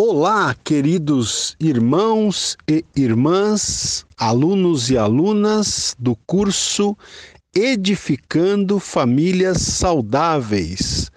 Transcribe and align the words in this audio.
Olá, 0.00 0.54
queridos 0.62 1.56
irmãos 1.58 2.56
e 2.68 2.84
irmãs, 2.94 4.06
alunos 4.16 4.90
e 4.90 4.96
alunas 4.96 5.96
do 5.98 6.14
curso 6.24 6.96
Edificando 7.52 8.78
Famílias 8.78 9.60
Saudáveis. 9.60 11.10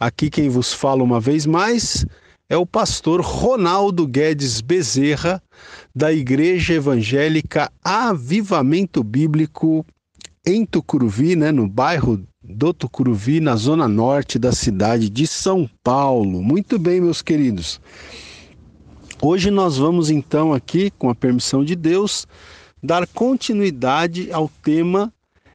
Aqui 0.00 0.28
quem 0.30 0.48
vos 0.48 0.72
fala 0.72 1.04
uma 1.04 1.20
vez 1.20 1.46
mais 1.46 2.04
é 2.48 2.56
o 2.56 2.66
pastor 2.66 3.20
Ronaldo 3.20 4.04
Guedes 4.04 4.60
Bezerra, 4.60 5.40
da 5.94 6.12
Igreja 6.12 6.74
Evangélica 6.74 7.70
Avivamento 7.84 9.04
Bíblico 9.04 9.86
em 10.44 10.66
Tucuruvi, 10.66 11.36
né, 11.36 11.52
no 11.52 11.68
bairro 11.68 12.20
do 12.44 12.74
Tucuruvi, 12.74 13.40
na 13.40 13.56
zona 13.56 13.88
norte 13.88 14.38
da 14.38 14.52
cidade 14.52 15.08
de 15.08 15.26
São 15.26 15.68
Paulo. 15.82 16.42
Muito 16.42 16.78
bem, 16.78 17.00
meus 17.00 17.22
queridos. 17.22 17.80
Hoje 19.22 19.50
nós 19.50 19.78
vamos 19.78 20.10
então 20.10 20.52
aqui, 20.52 20.90
com 20.98 21.08
a 21.08 21.14
permissão 21.14 21.64
de 21.64 21.74
Deus, 21.74 22.26
dar 22.82 23.06
continuidade 23.06 24.30
ao 24.30 24.50
tema 24.62 25.10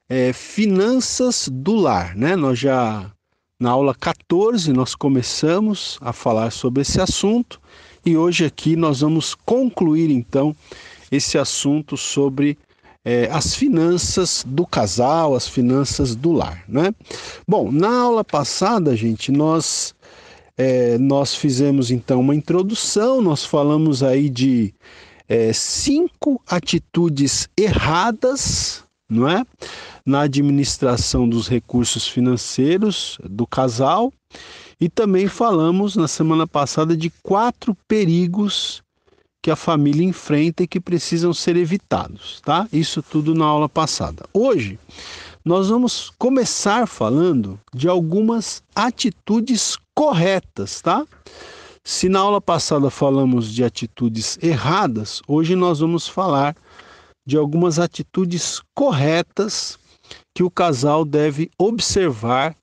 é, 0.10 0.34
finanças 0.34 1.48
do 1.52 1.76
lar, 1.76 2.16
né? 2.16 2.36
Nós 2.36 2.58
já 2.58 3.12
na 3.60 3.70
aula 3.70 3.94
14 3.94 4.74
nós 4.74 4.96
começamos 4.96 6.00
a 6.02 6.12
falar 6.12 6.50
sobre 6.50 6.82
esse 6.82 7.00
assunto 7.00 7.62
e 8.06 8.18
hoje 8.18 8.46
aqui 8.46 8.76
nós 8.76 9.02
vamos 9.02 9.36
concluir 9.36 10.10
então 10.10 10.56
esse 11.12 11.38
assunto 11.38 11.98
sobre 11.98 12.58
é, 13.06 13.30
as 13.32 13.56
finanças 13.56 14.44
do 14.46 14.66
casal, 14.66 15.36
as 15.36 15.48
finanças 15.48 16.16
do 16.16 16.32
lar, 16.32 16.64
né? 16.68 16.94
Bom, 17.48 17.72
na 17.72 18.02
aula 18.02 18.24
passada, 18.24 18.96
gente, 18.96 19.32
nós 19.32 19.96
é, 20.58 20.98
nós 20.98 21.34
fizemos 21.34 21.90
então 21.90 22.20
uma 22.20 22.36
introdução, 22.36 23.22
nós 23.22 23.46
falamos 23.46 24.04
aí 24.04 24.30
de 24.30 24.74
é, 25.28 25.54
cinco 25.54 26.42
atitudes 26.46 27.48
erradas, 27.58 28.84
não 29.10 29.30
é? 29.30 29.46
Na 30.06 30.22
administração 30.22 31.30
dos 31.30 31.48
recursos 31.48 32.08
financeiros 32.08 33.18
do 33.24 33.48
casal. 33.48 34.12
E 34.82 34.90
também 34.90 35.28
falamos 35.28 35.96
na 35.96 36.08
semana 36.08 36.46
passada 36.48 36.96
de 36.96 37.10
quatro 37.24 37.76
perigos 37.88 38.82
que 39.42 39.50
a 39.50 39.56
família 39.56 40.06
enfrenta 40.06 40.64
e 40.64 40.68
que 40.68 40.80
precisam 40.80 41.34
ser 41.34 41.56
evitados, 41.56 42.42
tá? 42.44 42.68
Isso 42.72 43.02
tudo 43.02 43.34
na 43.34 43.46
aula 43.46 43.70
passada. 43.70 44.26
Hoje 44.34 44.78
nós 45.44 45.70
vamos 45.70 46.12
começar 46.18 46.86
falando 46.88 47.60
de 47.74 47.88
algumas 47.88 48.62
atitudes 48.76 49.78
corretas, 49.96 50.82
tá? 50.82 51.06
Se 51.84 52.10
na 52.10 52.20
aula 52.20 52.42
passada 52.42 52.90
falamos 52.90 53.52
de 53.52 53.64
atitudes 53.64 54.38
erradas, 54.42 55.22
hoje 55.28 55.56
nós 55.56 55.80
vamos 55.80 56.08
falar 56.08 56.56
de 57.26 57.38
algumas 57.38 57.80
atitudes 57.80 58.62
corretas 58.76 59.80
que 60.36 60.44
o 60.44 60.52
casal 60.52 61.06
deve 61.06 61.50
observar 61.58 62.56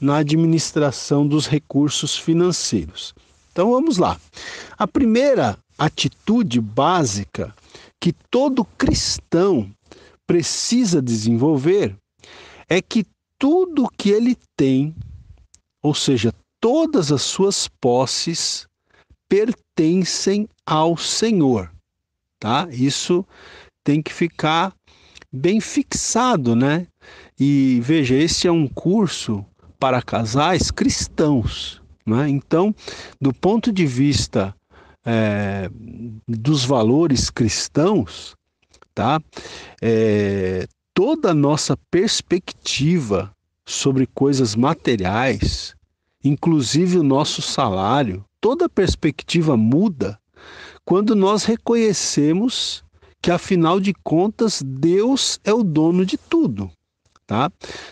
na 0.00 0.16
administração 0.16 1.26
dos 1.26 1.46
recursos 1.46 2.16
financeiros. 2.16 3.14
Então 3.52 3.70
vamos 3.70 3.98
lá. 3.98 4.18
A 4.78 4.88
primeira 4.88 5.58
atitude 5.78 6.60
básica 6.60 7.54
que 8.00 8.12
todo 8.30 8.64
cristão 8.64 9.70
precisa 10.26 11.00
desenvolver 11.00 11.96
é 12.68 12.80
que 12.80 13.04
tudo 13.38 13.90
que 13.96 14.10
ele 14.10 14.36
tem, 14.56 14.94
ou 15.82 15.94
seja, 15.94 16.32
todas 16.60 17.10
as 17.10 17.22
suas 17.22 17.68
posses 17.80 18.66
pertencem 19.28 20.48
ao 20.64 20.96
Senhor, 20.96 21.70
tá? 22.38 22.68
Isso 22.70 23.26
tem 23.84 24.00
que 24.00 24.12
ficar 24.12 24.72
bem 25.32 25.60
fixado, 25.60 26.54
né? 26.54 26.86
E 27.38 27.80
veja, 27.82 28.14
esse 28.14 28.46
é 28.46 28.52
um 28.52 28.68
curso 28.68 29.44
para 29.78 30.02
casais 30.02 30.70
cristãos, 30.70 31.82
né? 32.06 32.28
Então, 32.28 32.74
do 33.20 33.32
ponto 33.32 33.72
de 33.72 33.86
vista 33.86 34.54
é, 35.04 35.70
dos 36.26 36.64
valores 36.64 37.30
cristãos, 37.30 38.36
tá? 38.94 39.20
É, 39.80 40.66
toda 40.94 41.30
a 41.30 41.34
nossa 41.34 41.76
perspectiva 41.90 43.34
sobre 43.64 44.06
coisas 44.06 44.54
materiais, 44.54 45.74
inclusive 46.24 46.98
o 46.98 47.02
nosso 47.02 47.42
salário, 47.42 48.24
toda 48.40 48.68
perspectiva 48.68 49.56
muda 49.56 50.18
quando 50.84 51.14
nós 51.14 51.44
reconhecemos 51.44 52.84
que 53.20 53.30
afinal 53.30 53.78
de 53.78 53.94
contas 54.02 54.60
Deus 54.64 55.38
é 55.44 55.54
o 55.54 55.62
dono 55.62 56.04
de 56.04 56.18
tudo, 56.18 56.70
tá? 57.24 57.50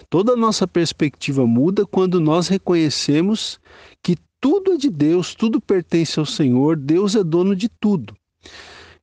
Toda 0.08 0.32
a 0.32 0.36
nossa 0.36 0.66
perspectiva 0.66 1.46
muda 1.46 1.86
quando 1.86 2.20
nós 2.20 2.48
reconhecemos 2.48 3.60
que 4.02 4.16
tudo 4.40 4.72
é 4.72 4.76
de 4.76 4.88
Deus, 4.88 5.34
tudo 5.34 5.60
pertence 5.60 6.18
ao 6.18 6.26
Senhor, 6.26 6.76
Deus 6.76 7.14
é 7.14 7.22
dono 7.22 7.54
de 7.54 7.68
tudo. 7.68 8.14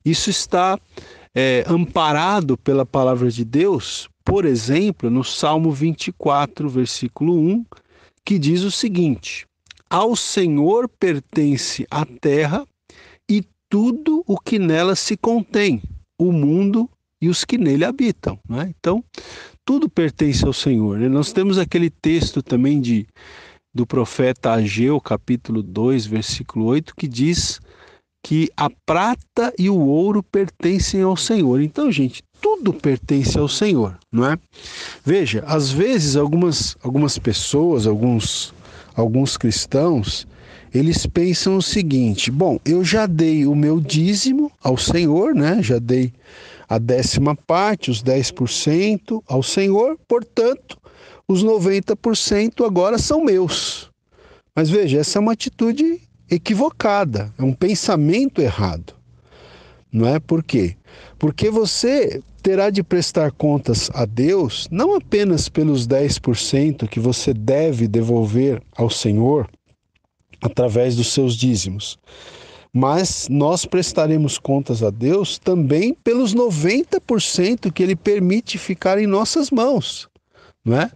Isso 0.03 0.29
está 0.29 0.79
é, 1.35 1.63
amparado 1.67 2.57
pela 2.57 2.85
palavra 2.85 3.29
de 3.29 3.45
Deus, 3.45 4.09
por 4.25 4.45
exemplo, 4.45 5.09
no 5.09 5.23
Salmo 5.23 5.71
24, 5.71 6.67
versículo 6.67 7.37
1, 7.37 7.65
que 8.25 8.39
diz 8.39 8.63
o 8.63 8.71
seguinte: 8.71 9.45
Ao 9.89 10.15
Senhor 10.15 10.89
pertence 10.89 11.85
a 11.91 12.05
terra 12.05 12.65
e 13.29 13.43
tudo 13.69 14.23
o 14.25 14.39
que 14.39 14.57
nela 14.57 14.95
se 14.95 15.15
contém, 15.15 15.81
o 16.19 16.31
mundo 16.31 16.89
e 17.21 17.29
os 17.29 17.45
que 17.45 17.57
nele 17.57 17.85
habitam. 17.85 18.39
Né? 18.49 18.73
Então, 18.77 19.03
tudo 19.63 19.89
pertence 19.89 20.45
ao 20.45 20.53
Senhor. 20.53 20.97
Né? 20.97 21.09
Nós 21.09 21.31
temos 21.31 21.57
aquele 21.57 21.89
texto 21.89 22.41
também 22.41 22.79
de 22.79 23.07
do 23.77 23.85
profeta 23.85 24.53
Ageu, 24.53 24.99
capítulo 24.99 25.61
2, 25.61 26.07
versículo 26.07 26.65
8, 26.65 26.95
que 26.95 27.07
diz 27.07 27.59
que 28.25 28.49
a 28.57 28.71
prata 28.71 29.53
e 29.57 29.69
o 29.69 29.77
ouro 29.77 30.23
pertencem 30.23 31.03
ao 31.03 31.15
Senhor. 31.15 31.61
Então, 31.61 31.91
gente, 31.91 32.23
tudo 32.41 32.73
pertence 32.73 33.37
ao 33.37 33.47
Senhor, 33.47 33.95
não 34.11 34.25
é? 34.25 34.39
Veja, 35.05 35.43
às 35.45 35.69
vezes 35.69 36.15
algumas, 36.15 36.75
algumas 36.81 37.19
pessoas, 37.19 37.85
alguns, 37.85 38.51
alguns 38.95 39.37
cristãos, 39.37 40.25
eles 40.73 41.05
pensam 41.05 41.57
o 41.57 41.61
seguinte: 41.61 42.31
bom, 42.31 42.59
eu 42.65 42.83
já 42.83 43.05
dei 43.05 43.45
o 43.45 43.53
meu 43.53 43.79
dízimo 43.79 44.51
ao 44.59 44.75
Senhor, 44.75 45.35
né? 45.35 45.61
Já 45.61 45.77
dei 45.77 46.11
a 46.67 46.79
décima 46.79 47.35
parte, 47.35 47.91
os 47.91 48.01
10% 48.03 49.21
ao 49.27 49.43
Senhor, 49.43 49.99
portanto, 50.07 50.79
os 51.27 51.43
90% 51.43 52.65
agora 52.65 52.97
são 52.97 53.23
meus. 53.23 53.89
Mas 54.55 54.69
veja, 54.69 54.99
essa 54.99 55.19
é 55.19 55.21
uma 55.21 55.33
atitude 55.33 56.01
equivocada, 56.29 57.33
é 57.37 57.43
um 57.43 57.53
pensamento 57.53 58.41
errado. 58.41 58.93
Não 59.91 60.07
é 60.07 60.19
por 60.19 60.43
quê? 60.43 60.75
Porque 61.17 61.49
você 61.49 62.21
terá 62.41 62.69
de 62.69 62.83
prestar 62.83 63.31
contas 63.31 63.89
a 63.93 64.05
Deus 64.05 64.67
não 64.71 64.95
apenas 64.95 65.49
pelos 65.49 65.87
10% 65.87 66.87
que 66.87 66.99
você 66.99 67.33
deve 67.33 67.87
devolver 67.87 68.61
ao 68.75 68.89
Senhor 68.89 69.49
através 70.41 70.95
dos 70.95 71.11
seus 71.11 71.35
dízimos, 71.35 71.97
mas 72.71 73.27
nós 73.29 73.65
prestaremos 73.65 74.37
contas 74.37 74.83
a 74.83 74.89
Deus 74.89 75.39
também 75.39 75.93
pelos 75.93 76.35
90% 76.35 77.71
que 77.71 77.81
ele 77.81 77.95
permite 77.95 78.57
ficar 78.57 78.99
em 78.99 79.07
nossas 79.07 79.49
mãos, 79.49 80.07
é? 80.75 80.91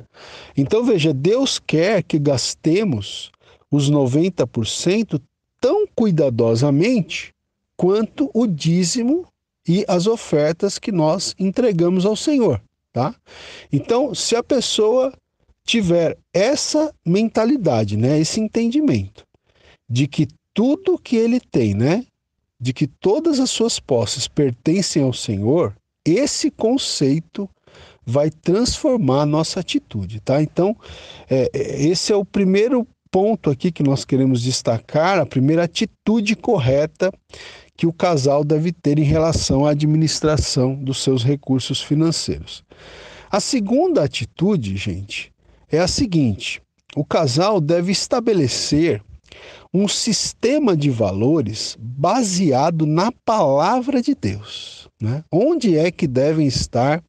Então 0.57 0.83
veja, 0.83 1.13
Deus 1.13 1.59
quer 1.59 2.03
que 2.03 2.17
gastemos 2.17 3.31
os 3.69 3.89
90% 3.89 5.21
tão 5.59 5.85
cuidadosamente 5.95 7.33
quanto 7.77 8.29
o 8.33 8.45
dízimo 8.45 9.27
e 9.67 9.85
as 9.87 10.07
ofertas 10.07 10.79
que 10.79 10.91
nós 10.91 11.35
entregamos 11.39 12.05
ao 12.05 12.15
Senhor, 12.15 12.61
tá? 12.91 13.15
Então, 13.71 14.13
se 14.13 14.35
a 14.35 14.43
pessoa 14.43 15.13
tiver 15.63 16.17
essa 16.33 16.93
mentalidade, 17.05 17.95
né, 17.95 18.19
esse 18.19 18.39
entendimento 18.39 19.25
de 19.87 20.07
que 20.07 20.27
tudo 20.53 20.97
que 20.97 21.15
ele 21.15 21.39
tem, 21.39 21.73
né, 21.73 22.05
de 22.59 22.73
que 22.73 22.87
todas 22.87 23.39
as 23.39 23.49
suas 23.49 23.79
posses 23.79 24.27
pertencem 24.27 25.03
ao 25.03 25.13
Senhor, 25.13 25.75
esse 26.03 26.49
conceito 26.49 27.49
vai 28.05 28.29
transformar 28.29 29.21
a 29.21 29.25
nossa 29.25 29.59
atitude, 29.59 30.19
tá? 30.19 30.41
Então, 30.41 30.75
é, 31.29 31.49
é 31.53 31.83
esse 31.83 32.11
é 32.11 32.15
o 32.15 32.25
primeiro 32.25 32.87
ponto 33.11 33.49
aqui 33.49 33.71
que 33.71 33.83
nós 33.83 34.05
queremos 34.05 34.41
destacar, 34.41 35.19
a 35.19 35.25
primeira 35.25 35.65
atitude 35.65 36.35
correta 36.35 37.11
que 37.75 37.85
o 37.85 37.93
casal 37.93 38.43
deve 38.43 38.71
ter 38.71 38.99
em 38.99 39.03
relação 39.03 39.65
à 39.65 39.71
administração 39.71 40.75
dos 40.75 41.03
seus 41.03 41.23
recursos 41.23 41.81
financeiros. 41.81 42.63
A 43.29 43.39
segunda 43.39 44.03
atitude, 44.03 44.77
gente, 44.77 45.31
é 45.69 45.79
a 45.79 45.87
seguinte: 45.87 46.61
o 46.95 47.03
casal 47.03 47.59
deve 47.59 47.91
estabelecer 47.91 49.01
um 49.73 49.87
sistema 49.87 50.75
de 50.75 50.89
valores 50.89 51.77
baseado 51.79 52.85
na 52.85 53.11
palavra 53.25 54.01
de 54.01 54.13
Deus. 54.13 54.80
Né? 55.01 55.23
Onde 55.31 55.77
é 55.77 55.89
que 55.89 56.05
devem 56.05 56.45
estar 56.45 57.03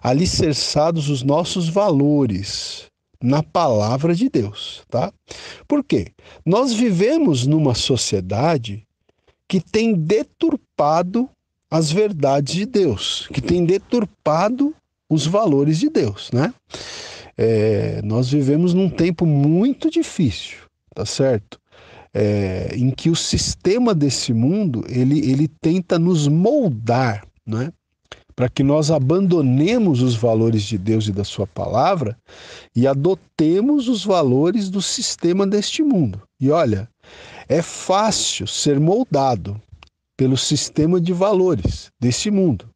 alicerçados 0.00 1.08
os 1.08 1.22
nossos 1.22 1.68
valores? 1.68 2.84
Na 3.22 3.42
palavra 3.42 4.14
de 4.14 4.28
Deus, 4.28 4.82
tá? 4.90 5.10
Por 5.66 5.82
quê? 5.82 6.08
Nós 6.44 6.74
vivemos 6.74 7.46
numa 7.46 7.74
sociedade 7.74 8.86
que 9.48 9.62
tem 9.62 9.94
deturpado 9.94 11.30
as 11.70 11.90
verdades 11.90 12.54
de 12.54 12.66
Deus, 12.66 13.26
que 13.32 13.40
tem 13.40 13.64
deturpado 13.64 14.74
os 15.08 15.26
valores 15.26 15.78
de 15.78 15.88
Deus, 15.88 16.30
né? 16.32 16.52
É, 17.36 18.00
nós 18.02 18.30
vivemos 18.30 18.74
num 18.74 18.90
tempo 18.90 19.24
muito 19.24 19.90
difícil, 19.90 20.58
tá 20.94 21.04
certo? 21.06 21.58
É, 22.16 22.76
em 22.76 22.90
que 22.90 23.10
o 23.10 23.16
sistema 23.16 23.92
desse 23.92 24.32
mundo 24.32 24.84
ele, 24.88 25.18
ele 25.28 25.48
tenta 25.48 25.98
nos 25.98 26.28
moldar, 26.28 27.26
né? 27.44 27.72
para 28.36 28.48
que 28.48 28.62
nós 28.62 28.90
abandonemos 28.90 30.02
os 30.02 30.14
valores 30.14 30.62
de 30.62 30.76
Deus 30.76 31.06
e 31.06 31.12
da 31.12 31.24
Sua 31.24 31.46
palavra 31.46 32.18
e 32.74 32.86
adotemos 32.86 33.88
os 33.88 34.04
valores 34.04 34.68
do 34.68 34.82
sistema 34.82 35.46
deste 35.46 35.82
mundo. 35.82 36.22
E 36.40 36.50
olha, 36.50 36.88
é 37.48 37.62
fácil 37.62 38.46
ser 38.46 38.80
moldado 38.80 39.60
pelo 40.16 40.36
sistema 40.36 41.00
de 41.00 41.12
valores 41.12 41.90
desse 42.00 42.30
mundo, 42.30 42.68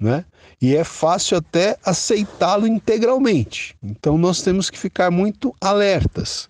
né? 0.00 0.24
E 0.60 0.74
é 0.74 0.82
fácil 0.82 1.36
até 1.36 1.76
aceitá-lo 1.84 2.66
integralmente. 2.66 3.76
Então 3.82 4.18
nós 4.18 4.42
temos 4.42 4.70
que 4.70 4.78
ficar 4.78 5.10
muito 5.10 5.54
alertas. 5.60 6.48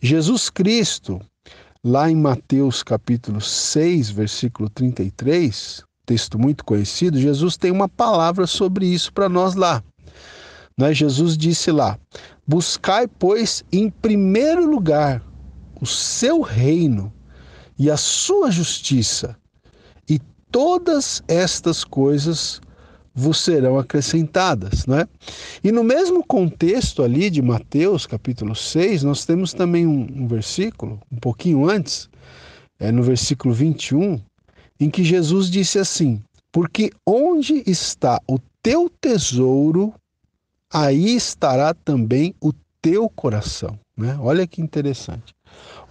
Jesus 0.00 0.50
Cristo, 0.50 1.20
lá 1.86 2.10
em 2.10 2.16
Mateus 2.16 2.82
capítulo 2.82 3.40
6, 3.40 4.10
versículo 4.10 4.68
33, 4.68 5.84
texto 6.04 6.36
muito 6.36 6.64
conhecido, 6.64 7.16
Jesus 7.16 7.56
tem 7.56 7.70
uma 7.70 7.88
palavra 7.88 8.44
sobre 8.44 8.86
isso 8.86 9.12
para 9.12 9.28
nós 9.28 9.54
lá. 9.54 9.84
Né? 10.76 10.92
Jesus 10.92 11.38
disse 11.38 11.70
lá: 11.70 11.96
Buscai, 12.44 13.06
pois, 13.06 13.62
em 13.70 13.88
primeiro 13.88 14.68
lugar 14.68 15.22
o 15.80 15.86
seu 15.86 16.40
reino 16.40 17.12
e 17.78 17.88
a 17.88 17.96
sua 17.96 18.50
justiça, 18.50 19.36
e 20.10 20.18
todas 20.50 21.22
estas 21.28 21.84
coisas 21.84 22.60
vos 23.16 23.40
serão 23.40 23.78
acrescentadas, 23.78 24.86
né? 24.86 25.08
E 25.64 25.72
no 25.72 25.82
mesmo 25.82 26.22
contexto 26.22 27.02
ali 27.02 27.30
de 27.30 27.40
Mateus, 27.40 28.06
capítulo 28.06 28.54
6, 28.54 29.04
nós 29.04 29.24
temos 29.24 29.54
também 29.54 29.86
um, 29.86 30.06
um 30.14 30.28
versículo, 30.28 31.00
um 31.10 31.16
pouquinho 31.16 31.66
antes, 31.68 32.10
é 32.78 32.92
no 32.92 33.02
versículo 33.02 33.54
21, 33.54 34.20
em 34.78 34.90
que 34.90 35.02
Jesus 35.02 35.50
disse 35.50 35.78
assim: 35.78 36.22
Porque 36.52 36.90
onde 37.06 37.62
está 37.66 38.20
o 38.28 38.38
teu 38.62 38.90
tesouro, 39.00 39.94
aí 40.70 41.16
estará 41.16 41.72
também 41.72 42.34
o 42.38 42.52
teu 42.82 43.08
coração. 43.08 43.78
Né? 43.96 44.14
Olha 44.20 44.46
que 44.46 44.60
interessante. 44.60 45.34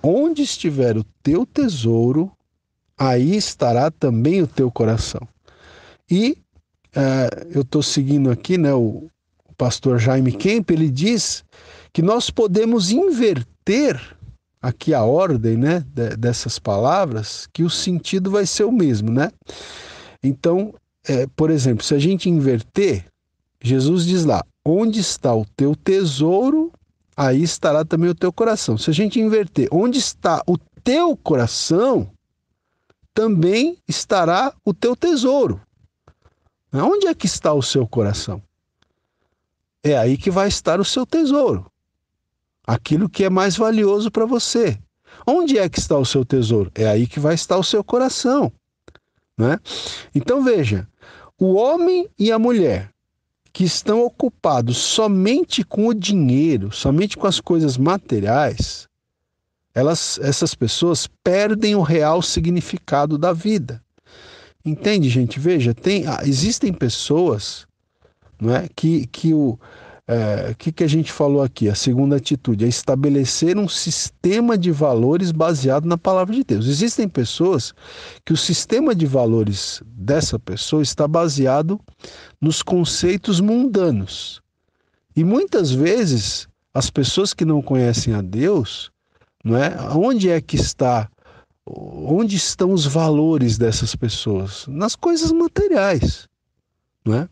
Onde 0.04 0.44
estiver 0.44 0.95
o 0.95 1.04
teu 1.24 1.44
tesouro, 1.44 2.31
aí 2.95 3.36
estará 3.36 3.89
também 3.89 4.44
o 4.44 4.48
teu 4.48 4.69
coração. 4.69 5.27
E 6.07 6.38
uh, 6.96 7.48
eu 7.54 7.62
estou 7.62 7.84
seguindo 7.84 8.32
aqui, 8.32 8.58
né, 8.58 8.74
o, 8.74 9.10
o 9.48 9.54
pastor 9.58 10.00
Jaime 10.00 10.32
Kemp, 10.32 10.72
ele 10.72 10.90
diz 10.90 11.44
que 11.94 12.02
nós 12.02 12.30
podemos 12.30 12.92
inverter 12.92 14.00
aqui 14.62 14.94
a 14.94 15.04
ordem 15.04 15.56
né, 15.58 15.86
dessas 16.18 16.58
palavras, 16.58 17.48
que 17.54 17.64
o 17.64 17.70
sentido 17.70 18.32
vai 18.32 18.46
ser 18.46 18.64
o 18.64 18.72
mesmo. 18.72 19.12
Né? 19.12 19.32
Então, 20.24 20.74
é, 21.08 21.28
por 21.36 21.52
exemplo, 21.52 21.86
se 21.86 21.94
a 21.94 22.00
gente 22.00 22.30
inverter, 22.30 23.06
Jesus 23.62 24.06
diz 24.06 24.26
lá: 24.26 24.44
onde 24.66 25.00
está 25.00 25.36
o 25.36 25.46
teu 25.56 25.76
tesouro, 25.76 26.72
aí 27.16 27.44
estará 27.44 27.86
também 27.86 28.10
o 28.10 28.16
teu 28.16 28.34
coração. 28.34 28.78
Se 28.78 28.90
a 28.90 28.94
gente 28.94 29.20
inverter, 29.20 29.68
onde 29.72 30.00
está 30.00 30.42
o 30.48 30.58
teu 30.84 31.16
coração, 31.16 32.10
também 33.14 33.78
estará 33.88 34.54
o 34.66 34.74
teu 34.74 34.96
tesouro. 34.96 35.62
Onde 36.83 37.07
é 37.07 37.13
que 37.13 37.25
está 37.25 37.54
o 37.54 37.62
seu 37.62 37.88
coração? 37.88 38.42
É 39.83 39.98
aí 39.98 40.18
que 40.18 40.31
vai 40.31 40.48
estar 40.48 40.80
o 40.80 40.86
seu 40.86 41.06
tesouro 41.06 41.72
aquilo 42.66 43.10
que 43.10 43.24
é 43.24 43.30
mais 43.30 43.56
valioso 43.56 44.10
para 44.10 44.25
você. 44.25 44.77
Onde 45.25 45.57
é 45.57 45.69
que 45.69 45.80
está 45.80 45.98
o 45.98 46.06
seu 46.06 46.25
tesouro? 46.25 46.72
É 46.75 46.88
aí 46.88 47.07
que 47.07 47.19
vai 47.19 47.36
estar 47.36 47.57
o 47.57 47.63
seu 47.63 47.83
coração. 47.83 48.51
Né? 49.38 49.60
Então 50.13 50.44
veja: 50.44 50.88
o 51.39 51.54
homem 51.54 52.10
e 52.18 52.31
a 52.31 52.39
mulher 52.39 52.92
que 53.54 53.63
estão 53.63 54.04
ocupados 54.04 54.77
somente 54.77 55.63
com 55.63 55.88
o 55.88 55.94
dinheiro, 55.94 56.72
somente 56.72 57.16
com 57.16 57.25
as 57.25 57.39
coisas 57.39 57.77
materiais, 57.77 58.89
elas, 59.74 60.19
essas 60.22 60.54
pessoas 60.54 61.07
perdem 61.24 61.75
o 61.75 61.81
real 61.81 62.22
significado 62.22 63.18
da 63.18 63.31
vida. 63.31 63.81
Entende, 64.66 65.10
gente? 65.10 65.40
Veja, 65.40 65.74
tem, 65.74 66.08
ah, 66.08 66.22
existem 66.24 66.74
pessoas 66.74 67.68
não 68.40 68.54
é, 68.54 68.68
que, 68.76 69.08
que 69.08 69.34
o, 69.34 69.58
é, 70.08 70.54
que, 70.58 70.72
que 70.72 70.84
a 70.84 70.88
gente 70.88 71.12
falou 71.12 71.42
aqui? 71.42 71.70
A 71.70 71.76
segunda 71.76 72.18
atitude 72.18 72.66
é 72.66 72.68
estabelecer 72.68 73.58
um 73.58 73.68
sistema 73.68 74.58
de 74.58 74.72
valores 74.72 75.32
baseado 75.32 75.86
na 75.86 75.98
palavra 75.98 76.36
de 76.36 76.44
Deus. 76.44 76.68
Existem 76.68 77.08
pessoas 77.08 77.74
que 78.26 78.34
o 78.34 78.38
sistema 78.38 78.94
de 78.94 79.06
valores 79.06 79.82
dessa 79.86 80.38
pessoa 80.38 80.84
está 80.84 81.08
baseado 81.08 81.80
nos 82.42 82.62
conceitos 82.62 83.40
mundanos. 83.40 84.42
E 85.16 85.24
muitas 85.24 85.72
vezes 85.72 86.48
as 86.74 86.90
pessoas 86.90 87.34
que 87.34 87.46
não 87.46 87.62
conhecem 87.62 88.14
a 88.14 88.22
Deus, 88.22 88.92
não 89.44 89.56
é? 89.58 89.76
Onde 89.96 90.30
é 90.30 90.42
que 90.42 90.58
está 90.58 91.10
onde 91.66 92.36
estão 92.36 92.72
os 92.72 92.86
valores 92.86 93.58
dessas 93.58 93.96
pessoas? 93.96 94.66
Nas 94.68 94.96
coisas 94.96 95.32
materiais, 95.32 96.28
não 97.04 97.16
é? 97.16 97.30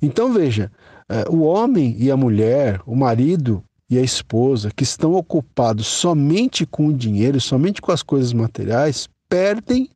Então 0.00 0.32
veja, 0.32 0.72
é, 1.08 1.24
o 1.28 1.42
homem 1.42 1.96
e 1.98 2.10
a 2.10 2.16
mulher, 2.16 2.80
o 2.86 2.96
marido 2.96 3.62
e 3.90 3.98
a 3.98 4.02
esposa, 4.02 4.70
que 4.74 4.84
estão 4.84 5.14
ocupados 5.14 5.86
somente 5.86 6.66
com 6.66 6.88
o 6.88 6.94
dinheiro, 6.94 7.40
somente 7.40 7.80
com 7.80 7.92
as 7.92 8.02
coisas 8.02 8.32
materiais, 8.32 9.08
perdem 9.28 9.90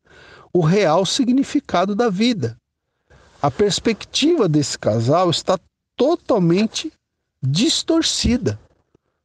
o 0.53 0.61
real 0.61 1.07
significado 1.07 1.95
da 1.95 2.11
vida. 2.11 2.57
A 3.41 3.51
perspectiva 3.51 4.49
desse 4.49 4.79
casal 4.79 5.31
está 5.31 5.59
totalmente 5.97 6.93
distorcida, 7.43 8.59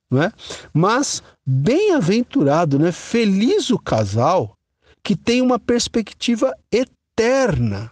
não 0.09 0.23
é? 0.23 0.31
Mas 0.73 1.21
bem-aventurado, 1.45 2.79
né? 2.79 2.91
Feliz 2.91 3.69
o 3.69 3.77
casal 3.77 4.57
que 5.03 5.15
tem 5.15 5.41
uma 5.41 5.59
perspectiva 5.59 6.53
eterna 6.71 7.91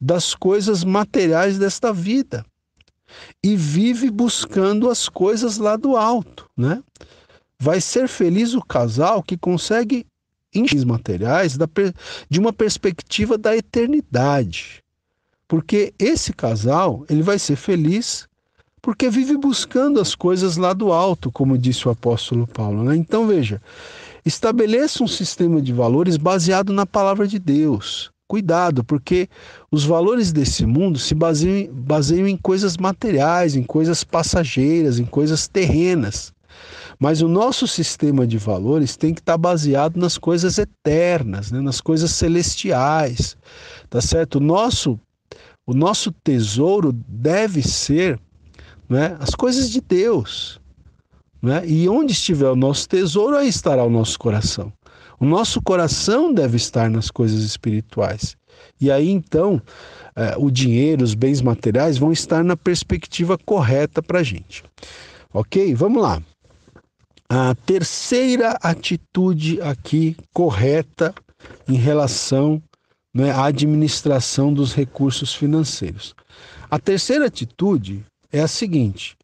das 0.00 0.34
coisas 0.34 0.84
materiais 0.84 1.58
desta 1.58 1.92
vida 1.92 2.44
e 3.42 3.56
vive 3.56 4.10
buscando 4.10 4.90
as 4.90 5.08
coisas 5.08 5.58
lá 5.58 5.76
do 5.76 5.96
alto, 5.96 6.50
né? 6.56 6.82
Vai 7.58 7.80
ser 7.80 8.08
feliz 8.08 8.54
o 8.54 8.60
casal 8.60 9.22
que 9.22 9.36
consegue 9.36 10.06
encher 10.54 10.84
materiais 10.84 11.56
de 12.28 12.40
uma 12.40 12.52
perspectiva 12.52 13.38
da 13.38 13.56
eternidade. 13.56 14.82
Porque 15.48 15.94
esse 15.98 16.32
casal, 16.32 17.04
ele 17.08 17.22
vai 17.22 17.38
ser 17.38 17.56
feliz 17.56 18.28
porque 18.80 19.10
vive 19.10 19.36
buscando 19.36 20.00
as 20.00 20.14
coisas 20.14 20.56
lá 20.56 20.72
do 20.72 20.92
alto, 20.92 21.30
como 21.32 21.58
disse 21.58 21.88
o 21.88 21.90
apóstolo 21.90 22.46
Paulo. 22.46 22.84
Né? 22.84 22.96
Então 22.96 23.26
veja, 23.26 23.60
estabeleça 24.24 25.02
um 25.02 25.08
sistema 25.08 25.60
de 25.60 25.72
valores 25.72 26.16
baseado 26.16 26.72
na 26.72 26.86
palavra 26.86 27.26
de 27.26 27.38
Deus. 27.38 28.10
Cuidado, 28.28 28.82
porque 28.82 29.28
os 29.70 29.84
valores 29.84 30.32
desse 30.32 30.66
mundo 30.66 30.98
se 30.98 31.14
baseiam, 31.14 31.72
baseiam 31.72 32.26
em 32.26 32.36
coisas 32.36 32.76
materiais, 32.76 33.54
em 33.54 33.62
coisas 33.62 34.02
passageiras, 34.02 34.98
em 34.98 35.04
coisas 35.04 35.46
terrenas. 35.46 36.32
Mas 36.98 37.22
o 37.22 37.28
nosso 37.28 37.68
sistema 37.68 38.26
de 38.26 38.38
valores 38.38 38.96
tem 38.96 39.14
que 39.14 39.20
estar 39.20 39.36
baseado 39.36 39.96
nas 39.96 40.18
coisas 40.18 40.58
eternas, 40.58 41.52
né? 41.52 41.60
nas 41.60 41.80
coisas 41.80 42.10
celestiais, 42.12 43.36
tá 43.88 44.00
certo? 44.00 44.36
O 44.36 44.40
nosso, 44.40 44.98
o 45.66 45.74
nosso 45.74 46.10
tesouro 46.10 46.92
deve 46.92 47.62
ser 47.62 48.18
né, 48.88 49.16
as 49.20 49.30
coisas 49.30 49.70
de 49.70 49.80
Deus. 49.80 50.60
Né? 51.42 51.66
E 51.66 51.88
onde 51.88 52.12
estiver 52.12 52.50
o 52.50 52.56
nosso 52.56 52.88
tesouro, 52.88 53.36
aí 53.36 53.48
estará 53.48 53.84
o 53.84 53.90
nosso 53.90 54.18
coração. 54.18 54.72
O 55.18 55.24
nosso 55.24 55.62
coração 55.62 56.32
deve 56.32 56.56
estar 56.56 56.90
nas 56.90 57.10
coisas 57.10 57.42
espirituais. 57.42 58.36
E 58.80 58.90
aí 58.90 59.10
então 59.10 59.60
é, 60.14 60.34
o 60.38 60.50
dinheiro, 60.50 61.04
os 61.04 61.14
bens 61.14 61.40
materiais 61.40 61.98
vão 61.98 62.12
estar 62.12 62.42
na 62.42 62.56
perspectiva 62.56 63.38
correta 63.38 64.02
para 64.02 64.20
a 64.20 64.22
gente. 64.22 64.64
Ok? 65.32 65.74
Vamos 65.74 66.02
lá. 66.02 66.22
a 67.28 67.54
terceira 67.66 68.58
atitude 68.62 69.60
aqui 69.60 70.16
correta 70.32 71.14
em 71.68 71.74
relação 71.74 72.62
né, 73.14 73.30
à 73.30 73.46
administração 73.46 74.52
dos 74.52 74.74
recursos 74.74 75.34
financeiros. 75.34 76.14
A 76.70 76.78
terceira 76.78 77.26
atitude 77.26 78.04
é 78.32 78.40
a 78.40 78.48
seguinte: 78.48 79.16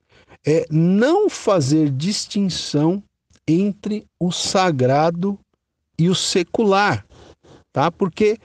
é 0.47 0.67
não 0.71 1.29
fazer 1.29 1.91
distinção 1.91 3.03
entre 3.47 4.07
o 4.19 4.31
sagrado 4.31 5.39
e 5.99 6.09
o 6.09 6.15
secular, 6.15 7.05
tá? 7.73 7.91
Porque 7.91 8.39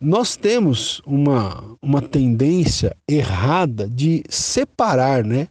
nós 0.00 0.36
temos 0.36 1.00
uma, 1.06 1.76
uma 1.80 2.02
tendência 2.02 2.96
errada 3.08 3.88
de 3.88 4.22
separar, 4.28 5.24
né? 5.24 5.48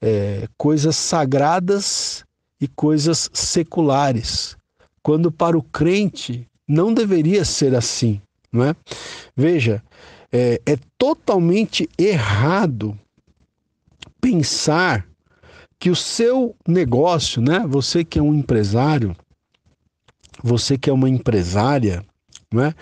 É, 0.00 0.48
coisas 0.56 0.96
sagradas 0.96 2.24
e 2.60 2.66
coisas 2.66 3.30
seculares, 3.32 4.56
quando 5.02 5.30
para 5.30 5.56
o 5.56 5.62
crente 5.62 6.46
não 6.66 6.92
deveria 6.92 7.44
ser 7.44 7.74
assim, 7.74 8.20
não 8.52 8.64
é? 8.64 8.74
Veja, 9.36 9.82
é, 10.32 10.60
é 10.64 10.76
totalmente 10.96 11.88
errado 11.98 12.98
pensar 14.22 15.04
que 15.80 15.90
o 15.90 15.96
seu 15.96 16.54
negócio, 16.66 17.42
né? 17.42 17.66
Você 17.66 18.04
que 18.04 18.20
é 18.20 18.22
um 18.22 18.32
empresário, 18.32 19.16
você 20.40 20.78
que 20.78 20.88
é 20.88 20.92
uma 20.92 21.08
empresária, 21.08 22.04
né? 22.54 22.72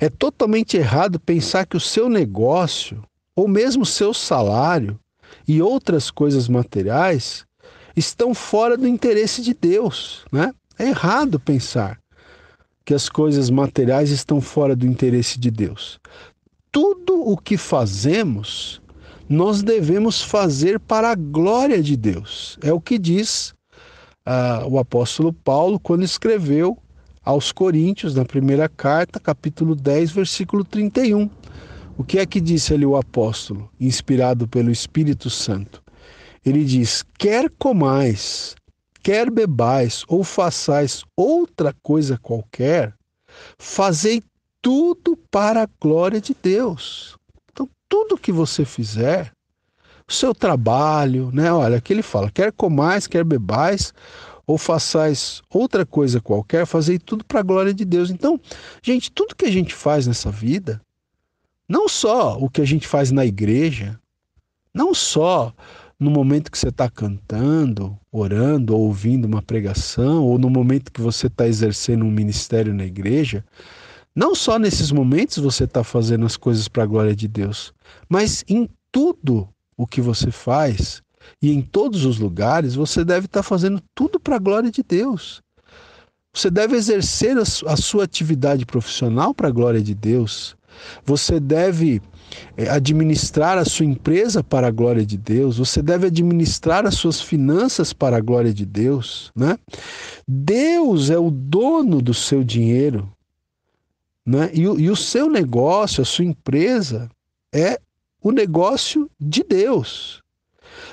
É 0.00 0.10
totalmente 0.10 0.76
errado 0.76 1.20
pensar 1.20 1.64
que 1.66 1.76
o 1.76 1.80
seu 1.80 2.08
negócio, 2.08 3.00
ou 3.36 3.46
mesmo 3.46 3.84
o 3.84 3.86
seu 3.86 4.12
salário 4.12 4.98
e 5.46 5.62
outras 5.62 6.10
coisas 6.10 6.48
materiais, 6.48 7.46
estão 7.96 8.34
fora 8.34 8.76
do 8.76 8.88
interesse 8.88 9.40
de 9.40 9.54
Deus, 9.54 10.24
né? 10.32 10.52
É 10.76 10.88
errado 10.88 11.38
pensar 11.38 12.00
que 12.84 12.92
as 12.92 13.08
coisas 13.08 13.50
materiais 13.50 14.10
estão 14.10 14.40
fora 14.40 14.74
do 14.74 14.86
interesse 14.86 15.38
de 15.38 15.50
Deus. 15.50 16.00
Tudo 16.72 17.20
o 17.20 17.36
que 17.36 17.56
fazemos 17.56 18.80
nós 19.28 19.62
devemos 19.62 20.22
fazer 20.22 20.80
para 20.80 21.10
a 21.10 21.14
glória 21.14 21.82
de 21.82 21.96
Deus. 21.96 22.58
É 22.62 22.72
o 22.72 22.80
que 22.80 22.98
diz 22.98 23.52
uh, 24.26 24.66
o 24.66 24.78
apóstolo 24.78 25.32
Paulo 25.32 25.78
quando 25.78 26.02
escreveu 26.02 26.78
aos 27.22 27.52
Coríntios, 27.52 28.14
na 28.14 28.24
primeira 28.24 28.70
carta, 28.70 29.20
capítulo 29.20 29.74
10, 29.76 30.12
versículo 30.12 30.64
31. 30.64 31.28
O 31.98 32.04
que 32.04 32.18
é 32.18 32.24
que 32.24 32.40
disse 32.40 32.72
ali 32.72 32.86
o 32.86 32.96
apóstolo, 32.96 33.68
inspirado 33.78 34.48
pelo 34.48 34.70
Espírito 34.70 35.28
Santo? 35.28 35.82
Ele 36.46 36.64
diz: 36.64 37.04
quer 37.18 37.50
comais, 37.58 38.54
quer 39.02 39.30
bebais 39.30 40.04
ou 40.08 40.24
façais 40.24 41.02
outra 41.14 41.74
coisa 41.82 42.16
qualquer, 42.16 42.94
fazei 43.58 44.22
tudo 44.62 45.18
para 45.30 45.64
a 45.64 45.68
glória 45.78 46.20
de 46.20 46.34
Deus 46.40 47.17
tudo 47.88 48.18
que 48.18 48.32
você 48.32 48.64
fizer, 48.64 49.32
o 50.08 50.12
seu 50.12 50.34
trabalho, 50.34 51.30
né? 51.32 51.52
Olha, 51.52 51.78
aqui 51.78 51.92
ele 51.92 52.02
fala: 52.02 52.30
quer 52.30 52.52
comais, 52.52 53.06
quer 53.06 53.24
bebais, 53.24 53.92
ou 54.46 54.56
façais 54.56 55.42
outra 55.50 55.84
coisa 55.84 56.20
qualquer, 56.20 56.66
fazei 56.66 56.98
tudo 56.98 57.24
para 57.24 57.40
a 57.40 57.42
glória 57.42 57.74
de 57.74 57.84
Deus. 57.84 58.10
Então, 58.10 58.40
gente, 58.82 59.10
tudo 59.12 59.36
que 59.36 59.44
a 59.44 59.50
gente 59.50 59.74
faz 59.74 60.06
nessa 60.06 60.30
vida, 60.30 60.80
não 61.68 61.86
só 61.86 62.38
o 62.38 62.48
que 62.48 62.62
a 62.62 62.64
gente 62.64 62.88
faz 62.88 63.10
na 63.10 63.26
igreja, 63.26 64.00
não 64.72 64.94
só 64.94 65.52
no 66.00 66.10
momento 66.10 66.50
que 66.50 66.58
você 66.58 66.68
está 66.68 66.88
cantando, 66.88 67.98
orando, 68.10 68.74
ou 68.74 68.82
ouvindo 68.82 69.26
uma 69.26 69.42
pregação, 69.42 70.24
ou 70.24 70.38
no 70.38 70.48
momento 70.48 70.92
que 70.92 71.00
você 71.00 71.26
está 71.26 71.46
exercendo 71.46 72.04
um 72.04 72.10
ministério 72.10 72.72
na 72.72 72.84
igreja, 72.84 73.44
não 74.18 74.34
só 74.34 74.58
nesses 74.58 74.90
momentos 74.90 75.38
você 75.38 75.62
está 75.62 75.84
fazendo 75.84 76.26
as 76.26 76.36
coisas 76.36 76.66
para 76.66 76.82
a 76.82 76.86
glória 76.86 77.14
de 77.14 77.28
Deus, 77.28 77.72
mas 78.08 78.44
em 78.48 78.68
tudo 78.90 79.48
o 79.76 79.86
que 79.86 80.00
você 80.00 80.32
faz 80.32 81.00
e 81.40 81.52
em 81.52 81.62
todos 81.62 82.04
os 82.04 82.18
lugares, 82.18 82.74
você 82.74 83.04
deve 83.04 83.26
estar 83.26 83.44
tá 83.44 83.48
fazendo 83.48 83.80
tudo 83.94 84.18
para 84.18 84.34
a 84.34 84.40
glória 84.40 84.72
de 84.72 84.82
Deus. 84.82 85.40
Você 86.34 86.50
deve 86.50 86.74
exercer 86.74 87.36
a 87.38 87.76
sua 87.76 88.02
atividade 88.02 88.66
profissional 88.66 89.32
para 89.32 89.46
a 89.46 89.52
glória 89.52 89.80
de 89.80 89.94
Deus. 89.94 90.56
Você 91.04 91.38
deve 91.38 92.02
eh, 92.56 92.68
administrar 92.68 93.56
a 93.56 93.64
sua 93.64 93.86
empresa 93.86 94.42
para 94.42 94.66
a 94.66 94.72
glória 94.72 95.06
de 95.06 95.16
Deus. 95.16 95.58
Você 95.58 95.80
deve 95.80 96.08
administrar 96.08 96.84
as 96.84 96.96
suas 96.96 97.20
finanças 97.20 97.92
para 97.92 98.16
a 98.16 98.20
glória 98.20 98.52
de 98.52 98.66
Deus, 98.66 99.30
né? 99.34 99.56
Deus 100.26 101.08
é 101.08 101.18
o 101.18 101.30
dono 101.30 102.02
do 102.02 102.12
seu 102.12 102.42
dinheiro. 102.42 103.08
Né? 104.28 104.50
E, 104.52 104.60
e 104.60 104.90
o 104.90 104.96
seu 104.96 105.30
negócio, 105.30 106.02
a 106.02 106.04
sua 106.04 106.26
empresa, 106.26 107.10
é 107.50 107.80
o 108.22 108.30
negócio 108.30 109.10
de 109.18 109.42
Deus. 109.42 110.22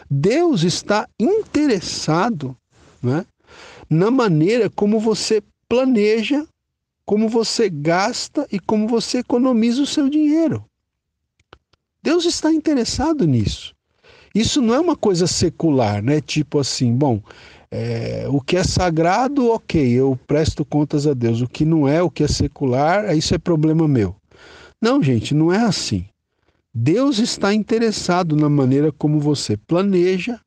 Deus 0.10 0.64
está 0.64 1.06
interessado 1.20 2.56
né, 3.04 3.26
na 3.90 4.10
maneira 4.10 4.70
como 4.70 5.02
você 5.02 5.44
planeja, 5.68 6.48
como 7.06 7.28
você 7.28 7.70
gasta 7.70 8.48
e 8.50 8.58
como 8.58 8.88
você 8.88 9.18
economiza 9.18 9.82
o 9.82 9.88
seu 9.88 10.08
dinheiro. 10.08 10.64
Deus 12.02 12.24
está 12.24 12.54
interessado 12.54 13.28
nisso. 13.28 13.76
Isso 14.34 14.62
não 14.62 14.74
é 14.74 14.80
uma 14.80 14.96
coisa 14.96 15.28
secular, 15.28 16.02
né? 16.02 16.22
Tipo 16.22 16.60
assim, 16.60 16.94
bom, 16.94 17.22
é, 17.78 18.26
o 18.30 18.40
que 18.40 18.56
é 18.56 18.64
sagrado, 18.64 19.52
ok, 19.52 19.92
eu 19.92 20.18
presto 20.26 20.64
contas 20.64 21.06
a 21.06 21.14
Deus. 21.14 21.42
O 21.42 21.48
que 21.48 21.66
não 21.66 21.86
é, 21.86 22.02
o 22.02 22.10
que 22.10 22.24
é 22.24 22.28
secular, 22.28 23.16
isso 23.18 23.36
é 23.36 23.38
problema 23.38 23.86
meu. 23.86 24.16
Não, 24.82 25.04
gente, 25.04 25.34
não 25.34 25.52
é 25.52 25.60
assim. 25.60 26.06
Deus 26.74 27.20
está 27.20 27.54
interessado 27.54 28.34
na 28.34 28.48
maneira 28.48 28.94
como 28.94 29.20
você 29.20 29.58
planeja, 29.58 30.40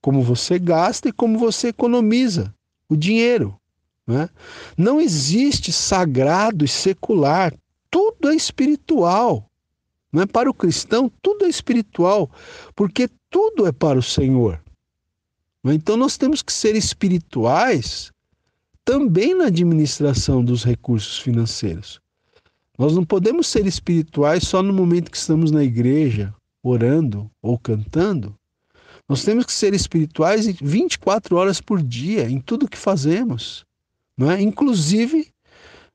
como 0.00 0.22
você 0.22 0.56
gasta 0.56 1.08
e 1.08 1.12
como 1.12 1.36
você 1.36 1.68
economiza 1.68 2.54
o 2.88 2.96
dinheiro. 2.96 3.58
Né? 4.06 4.28
Não 4.76 5.00
existe 5.00 5.72
sagrado 5.72 6.64
e 6.64 6.68
secular, 6.68 7.52
tudo 7.90 8.30
é 8.30 8.36
espiritual. 8.36 9.50
Não 10.12 10.22
é 10.22 10.26
para 10.26 10.48
o 10.48 10.54
cristão, 10.54 11.10
tudo 11.20 11.44
é 11.44 11.48
espiritual, 11.48 12.30
porque 12.76 13.08
tudo 13.28 13.66
é 13.66 13.72
para 13.72 13.98
o 13.98 14.02
Senhor. 14.02 14.60
Então 15.64 15.96
nós 15.96 16.16
temos 16.16 16.42
que 16.42 16.52
ser 16.52 16.74
espirituais 16.74 18.10
também 18.84 19.34
na 19.34 19.46
administração 19.46 20.44
dos 20.44 20.64
recursos 20.64 21.18
financeiros. 21.18 22.00
Nós 22.76 22.94
não 22.94 23.04
podemos 23.04 23.46
ser 23.46 23.66
espirituais 23.66 24.42
só 24.42 24.62
no 24.62 24.72
momento 24.72 25.10
que 25.10 25.16
estamos 25.16 25.52
na 25.52 25.62
igreja, 25.62 26.34
orando 26.62 27.30
ou 27.40 27.56
cantando. 27.58 28.34
Nós 29.08 29.24
temos 29.24 29.44
que 29.44 29.52
ser 29.52 29.74
espirituais 29.74 30.46
24 30.46 31.36
horas 31.36 31.60
por 31.60 31.82
dia 31.82 32.28
em 32.28 32.40
tudo 32.40 32.68
que 32.68 32.78
fazemos, 32.78 33.64
não 34.16 34.30
é? 34.30 34.40
Inclusive 34.40 35.28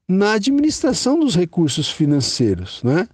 na 0.08 0.34
administração 0.34 1.20
dos 1.20 1.36
recursos 1.36 1.90
financeiros, 1.90 2.82
não 2.84 3.00
é? 3.00 3.10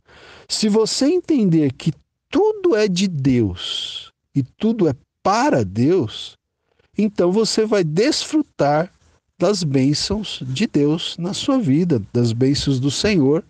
Se 0.48 0.70
você 0.70 1.08
entender 1.08 1.74
que 1.74 1.92
tudo 2.30 2.76
é 2.76 2.88
de 2.88 3.08
Deus 3.08 4.12
e 4.36 4.44
tudo 4.44 4.88
é 4.88 4.94
para 5.24 5.64
Deus, 5.64 6.38
então 6.98 7.32
você 7.32 7.66
vai 7.66 7.84
desfrutar 7.84 8.92
das 9.40 9.64
bênçãos 9.64 10.40
de 10.42 10.68
Deus 10.68 11.16
na 11.18 11.34
sua 11.34 11.60
vida, 11.60 12.02
das 12.14 12.32
bênçãos 12.32 12.80
do 12.80 12.92
Senhor, 12.92 13.44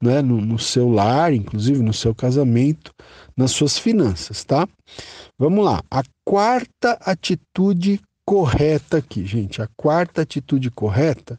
né, 0.00 0.20
no, 0.20 0.40
no 0.40 0.58
seu 0.58 0.88
lar, 0.88 1.32
inclusive 1.32 1.82
no 1.82 1.92
seu 1.92 2.14
casamento, 2.14 2.92
nas 3.36 3.52
suas 3.52 3.78
finanças, 3.78 4.44
tá? 4.44 4.68
Vamos 5.38 5.64
lá. 5.64 5.82
A 5.90 6.02
quarta 6.24 6.98
atitude 7.00 8.00
correta 8.24 8.98
aqui, 8.98 9.24
gente. 9.24 9.62
A 9.62 9.68
quarta 9.76 10.22
atitude 10.22 10.70
correta 10.70 11.38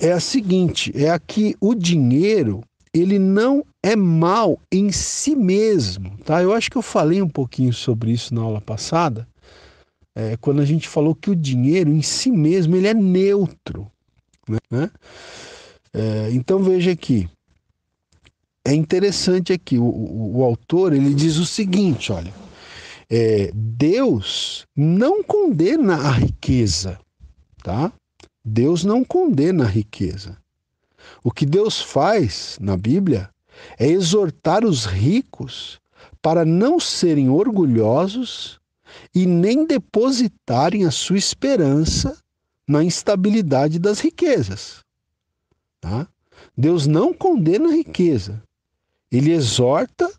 é 0.00 0.12
a 0.12 0.20
seguinte: 0.20 0.92
é 0.94 1.10
a 1.10 1.18
que 1.18 1.54
o 1.60 1.74
dinheiro 1.74 2.62
ele 2.92 3.18
não 3.18 3.64
é 3.82 3.96
mal 3.96 4.58
em 4.70 4.90
si 4.92 5.34
mesmo, 5.34 6.16
tá? 6.24 6.42
Eu 6.42 6.52
acho 6.52 6.70
que 6.70 6.76
eu 6.76 6.82
falei 6.82 7.20
um 7.20 7.28
pouquinho 7.28 7.72
sobre 7.72 8.12
isso 8.12 8.32
na 8.34 8.40
aula 8.40 8.60
passada, 8.60 9.26
é, 10.14 10.36
quando 10.36 10.60
a 10.60 10.64
gente 10.64 10.88
falou 10.88 11.14
que 11.14 11.30
o 11.30 11.36
dinheiro 11.36 11.90
em 11.90 12.02
si 12.02 12.30
mesmo 12.30 12.76
ele 12.76 12.86
é 12.86 12.94
neutro. 12.94 13.90
Né? 14.70 14.90
É, 15.92 16.30
então 16.32 16.62
veja 16.62 16.92
aqui, 16.92 17.28
é 18.64 18.74
interessante 18.74 19.52
aqui, 19.52 19.78
o, 19.78 19.84
o, 19.84 20.38
o 20.38 20.44
autor 20.44 20.92
ele 20.92 21.14
diz 21.14 21.36
o 21.36 21.46
seguinte, 21.46 22.12
olha, 22.12 22.32
é, 23.10 23.50
Deus 23.54 24.66
não 24.74 25.22
condena 25.22 25.96
a 25.96 26.10
riqueza, 26.10 26.98
tá? 27.62 27.92
Deus 28.44 28.84
não 28.84 29.04
condena 29.04 29.64
a 29.64 29.68
riqueza. 29.68 30.36
O 31.22 31.30
que 31.30 31.46
Deus 31.46 31.80
faz 31.80 32.58
na 32.60 32.76
Bíblia 32.76 33.30
é 33.78 33.86
exortar 33.86 34.64
os 34.64 34.84
ricos 34.84 35.80
para 36.20 36.44
não 36.44 36.80
serem 36.80 37.28
orgulhosos 37.28 38.58
e 39.14 39.26
nem 39.26 39.66
depositarem 39.66 40.84
a 40.84 40.90
sua 40.90 41.16
esperança 41.16 42.16
na 42.66 42.82
instabilidade 42.82 43.78
das 43.78 44.00
riquezas. 44.00 44.84
Tá? 45.80 46.08
Deus 46.56 46.86
não 46.86 47.12
condena 47.12 47.68
a 47.68 47.74
riqueza, 47.74 48.42
ele 49.10 49.32
exorta 49.32 50.10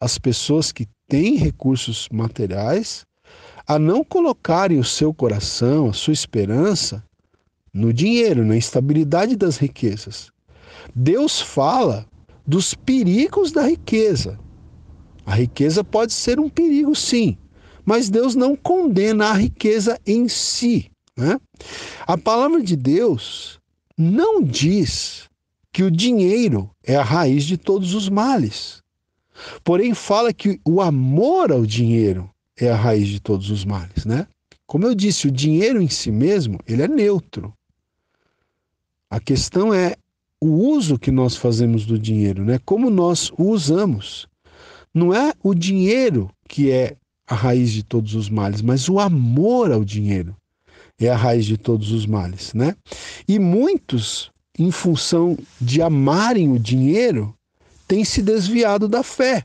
as 0.00 0.18
pessoas 0.18 0.72
que 0.72 0.88
têm 1.08 1.36
recursos 1.36 2.08
materiais 2.10 3.06
a 3.66 3.78
não 3.78 4.04
colocarem 4.04 4.78
o 4.78 4.84
seu 4.84 5.14
coração, 5.14 5.88
a 5.88 5.92
sua 5.92 6.12
esperança 6.12 7.02
no 7.72 7.92
dinheiro, 7.92 8.44
na 8.44 8.56
instabilidade 8.56 9.34
das 9.34 9.56
riquezas. 9.56 10.30
Deus 10.94 11.40
fala 11.40 12.06
dos 12.46 12.74
perigos 12.74 13.50
da 13.50 13.62
riqueza. 13.62 14.38
A 15.24 15.34
riqueza 15.34 15.82
pode 15.82 16.12
ser 16.12 16.38
um 16.38 16.48
perigo, 16.48 16.94
sim, 16.94 17.38
mas 17.84 18.08
Deus 18.08 18.34
não 18.34 18.56
condena 18.56 19.26
a 19.26 19.34
riqueza 19.34 20.00
em 20.06 20.28
si. 20.28 20.90
Né? 21.16 21.38
A 22.06 22.18
palavra 22.18 22.62
de 22.62 22.76
Deus 22.76 23.60
não 23.96 24.42
diz 24.42 25.28
que 25.72 25.82
o 25.82 25.90
dinheiro 25.90 26.70
é 26.82 26.96
a 26.96 27.02
raiz 27.02 27.44
de 27.44 27.56
todos 27.56 27.94
os 27.94 28.08
males. 28.08 28.82
Porém, 29.62 29.94
fala 29.94 30.32
que 30.32 30.60
o 30.64 30.80
amor 30.80 31.50
ao 31.50 31.66
dinheiro 31.66 32.30
é 32.56 32.70
a 32.70 32.76
raiz 32.76 33.08
de 33.08 33.20
todos 33.20 33.50
os 33.50 33.64
males, 33.64 34.04
né? 34.04 34.26
Como 34.66 34.86
eu 34.86 34.94
disse, 34.94 35.26
o 35.26 35.32
dinheiro 35.32 35.82
em 35.82 35.88
si 35.88 36.10
mesmo, 36.10 36.58
ele 36.66 36.82
é 36.82 36.88
neutro. 36.88 37.52
A 39.10 39.20
questão 39.20 39.74
é 39.74 39.96
o 40.40 40.46
uso 40.46 40.98
que 40.98 41.10
nós 41.10 41.36
fazemos 41.36 41.84
do 41.84 41.98
dinheiro, 41.98 42.44
né? 42.44 42.60
Como 42.64 42.88
nós 42.90 43.30
o 43.36 43.50
usamos. 43.50 44.28
Não 44.92 45.12
é 45.12 45.32
o 45.42 45.54
dinheiro 45.54 46.30
que 46.48 46.70
é 46.70 46.96
a 47.26 47.34
raiz 47.34 47.70
de 47.70 47.82
todos 47.82 48.14
os 48.14 48.28
males, 48.28 48.60
mas 48.60 48.88
o 48.88 48.98
amor 48.98 49.72
ao 49.72 49.84
dinheiro 49.84 50.36
é 51.00 51.08
a 51.08 51.16
raiz 51.16 51.44
de 51.44 51.56
todos 51.56 51.90
os 51.90 52.06
males, 52.06 52.52
né? 52.54 52.76
E 53.26 53.38
muitos, 53.38 54.30
em 54.58 54.70
função 54.70 55.36
de 55.60 55.82
amarem 55.82 56.52
o 56.52 56.58
dinheiro, 56.58 57.34
têm 57.88 58.04
se 58.04 58.22
desviado 58.22 58.88
da 58.88 59.02
fé, 59.02 59.44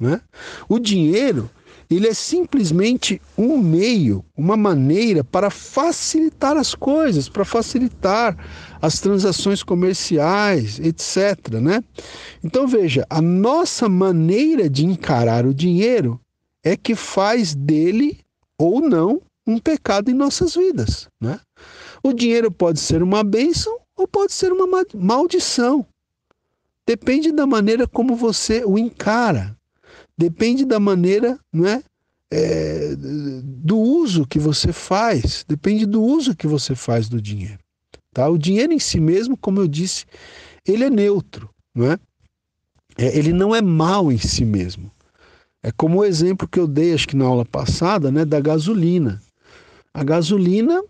né? 0.00 0.20
O 0.68 0.78
dinheiro, 0.78 1.50
ele 1.90 2.08
é 2.08 2.14
simplesmente 2.14 3.20
um 3.36 3.58
meio, 3.58 4.24
uma 4.36 4.56
maneira 4.56 5.22
para 5.22 5.50
facilitar 5.50 6.56
as 6.56 6.74
coisas, 6.74 7.28
para 7.28 7.44
facilitar 7.44 8.36
as 8.80 8.98
transações 8.98 9.62
comerciais, 9.62 10.80
etc. 10.80 11.60
Né? 11.60 11.84
Então 12.42 12.66
veja, 12.66 13.06
a 13.10 13.20
nossa 13.20 13.88
maneira 13.88 14.68
de 14.70 14.84
encarar 14.86 15.46
o 15.46 15.54
dinheiro 15.54 16.18
é 16.64 16.76
que 16.76 16.94
faz 16.94 17.54
dele 17.54 18.20
ou 18.58 18.80
não 18.80 19.20
um 19.46 19.58
pecado 19.58 20.10
em 20.10 20.14
nossas 20.14 20.54
vidas. 20.54 21.08
Né? 21.20 21.40
O 22.02 22.12
dinheiro 22.12 22.50
pode 22.50 22.80
ser 22.80 23.02
uma 23.02 23.24
bênção 23.24 23.78
ou 23.96 24.06
pode 24.06 24.32
ser 24.32 24.52
uma 24.52 24.66
maldição. 24.94 25.86
Depende 26.86 27.32
da 27.32 27.46
maneira 27.46 27.86
como 27.86 28.14
você 28.14 28.64
o 28.64 28.78
encara. 28.78 29.56
Depende 30.16 30.64
da 30.64 30.78
maneira, 30.78 31.38
não 31.52 31.66
é? 31.66 31.82
do 33.44 33.78
uso 33.78 34.26
que 34.26 34.38
você 34.38 34.72
faz. 34.72 35.44
Depende 35.46 35.84
do 35.84 36.02
uso 36.02 36.34
que 36.34 36.46
você 36.46 36.74
faz 36.74 37.08
do 37.08 37.20
dinheiro. 37.20 37.58
Tá? 38.12 38.28
O 38.28 38.38
dinheiro 38.38 38.72
em 38.72 38.78
si 38.78 39.00
mesmo, 39.00 39.36
como 39.36 39.60
eu 39.60 39.66
disse, 39.66 40.04
ele 40.66 40.84
é 40.84 40.90
neutro, 40.90 41.50
não 41.74 41.90
é? 41.90 41.98
é 42.96 43.16
ele 43.16 43.32
não 43.32 43.54
é 43.54 43.62
mal 43.62 44.12
em 44.12 44.18
si 44.18 44.44
mesmo. 44.44 44.91
É 45.62 45.70
como 45.70 46.00
o 46.00 46.04
exemplo 46.04 46.48
que 46.48 46.58
eu 46.58 46.66
dei, 46.66 46.92
acho 46.92 47.08
que 47.08 47.16
na 47.16 47.24
aula 47.24 47.44
passada, 47.44 48.10
né, 48.10 48.24
da 48.24 48.40
gasolina. 48.40 49.22
A 49.94 50.02
gasolina, 50.02 50.82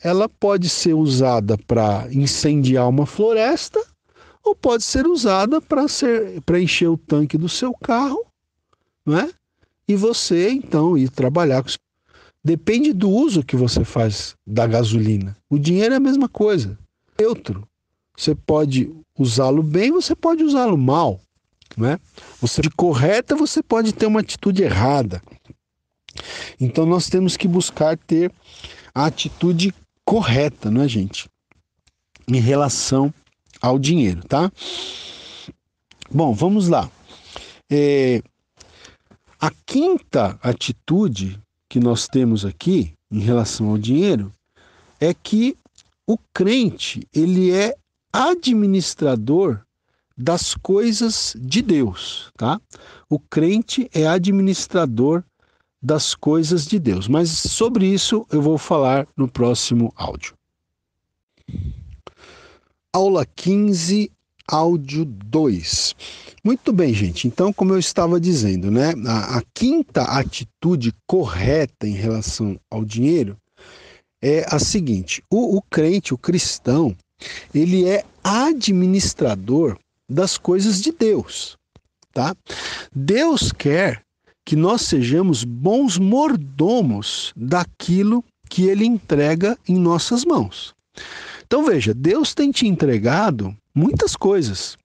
ela 0.00 0.28
pode 0.28 0.68
ser 0.68 0.94
usada 0.94 1.58
para 1.58 2.08
incendiar 2.10 2.88
uma 2.88 3.04
floresta 3.04 3.84
ou 4.42 4.54
pode 4.54 4.84
ser 4.84 5.06
usada 5.06 5.60
para 5.60 6.60
encher 6.60 6.88
o 6.88 6.96
tanque 6.96 7.36
do 7.36 7.48
seu 7.48 7.74
carro, 7.74 8.24
não 9.04 9.18
é? 9.18 9.30
E 9.88 9.94
você 9.94 10.50
então 10.50 10.96
ir 10.96 11.10
trabalhar 11.10 11.62
com 11.62 11.68
Depende 12.46 12.92
do 12.92 13.10
uso 13.10 13.42
que 13.42 13.56
você 13.56 13.84
faz 13.84 14.36
da 14.46 14.68
gasolina. 14.68 15.36
O 15.50 15.58
dinheiro 15.58 15.94
é 15.94 15.96
a 15.96 16.00
mesma 16.00 16.28
coisa. 16.28 16.78
Neutro. 17.18 17.66
Você 18.16 18.36
pode 18.36 18.94
usá-lo 19.18 19.64
bem, 19.64 19.90
você 19.90 20.14
pode 20.14 20.44
usá-lo 20.44 20.78
mal. 20.78 21.20
Né? 21.76 21.98
Você 22.40 22.60
de 22.60 22.70
correta, 22.70 23.34
você 23.34 23.62
pode 23.62 23.92
ter 23.92 24.06
uma 24.06 24.20
atitude 24.20 24.62
errada. 24.62 25.22
Então 26.60 26.86
nós 26.86 27.08
temos 27.08 27.36
que 27.36 27.48
buscar 27.48 27.96
ter 27.96 28.32
a 28.94 29.06
atitude 29.06 29.74
correta, 30.04 30.70
não 30.70 30.82
é, 30.82 30.88
gente? 30.88 31.28
Em 32.28 32.40
relação 32.40 33.12
ao 33.60 33.78
dinheiro, 33.78 34.22
tá? 34.26 34.50
Bom, 36.10 36.32
vamos 36.32 36.68
lá. 36.68 36.90
É, 37.70 38.22
a 39.40 39.50
quinta 39.66 40.38
atitude 40.42 41.38
que 41.68 41.80
nós 41.80 42.06
temos 42.08 42.44
aqui 42.44 42.94
em 43.10 43.20
relação 43.20 43.68
ao 43.68 43.78
dinheiro 43.78 44.32
é 45.00 45.12
que 45.12 45.56
o 46.06 46.16
crente, 46.32 47.06
ele 47.12 47.50
é 47.50 47.74
administrador 48.12 49.65
das 50.16 50.54
coisas 50.54 51.36
de 51.38 51.60
Deus, 51.60 52.30
tá? 52.36 52.60
O 53.08 53.18
crente 53.18 53.90
é 53.92 54.06
administrador 54.06 55.22
das 55.82 56.14
coisas 56.14 56.66
de 56.66 56.78
Deus. 56.78 57.06
Mas 57.06 57.30
sobre 57.30 57.86
isso 57.86 58.26
eu 58.30 58.40
vou 58.40 58.56
falar 58.56 59.06
no 59.16 59.28
próximo 59.28 59.92
áudio. 59.94 60.34
Aula 62.92 63.26
15, 63.26 64.10
áudio 64.48 65.04
2. 65.04 65.94
Muito 66.42 66.72
bem, 66.72 66.94
gente. 66.94 67.28
Então, 67.28 67.52
como 67.52 67.74
eu 67.74 67.78
estava 67.78 68.18
dizendo, 68.18 68.70
né, 68.70 68.94
a, 69.06 69.38
a 69.38 69.42
quinta 69.52 70.02
atitude 70.02 70.94
correta 71.06 71.86
em 71.86 71.92
relação 71.92 72.58
ao 72.70 72.84
dinheiro 72.84 73.36
é 74.22 74.46
a 74.48 74.58
seguinte: 74.58 75.22
o, 75.30 75.58
o 75.58 75.62
crente, 75.62 76.14
o 76.14 76.18
cristão, 76.18 76.96
ele 77.54 77.86
é 77.86 78.04
administrador 78.24 79.78
das 80.08 80.38
coisas 80.38 80.80
de 80.80 80.92
Deus, 80.92 81.56
tá? 82.12 82.34
Deus 82.94 83.52
quer 83.52 84.02
que 84.44 84.54
nós 84.54 84.82
sejamos 84.82 85.42
bons 85.42 85.98
mordomos 85.98 87.32
daquilo 87.36 88.24
que 88.48 88.64
ele 88.64 88.84
entrega 88.84 89.58
em 89.68 89.76
nossas 89.76 90.24
mãos. 90.24 90.74
Então 91.44 91.64
veja, 91.64 91.92
Deus 91.92 92.34
tem 92.34 92.50
te 92.50 92.66
entregado 92.66 93.56
muitas 93.74 94.14
coisas 94.14 94.76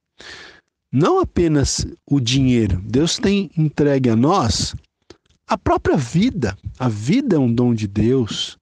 não 0.92 1.20
apenas 1.20 1.86
o 2.06 2.20
dinheiro. 2.20 2.82
Deus 2.84 3.18
tem 3.18 3.50
entregue 3.58 4.10
a 4.10 4.16
nós 4.16 4.76
a 5.48 5.58
própria 5.58 5.96
vida. 5.96 6.58
A 6.78 6.90
vida 6.90 7.38
é 7.38 7.40
um 7.40 7.54
dom 7.54 7.74
de 7.74 7.88
Deus. 7.88 8.58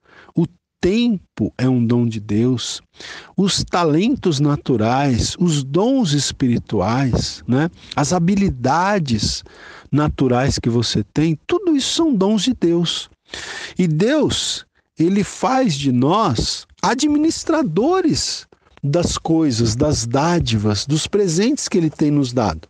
Tempo 0.82 1.54
é 1.58 1.68
um 1.68 1.86
dom 1.86 2.08
de 2.08 2.22
Deus. 2.22 2.82
Os 3.36 3.64
talentos 3.66 4.40
naturais, 4.40 5.36
os 5.38 5.62
dons 5.62 6.14
espirituais, 6.14 7.44
né? 7.46 7.70
As 7.96 8.14
habilidades 8.14 9.44
naturais 9.92 10.58
que 10.58 10.70
você 10.70 11.04
tem, 11.04 11.38
tudo 11.46 11.76
isso 11.76 11.96
são 11.96 12.14
dons 12.14 12.44
de 12.44 12.54
Deus. 12.54 13.10
E 13.78 13.88
Deus, 13.88 14.66
ele 14.98 15.24
faz 15.24 15.76
de 15.76 15.92
nós 15.92 16.66
administradores 16.82 18.48
das 18.82 19.18
coisas, 19.18 19.76
das 19.76 20.08
dádivas, 20.08 20.86
dos 20.86 21.08
presentes 21.08 21.68
que 21.68 21.78
ele 21.78 21.90
tem 21.90 22.10
nos 22.10 22.32
dado. 22.32 22.70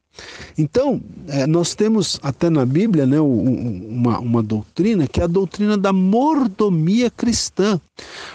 Então, 0.58 1.02
é, 1.28 1.48
nós 1.48 1.76
temos 1.76 2.20
até 2.22 2.50
na 2.50 2.66
Bíblia 2.66 3.06
né, 3.06 3.20
uma, 3.20 4.20
uma 4.20 4.44
doutrina 4.44 5.08
que 5.08 5.22
é 5.22 5.24
a 5.24 5.28
doutrina 5.28 5.78
da 5.78 5.94
mordomia 5.94 7.10
cristã. 7.10 7.80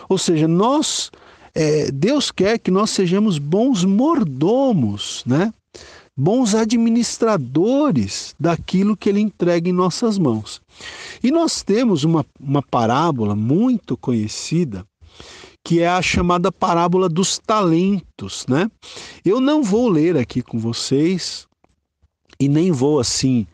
Ou 0.08 0.18
seja, 0.18 0.48
nós, 0.48 1.10
é, 1.54 1.90
Deus 1.90 2.30
quer 2.30 2.58
que 2.58 2.70
nós 2.70 2.90
sejamos 2.90 3.38
bons 3.38 3.84
mordomos, 3.84 5.22
né? 5.26 5.52
bons 6.16 6.54
administradores 6.54 8.34
daquilo 8.38 8.96
que 8.96 9.08
ele 9.08 9.20
entrega 9.20 9.68
em 9.68 9.72
nossas 9.72 10.16
mãos. 10.16 10.62
E 11.22 11.30
nós 11.30 11.62
temos 11.62 12.04
uma, 12.04 12.24
uma 12.40 12.62
parábola 12.62 13.34
muito 13.34 13.96
conhecida 13.96 14.86
que 15.66 15.80
é 15.80 15.88
a 15.88 16.02
chamada 16.02 16.52
parábola 16.52 17.08
dos 17.08 17.38
talentos, 17.38 18.44
né? 18.46 18.70
Eu 19.24 19.40
não 19.40 19.62
vou 19.62 19.88
ler 19.88 20.14
aqui 20.14 20.42
com 20.42 20.58
vocês 20.58 21.46
e 22.38 22.48
nem 22.48 22.70
vou 22.70 23.00
assim 23.00 23.46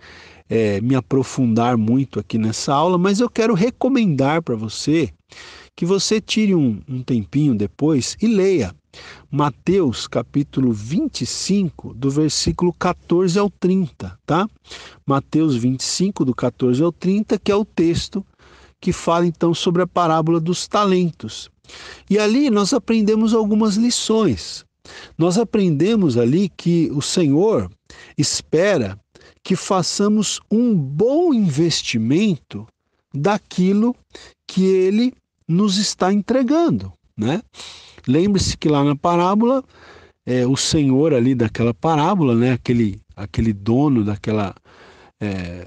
é, 0.48 0.80
me 0.80 0.94
aprofundar 0.94 1.76
muito 1.76 2.18
aqui 2.18 2.36
nessa 2.36 2.74
aula, 2.74 2.98
mas 2.98 3.20
eu 3.20 3.30
quero 3.30 3.54
recomendar 3.54 4.42
para 4.42 4.56
você 4.56 5.10
que 5.76 5.86
você 5.86 6.20
tire 6.20 6.54
um, 6.54 6.80
um 6.88 7.02
tempinho 7.02 7.54
depois 7.54 8.16
e 8.20 8.26
leia 8.26 8.74
Mateus 9.30 10.08
capítulo 10.08 10.72
25, 10.72 11.94
do 11.94 12.10
versículo 12.10 12.72
14 12.72 13.38
ao 13.38 13.48
30, 13.48 14.18
tá? 14.26 14.48
Mateus 15.06 15.54
25, 15.54 16.24
do 16.24 16.34
14 16.34 16.82
ao 16.82 16.90
30, 16.90 17.38
que 17.38 17.52
é 17.52 17.54
o 17.54 17.64
texto 17.64 18.26
que 18.80 18.92
fala 18.92 19.26
então 19.26 19.54
sobre 19.54 19.82
a 19.82 19.86
parábola 19.86 20.40
dos 20.40 20.66
talentos. 20.66 21.48
E 22.08 22.18
ali 22.18 22.50
nós 22.50 22.72
aprendemos 22.72 23.32
algumas 23.32 23.76
lições. 23.76 24.64
Nós 25.16 25.38
aprendemos 25.38 26.16
ali 26.16 26.48
que 26.48 26.90
o 26.92 27.00
Senhor 27.00 27.70
espera 28.20 28.98
que 29.42 29.56
façamos 29.56 30.40
um 30.50 30.74
bom 30.74 31.32
investimento 31.32 32.66
daquilo 33.12 33.94
que 34.46 34.64
ele 34.64 35.12
nos 35.46 35.78
está 35.78 36.12
entregando, 36.12 36.92
né? 37.16 37.42
Lembre-se 38.06 38.56
que 38.56 38.68
lá 38.68 38.84
na 38.84 38.96
parábola, 38.96 39.64
é, 40.24 40.46
o 40.46 40.56
Senhor 40.56 41.12
ali 41.12 41.34
daquela 41.34 41.74
parábola, 41.74 42.34
né, 42.34 42.52
aquele, 42.52 43.00
aquele 43.16 43.52
dono 43.52 44.04
daquela, 44.04 44.54
é, 45.20 45.66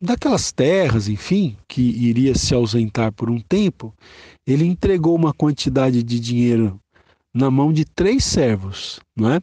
daquelas 0.00 0.52
terras, 0.52 1.08
enfim, 1.08 1.56
que 1.66 1.82
iria 1.82 2.34
se 2.34 2.54
ausentar 2.54 3.12
por 3.12 3.30
um 3.30 3.40
tempo, 3.40 3.94
ele 4.46 4.64
entregou 4.64 5.14
uma 5.14 5.32
quantidade 5.32 6.02
de 6.02 6.20
dinheiro 6.20 6.78
na 7.34 7.50
mão 7.50 7.72
de 7.72 7.84
três 7.84 8.24
servos, 8.24 9.00
não 9.16 9.32
é? 9.32 9.40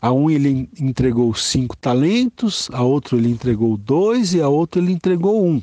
A 0.00 0.12
um 0.12 0.30
ele 0.30 0.68
entregou 0.80 1.34
cinco 1.34 1.76
talentos, 1.76 2.68
a 2.72 2.82
outro 2.82 3.18
ele 3.18 3.28
entregou 3.28 3.76
dois 3.76 4.32
e 4.32 4.40
a 4.40 4.48
outro 4.48 4.80
ele 4.80 4.92
entregou 4.92 5.46
um. 5.46 5.62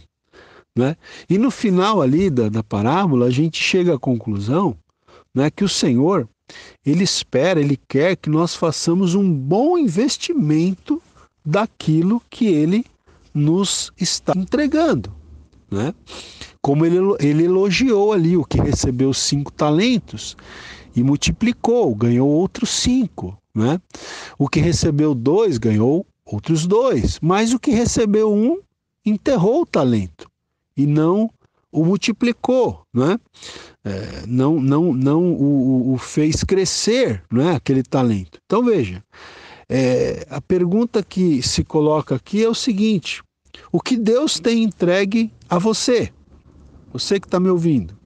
Né? 0.78 0.95
E 1.28 1.38
no 1.38 1.50
final 1.50 2.02
ali 2.02 2.30
da, 2.30 2.50
da 2.50 2.63
parábola, 2.63 3.26
a 3.26 3.32
gente 3.32 3.62
chega 3.62 3.95
à 3.95 4.00
conclusão 4.00 4.78
né, 5.34 5.50
que 5.50 5.63
o 5.63 5.69
Senhor, 5.69 6.30
ele 6.86 7.04
espera, 7.04 7.60
ele 7.60 7.80
quer 7.88 8.15
que 8.15 8.30
nós 8.30 8.56
façamos 8.56 9.15
um 9.15 9.32
bom 9.32 9.78
investimento 9.78 11.02
daquilo 11.43 12.21
que 12.30 12.47
ele 12.47 12.86
nos 13.34 13.91
está 14.00 14.34
entregando. 14.36 15.12
Né? 15.69 15.93
Como 16.62 16.86
ele, 16.86 16.97
ele 17.19 17.45
elogiou 17.45 18.13
ali 18.13 18.38
o 18.38 18.45
que 18.45 18.60
recebeu 18.60 19.13
cinco 19.13 19.52
talentos 19.52 20.36
e 20.95 21.04
multiplicou, 21.04 21.93
ganhou 21.95 22.30
outros 22.30 22.69
cinco. 22.69 23.38
Né? 23.58 23.82
O 24.38 24.48
que 24.48 24.60
recebeu 24.60 25.15
dois 25.15 25.58
ganhou 25.58 26.06
outros 26.24 26.67
dois, 26.67 27.20
mas 27.20 27.54
o 27.54 27.60
que 27.60 27.72
recebeu 27.72 28.32
um 28.32 28.60
enterrou 29.04 29.63
o 29.63 29.65
talento 29.65 30.30
e 30.76 30.86
não 30.86 31.28
o 31.72 31.84
multiplicou, 31.84 32.84
né? 32.93 33.20
É, 33.84 34.28
não, 34.28 34.60
não, 34.60 34.93
não 34.93 35.34
o, 35.34 35.93
o, 35.93 35.98
fez 35.98 36.43
crescer, 36.43 37.24
né? 37.32 37.56
Aquele 37.56 37.82
talento. 37.82 38.39
Então 38.46 38.63
veja, 38.63 39.04
é, 39.67 40.28
a 40.30 40.39
pergunta 40.39 41.02
que 41.02 41.41
se 41.41 41.63
coloca 41.63 42.13
aqui 42.13 42.43
é 42.43 42.50
o 42.50 42.54
seguinte: 42.54 43.24
o 43.72 43.82
que 43.82 43.98
Deus 43.98 44.39
tem 44.39 44.62
entregue 44.62 45.34
a 45.50 45.58
você? 45.58 46.13
Você 46.93 47.20
que 47.20 47.26
está 47.26 47.39
me 47.39 47.50
ouvindo, 47.50 47.98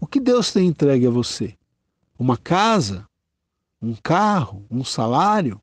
o 0.00 0.06
que 0.06 0.20
Deus 0.20 0.52
tem 0.52 0.68
entregue 0.68 1.08
a 1.08 1.10
você? 1.10 1.54
Uma 2.16 2.36
casa, 2.36 3.04
um 3.84 3.94
carro, 4.02 4.64
um 4.70 4.82
salário, 4.82 5.60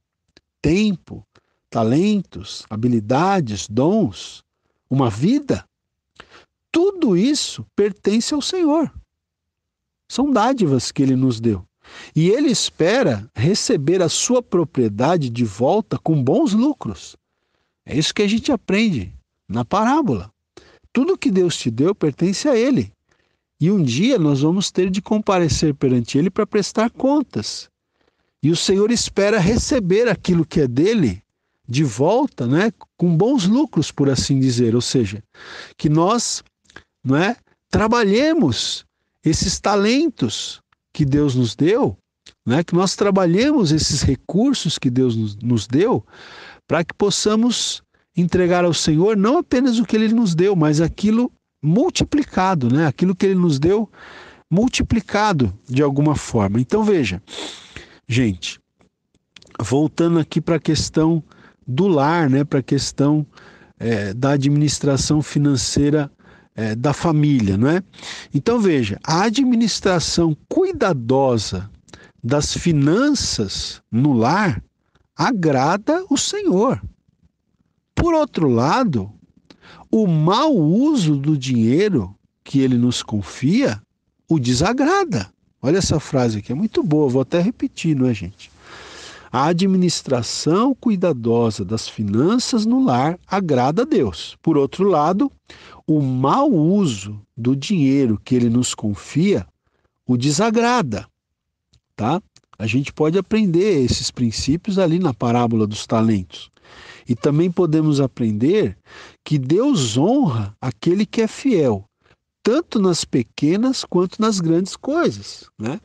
tempo, 0.62 1.26
talentos, 1.70 2.66
habilidades, 2.70 3.68
dons, 3.68 4.44
uma 4.90 5.10
vida? 5.10 5.66
Tudo 6.72 7.18
isso 7.18 7.66
pertence 7.76 8.34
ao 8.34 8.42
Senhor. 8.42 8.94
São 10.08 10.32
dádivas 10.32 10.92
que 10.92 11.02
ele 11.02 11.16
nos 11.16 11.40
deu. 11.40 11.66
E 12.16 12.30
ele 12.30 12.50
espera 12.50 13.30
receber 13.34 14.02
a 14.02 14.10
sua 14.10 14.42
propriedade 14.42 15.30
de 15.30 15.44
volta 15.44 15.98
com 15.98 16.24
bons 16.24 16.54
lucros. 16.54 17.16
É 17.86 17.98
isso 17.98 18.14
que 18.14 18.22
a 18.22 18.28
gente 18.28 18.52
aprende 18.52 19.14
na 19.50 19.66
parábola. 19.66 20.32
Tudo 20.94 21.18
que 21.18 21.32
Deus 21.32 21.58
te 21.58 21.72
deu 21.72 21.96
pertence 21.96 22.48
a 22.48 22.56
ele. 22.56 22.94
E 23.60 23.72
um 23.72 23.82
dia 23.82 24.20
nós 24.20 24.42
vamos 24.42 24.72
ter 24.72 24.90
de 24.90 25.02
comparecer 25.02 25.74
perante 25.74 26.18
ele 26.18 26.30
para 26.30 26.46
prestar 26.46 26.90
contas. 26.92 27.71
E 28.44 28.50
o 28.50 28.56
Senhor 28.56 28.92
espera 28.92 29.40
receber 29.40 30.08
aquilo 30.08 30.46
que 30.46 30.62
é 30.62 30.68
dele 30.68 31.22
de 31.68 31.84
volta, 31.84 32.48
né, 32.48 32.72
com 32.98 33.16
bons 33.16 33.46
lucros, 33.46 33.92
por 33.92 34.10
assim 34.10 34.40
dizer, 34.40 34.76
ou 34.76 34.82
seja, 34.82 35.24
que 35.78 35.88
nós, 35.88 36.44
não 37.04 37.16
é, 37.16 37.38
trabalhemos 37.70 38.84
esses 39.24 39.60
talentos 39.60 40.60
que 40.92 41.06
Deus 41.06 41.36
nos 41.36 41.56
deu, 41.56 41.98
né, 42.46 42.64
que 42.64 42.76
nós 42.76 42.96
trabalhemos 42.96 43.72
esses 43.72 44.02
recursos 44.02 44.78
que 44.78 44.90
Deus 44.90 45.16
nos, 45.16 45.36
nos 45.38 45.68
deu, 45.68 46.06
para 46.68 46.84
que 46.84 46.94
possamos 46.94 47.82
entregar 48.18 48.66
ao 48.66 48.74
Senhor 48.74 49.16
não 49.16 49.38
apenas 49.38 49.80
o 49.80 49.86
que 49.86 49.96
Ele 49.96 50.14
nos 50.14 50.36
deu, 50.36 50.56
mas 50.56 50.82
aquilo 50.82 51.32
multiplicado, 51.64 52.74
né, 52.74 52.88
aquilo 52.88 53.16
que 53.16 53.26
Ele 53.26 53.36
nos 53.36 53.60
deu 53.60 53.90
multiplicado 54.50 55.58
de 55.70 55.82
alguma 55.82 56.16
forma. 56.16 56.60
Então 56.60 56.84
veja, 56.84 57.22
gente, 58.08 58.60
voltando 59.60 60.20
aqui 60.20 60.42
para 60.42 60.56
a 60.56 60.60
questão 60.60 61.24
do 61.68 61.88
lar, 61.88 62.30
né, 62.30 62.44
para 62.44 62.60
a 62.60 62.64
questão 62.64 63.26
é, 63.80 64.14
da 64.14 64.32
administração 64.32 65.22
financeira 65.22 66.12
é, 66.56 66.76
da 66.76 66.94
família, 66.94 67.58
não 67.58 67.70
é? 67.70 67.82
Então 68.34 68.60
veja, 68.60 69.00
a 69.04 69.24
administração 69.24 70.36
cuidadosa 70.50 71.70
das 72.24 72.54
finanças 72.54 73.82
no 73.92 74.14
lar 74.14 74.62
agrada 75.16 76.06
o 76.10 76.18
Senhor. 76.18 76.82
Por 77.96 78.14
outro 78.14 78.50
lado, 78.50 79.12
o 79.92 80.08
mau 80.08 80.56
uso 80.56 81.16
do 81.16 81.38
dinheiro 81.38 82.16
que 82.44 82.60
ele 82.60 82.78
nos 82.78 83.04
confia 83.04 83.82
o 84.28 84.40
desagrada. 84.40 85.32
Olha 85.62 85.78
essa 85.78 86.00
frase 86.00 86.40
aqui, 86.40 86.52
é 86.52 86.56
muito 86.56 86.82
boa, 86.82 87.08
vou 87.08 87.22
até 87.22 87.40
repetir, 87.40 87.96
não 87.96 88.08
é, 88.08 88.14
gente? 88.14 88.52
A 89.32 89.46
administração 89.46 90.74
cuidadosa 90.74 91.64
das 91.64 91.88
finanças 91.88 92.66
no 92.66 92.84
lar 92.84 93.18
agrada 93.28 93.84
a 93.84 93.86
Deus. 93.86 94.36
Por 94.42 94.58
outro 94.58 94.84
lado, 94.84 95.32
o 95.88 96.02
mau 96.02 96.52
uso 96.52 97.22
do 97.38 97.56
dinheiro 97.56 98.20
que 98.24 98.36
ele 98.36 98.50
nos 98.50 98.74
confia 98.74 99.46
o 100.06 100.18
desagrada, 100.18 101.08
tá? 101.96 102.22
A 102.58 102.68
gente 102.68 102.92
pode 102.92 103.18
aprender 103.18 103.84
esses 103.84 104.12
princípios 104.12 104.78
ali 104.78 105.00
na 105.00 105.14
parábola 105.14 105.66
dos 105.66 105.86
talentos. 105.88 106.52
E 107.08 107.16
também 107.16 107.52
podemos 107.52 108.00
aprender 108.00 108.78
que 109.24 109.38
Deus 109.38 109.98
honra 109.98 110.56
aquele 110.60 111.06
que 111.06 111.22
é 111.22 111.28
fiel, 111.28 111.86
tanto 112.44 112.80
nas 112.80 113.06
pequenas 113.06 113.84
quanto 113.84 114.22
nas 114.22 114.40
grandes 114.40 114.76
coisas, 114.76 115.50
né? 115.60 115.80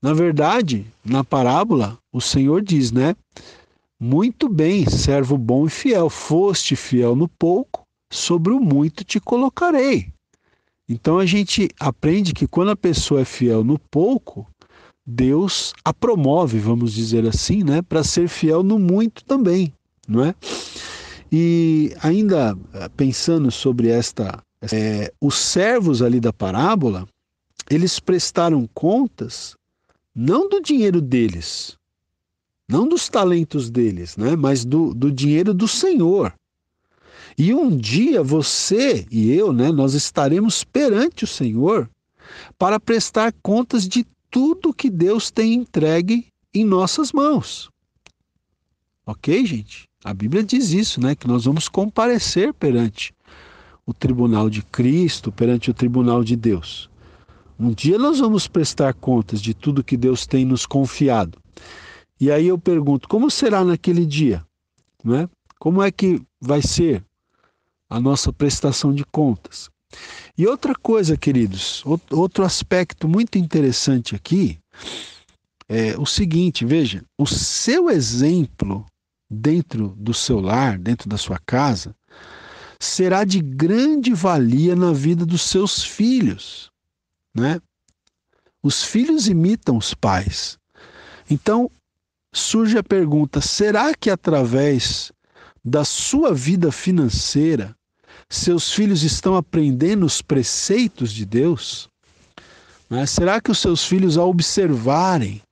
Na 0.00 0.12
verdade, 0.12 0.86
na 1.04 1.24
parábola, 1.24 1.98
o 2.12 2.20
Senhor 2.20 2.62
diz, 2.62 2.92
né? 2.92 3.16
Muito 4.00 4.48
bem, 4.48 4.88
servo 4.88 5.36
bom 5.36 5.66
e 5.66 5.70
fiel, 5.70 6.08
foste 6.08 6.76
fiel 6.76 7.16
no 7.16 7.28
pouco, 7.28 7.82
sobre 8.12 8.52
o 8.52 8.60
muito 8.60 9.02
te 9.02 9.18
colocarei. 9.18 10.12
Então 10.88 11.18
a 11.18 11.26
gente 11.26 11.68
aprende 11.80 12.32
que 12.32 12.46
quando 12.46 12.70
a 12.70 12.76
pessoa 12.76 13.22
é 13.22 13.24
fiel 13.24 13.64
no 13.64 13.78
pouco, 13.78 14.46
Deus 15.04 15.72
a 15.84 15.92
promove, 15.92 16.58
vamos 16.58 16.92
dizer 16.92 17.26
assim, 17.26 17.64
né, 17.64 17.82
para 17.82 18.04
ser 18.04 18.28
fiel 18.28 18.62
no 18.62 18.78
muito 18.78 19.24
também, 19.24 19.72
não 20.06 20.24
é? 20.24 20.34
E 21.30 21.92
ainda 22.02 22.56
eh, 22.72 22.88
pensando 22.96 23.50
sobre 23.50 23.88
esta 23.88 24.42
é, 24.72 25.12
os 25.20 25.36
servos 25.36 26.02
ali 26.02 26.20
da 26.20 26.32
parábola, 26.32 27.06
eles 27.70 27.98
prestaram 28.00 28.68
contas 28.74 29.56
não 30.14 30.48
do 30.48 30.60
dinheiro 30.60 31.00
deles, 31.00 31.76
não 32.68 32.88
dos 32.88 33.08
talentos 33.08 33.70
deles, 33.70 34.16
né? 34.16 34.34
mas 34.36 34.64
do, 34.64 34.92
do 34.92 35.12
dinheiro 35.12 35.54
do 35.54 35.68
Senhor. 35.68 36.34
E 37.36 37.54
um 37.54 37.76
dia 37.76 38.22
você 38.22 39.06
e 39.10 39.30
eu, 39.30 39.52
né, 39.52 39.70
nós 39.70 39.94
estaremos 39.94 40.64
perante 40.64 41.22
o 41.22 41.26
Senhor 41.26 41.88
para 42.58 42.80
prestar 42.80 43.32
contas 43.40 43.86
de 43.86 44.04
tudo 44.28 44.74
que 44.74 44.90
Deus 44.90 45.30
tem 45.30 45.54
entregue 45.54 46.26
em 46.52 46.64
nossas 46.64 47.12
mãos. 47.12 47.70
Ok, 49.06 49.46
gente? 49.46 49.88
A 50.04 50.12
Bíblia 50.12 50.42
diz 50.42 50.70
isso, 50.70 51.00
né? 51.00 51.14
Que 51.14 51.26
nós 51.26 51.44
vamos 51.44 51.68
comparecer 51.68 52.52
perante 52.52 53.14
o 53.88 53.94
tribunal 53.94 54.50
de 54.50 54.60
Cristo, 54.60 55.32
perante 55.32 55.70
o 55.70 55.74
tribunal 55.74 56.22
de 56.22 56.36
Deus. 56.36 56.90
Um 57.58 57.72
dia 57.72 57.98
nós 57.98 58.18
vamos 58.18 58.46
prestar 58.46 58.92
contas 58.92 59.40
de 59.40 59.54
tudo 59.54 59.82
que 59.82 59.96
Deus 59.96 60.26
tem 60.26 60.44
nos 60.44 60.66
confiado. 60.66 61.38
E 62.20 62.30
aí 62.30 62.48
eu 62.48 62.58
pergunto, 62.58 63.08
como 63.08 63.30
será 63.30 63.64
naquele 63.64 64.04
dia? 64.04 64.44
Não 65.02 65.14
é? 65.16 65.28
Como 65.58 65.82
é 65.82 65.90
que 65.90 66.20
vai 66.38 66.60
ser 66.60 67.02
a 67.88 67.98
nossa 67.98 68.30
prestação 68.30 68.92
de 68.92 69.06
contas? 69.06 69.70
E 70.36 70.46
outra 70.46 70.74
coisa, 70.74 71.16
queridos, 71.16 71.82
outro 72.10 72.44
aspecto 72.44 73.08
muito 73.08 73.38
interessante 73.38 74.14
aqui 74.14 74.58
é 75.66 75.98
o 75.98 76.04
seguinte: 76.04 76.62
veja, 76.62 77.02
o 77.16 77.26
seu 77.26 77.88
exemplo 77.88 78.84
dentro 79.30 79.94
do 79.96 80.12
seu 80.12 80.40
lar, 80.40 80.78
dentro 80.78 81.08
da 81.08 81.16
sua 81.16 81.38
casa, 81.38 81.96
será 82.80 83.24
de 83.24 83.40
grande 83.40 84.12
valia 84.14 84.76
na 84.76 84.92
vida 84.92 85.26
dos 85.26 85.42
seus 85.42 85.82
filhos, 85.82 86.70
né? 87.34 87.60
Os 88.62 88.82
filhos 88.82 89.28
imitam 89.28 89.76
os 89.76 89.94
pais. 89.94 90.58
Então, 91.30 91.70
surge 92.32 92.78
a 92.78 92.82
pergunta: 92.82 93.40
será 93.40 93.94
que 93.94 94.10
através 94.10 95.12
da 95.64 95.84
sua 95.84 96.32
vida 96.32 96.70
financeira, 96.72 97.74
seus 98.28 98.72
filhos 98.72 99.02
estão 99.02 99.36
aprendendo 99.36 100.06
os 100.06 100.22
preceitos 100.22 101.12
de 101.12 101.24
Deus? 101.24 101.88
Né? 102.88 103.06
Será 103.06 103.40
que 103.40 103.50
os 103.50 103.58
seus 103.58 103.84
filhos, 103.84 104.16
ao 104.16 104.28
observarem 104.28 105.42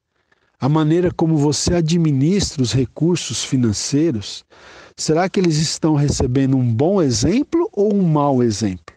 a 0.59 0.69
maneira 0.69 1.11
como 1.13 1.37
você 1.37 1.75
administra 1.75 2.63
os 2.63 2.73
recursos 2.73 3.45
financeiros, 3.45 4.45
será 4.97 5.29
que 5.29 5.39
eles 5.39 5.57
estão 5.59 5.95
recebendo 5.95 6.57
um 6.57 6.75
bom 6.75 7.03
exemplo 7.03 7.69
ou 7.73 7.95
um 7.95 8.03
mau 8.03 8.43
exemplo? 8.43 8.95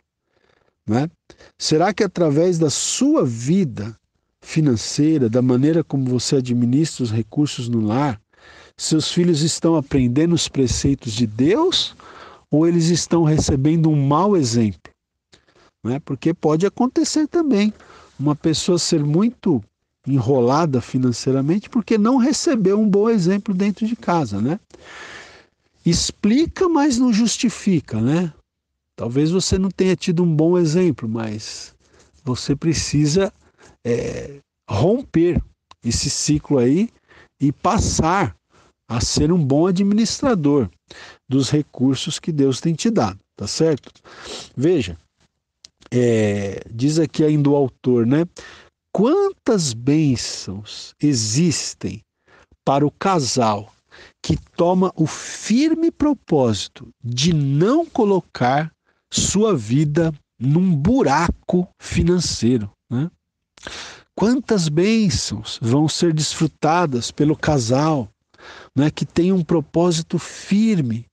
Né? 0.88 1.10
Será 1.58 1.94
que 1.94 2.04
através 2.04 2.58
da 2.58 2.70
sua 2.70 3.26
vida 3.26 3.96
financeira, 4.42 5.30
da 5.30 5.42
maneira 5.42 5.84
como 5.84 6.06
você 6.06 6.38
administra 6.38 7.04
os 7.04 7.12
recursos 7.12 7.68
no 7.68 7.82
lar, 7.82 8.20
seus 8.78 9.12
filhos 9.12 9.42
estão 9.42 9.76
aprendendo 9.76 10.34
os 10.34 10.48
preceitos 10.48 11.12
de 11.14 11.28
Deus 11.28 11.96
ou 12.50 12.68
eles 12.68 12.88
estão 12.88 13.24
recebendo 13.24 13.90
um 13.90 14.08
mau 14.08 14.38
exemplo? 14.38 14.92
Né? 15.84 16.00
Porque 16.00 16.34
pode 16.34 16.66
acontecer 16.66 17.28
também 17.28 17.74
uma 18.20 18.36
pessoa 18.36 18.80
ser 18.80 19.04
muito 19.04 19.62
enrolada 20.08 20.82
financeiramente 20.82 21.70
porque 21.70 21.98
não 21.98 22.18
recebeu 22.18 22.80
um 22.80 22.90
bom 22.90 23.10
exemplo 23.10 23.54
dentro 23.54 23.86
de 23.86 23.96
casa, 23.96 24.42
né? 24.42 24.60
Explica, 25.90 26.70
mas 26.70 27.00
não 27.00 27.12
justifica, 27.12 28.00
né? 28.00 28.32
Talvez 28.96 29.32
você 29.32 29.58
não 29.58 29.72
tenha 29.72 29.96
tido 29.96 30.24
um 30.24 30.36
bom 30.36 30.56
exemplo, 30.56 31.10
mas 31.10 31.74
você 32.24 32.56
precisa 32.56 33.34
é, 33.84 34.40
romper 34.70 35.42
esse 35.84 36.10
ciclo 36.10 36.60
aí 36.60 36.90
e 37.42 37.52
passar 37.52 38.36
a 38.88 39.02
ser 39.02 39.32
um 39.32 39.44
bom 39.44 39.66
administrador 39.66 40.70
dos 41.28 41.50
recursos 41.50 42.20
que 42.20 42.32
Deus 42.32 42.62
tem 42.62 42.76
te 42.76 42.92
dado, 42.92 43.20
tá 43.36 43.48
certo? 43.48 43.92
Veja, 44.56 44.96
é, 45.92 46.62
diz 46.70 47.00
aqui 47.00 47.24
ainda 47.24 47.50
o 47.50 47.56
autor, 47.56 48.06
né? 48.06 48.28
Quantas 48.92 49.74
bênçãos 49.74 50.94
existem 51.02 52.02
para 52.64 52.86
o 52.86 52.92
casal 52.92 53.74
que 54.22 54.38
toma 54.56 54.92
o 54.96 55.06
firme 55.08 55.92
propósito 55.92 56.88
de 57.04 57.34
não 57.34 57.86
colocar 57.86 58.72
sua 59.12 59.56
vida 59.56 60.14
num 60.40 60.76
buraco 60.76 61.68
financeiro, 61.80 62.70
né? 62.90 63.10
Quantas 64.16 64.68
bênçãos 64.68 65.58
vão 65.62 65.88
ser 65.88 66.14
desfrutadas 66.14 67.10
pelo 67.10 67.38
casal, 67.38 68.10
né, 68.76 68.92
que 68.92 69.06
tem 69.06 69.32
um 69.32 69.44
propósito 69.44 70.20
firme 70.20 71.06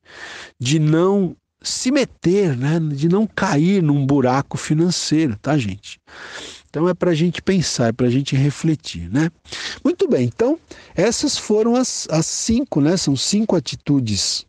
de 0.61 0.79
não 0.79 1.37
se 1.62 1.90
meter, 1.90 2.57
né, 2.57 2.81
de 2.81 3.09
não 3.09 3.27
cair 3.27 3.83
num 3.83 4.05
buraco 4.05 4.57
financeiro, 4.57 5.37
tá, 5.38 5.57
gente? 5.57 6.01
Então 6.77 6.91
é 6.91 6.93
para 6.93 7.12
a 7.12 7.15
gente 7.15 7.41
pensar, 7.41 7.89
é 7.89 7.93
para 7.93 8.07
a 8.07 8.11
gente 8.11 8.37
refletir, 8.37 9.11
né? 9.11 9.31
Muito 9.83 10.07
bem, 10.07 10.27
então 10.27 10.61
essas 10.95 11.39
foram 11.39 11.75
as, 11.75 12.07
as 12.11 12.27
cinco, 12.27 12.83
né? 12.83 12.99
São 12.99 13.17
cinco 13.17 13.57
atitudes 13.57 14.45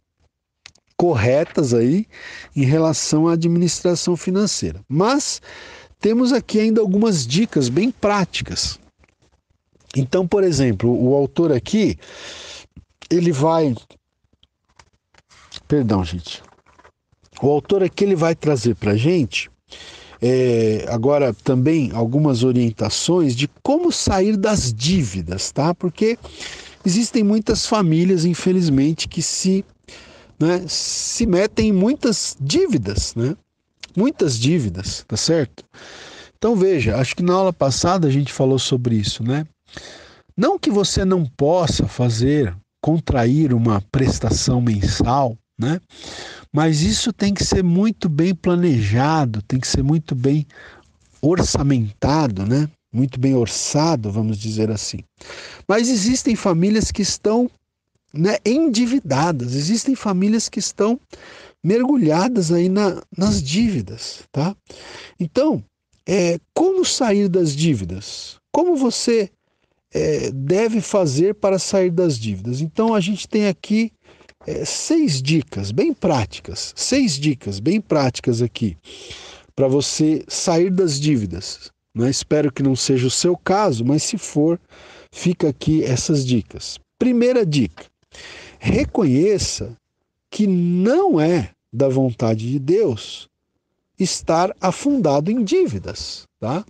corretas 0.98 1.74
aí 1.74 2.06
em 2.54 2.66
relação 2.66 3.30
à 3.30 3.32
administração 3.32 4.18
financeira. 4.18 4.82
Mas 4.90 5.42
temos 6.02 6.34
aqui 6.34 6.60
ainda 6.60 6.82
algumas 6.82 7.26
dicas 7.26 7.70
bem 7.70 7.90
práticas. 7.92 8.78
Então, 9.96 10.28
por 10.28 10.44
exemplo, 10.44 11.02
o 11.02 11.16
autor 11.16 11.54
aqui, 11.54 11.98
ele 13.10 13.32
vai. 13.32 13.74
Perdão, 15.66 16.04
gente. 16.04 16.44
O 17.42 17.50
autor 17.50 17.84
aqui 17.84 18.04
ele 18.04 18.18
vai 18.18 18.36
trazer 18.36 18.76
para 18.76 18.98
gente 18.98 19.50
é, 20.22 20.86
agora 20.90 21.34
também 21.34 21.92
algumas 21.94 22.44
orientações 22.44 23.36
de 23.36 23.50
como 23.62 23.92
sair 23.92 24.36
das 24.38 24.74
dívidas, 24.74 25.52
tá? 25.52 25.74
Porque 25.74 26.18
existem 26.86 27.24
muitas 27.24 27.66
famílias, 27.66 28.26
infelizmente, 28.26 29.08
que 29.08 29.22
se, 29.22 29.64
né, 30.40 30.64
se 30.68 31.26
metem 31.26 31.70
em 31.70 31.74
muitas 31.74 32.36
dívidas, 32.40 33.14
né? 33.16 33.36
muitas 33.98 34.38
dívidas, 34.38 35.04
tá 35.08 35.18
certo? 35.18 35.66
Então 36.38 36.56
veja, 36.56 36.98
acho 36.98 37.16
que 37.16 37.24
na 37.24 37.34
aula 37.34 37.52
passada 37.52 38.08
a 38.08 38.12
gente 38.12 38.32
falou 38.32 38.60
sobre 38.60 38.96
isso, 38.96 39.24
né? 39.24 39.48
Não 40.38 40.60
que 40.60 40.70
você 40.70 41.04
não 41.04 41.26
possa 41.26 41.88
fazer, 41.88 42.56
contrair 42.80 43.52
uma 43.52 43.82
prestação 43.92 44.62
mensal, 44.62 45.36
né? 45.60 45.82
Mas 46.52 46.82
isso 46.82 47.12
tem 47.14 47.34
que 47.34 47.44
ser 47.44 47.64
muito 47.64 48.10
bem 48.10 48.34
planejado, 48.34 49.42
tem 49.42 49.60
que 49.60 49.68
ser 49.68 49.84
muito 49.84 50.16
bem 50.16 50.46
orçamentado, 51.22 52.46
né? 52.46 52.70
Muito 52.92 53.20
bem 53.20 53.36
orçado, 53.36 54.12
vamos 54.12 54.38
dizer 54.38 54.72
assim. 54.72 55.00
Mas 55.68 55.90
existem 55.90 56.36
famílias 56.36 56.92
que 56.92 57.02
estão 57.02 57.50
né, 58.14 58.38
endividadas, 58.46 59.56
existem 59.56 59.96
famílias 59.96 60.50
que 60.50 60.60
estão 60.60 61.00
mergulhadas 61.64 62.52
aí 62.52 62.70
na, 62.70 63.02
nas 63.16 63.42
dívidas, 63.44 64.24
tá? 64.32 64.56
Então, 65.20 65.64
é, 66.08 66.40
como 66.54 66.86
sair 66.86 67.28
das 67.28 67.54
dívidas? 67.56 68.38
Como 68.52 68.76
você 68.76 69.30
é, 69.94 70.32
deve 70.32 70.80
fazer 70.80 71.36
para 71.36 71.60
sair 71.60 71.92
das 71.92 72.18
dívidas? 72.18 72.62
Então, 72.62 72.94
a 72.94 73.02
gente 73.02 73.28
tem 73.28 73.48
aqui 73.48 73.92
é, 74.48 74.64
seis 74.64 75.22
dicas 75.22 75.72
bem 75.72 75.94
práticas, 75.94 76.74
seis 76.76 77.20
dicas 77.20 77.60
bem 77.60 77.82
práticas 77.82 78.42
aqui 78.42 78.78
para 79.54 79.68
você 79.68 80.24
sair 80.28 80.72
das 80.72 81.00
dívidas. 81.00 81.70
Né? 81.94 82.10
Espero 82.10 82.52
que 82.52 82.64
não 82.64 82.76
seja 82.76 83.08
o 83.08 83.12
seu 83.12 83.36
caso, 83.36 83.84
mas 83.84 84.04
se 84.04 84.18
for, 84.18 84.60
fica 85.12 85.50
aqui 85.50 85.84
essas 85.84 86.26
dicas. 86.26 86.80
Primeira 86.98 87.46
dica: 87.46 87.86
reconheça 88.58 89.76
que 90.32 90.48
não 90.48 91.20
é 91.20 91.52
da 91.74 91.90
vontade 91.90 92.50
de 92.50 92.60
Deus 92.60 93.28
estar 94.00 94.56
afundado 94.62 95.30
em 95.30 95.44
dívidas, 95.44 96.26
tá? 96.40 96.64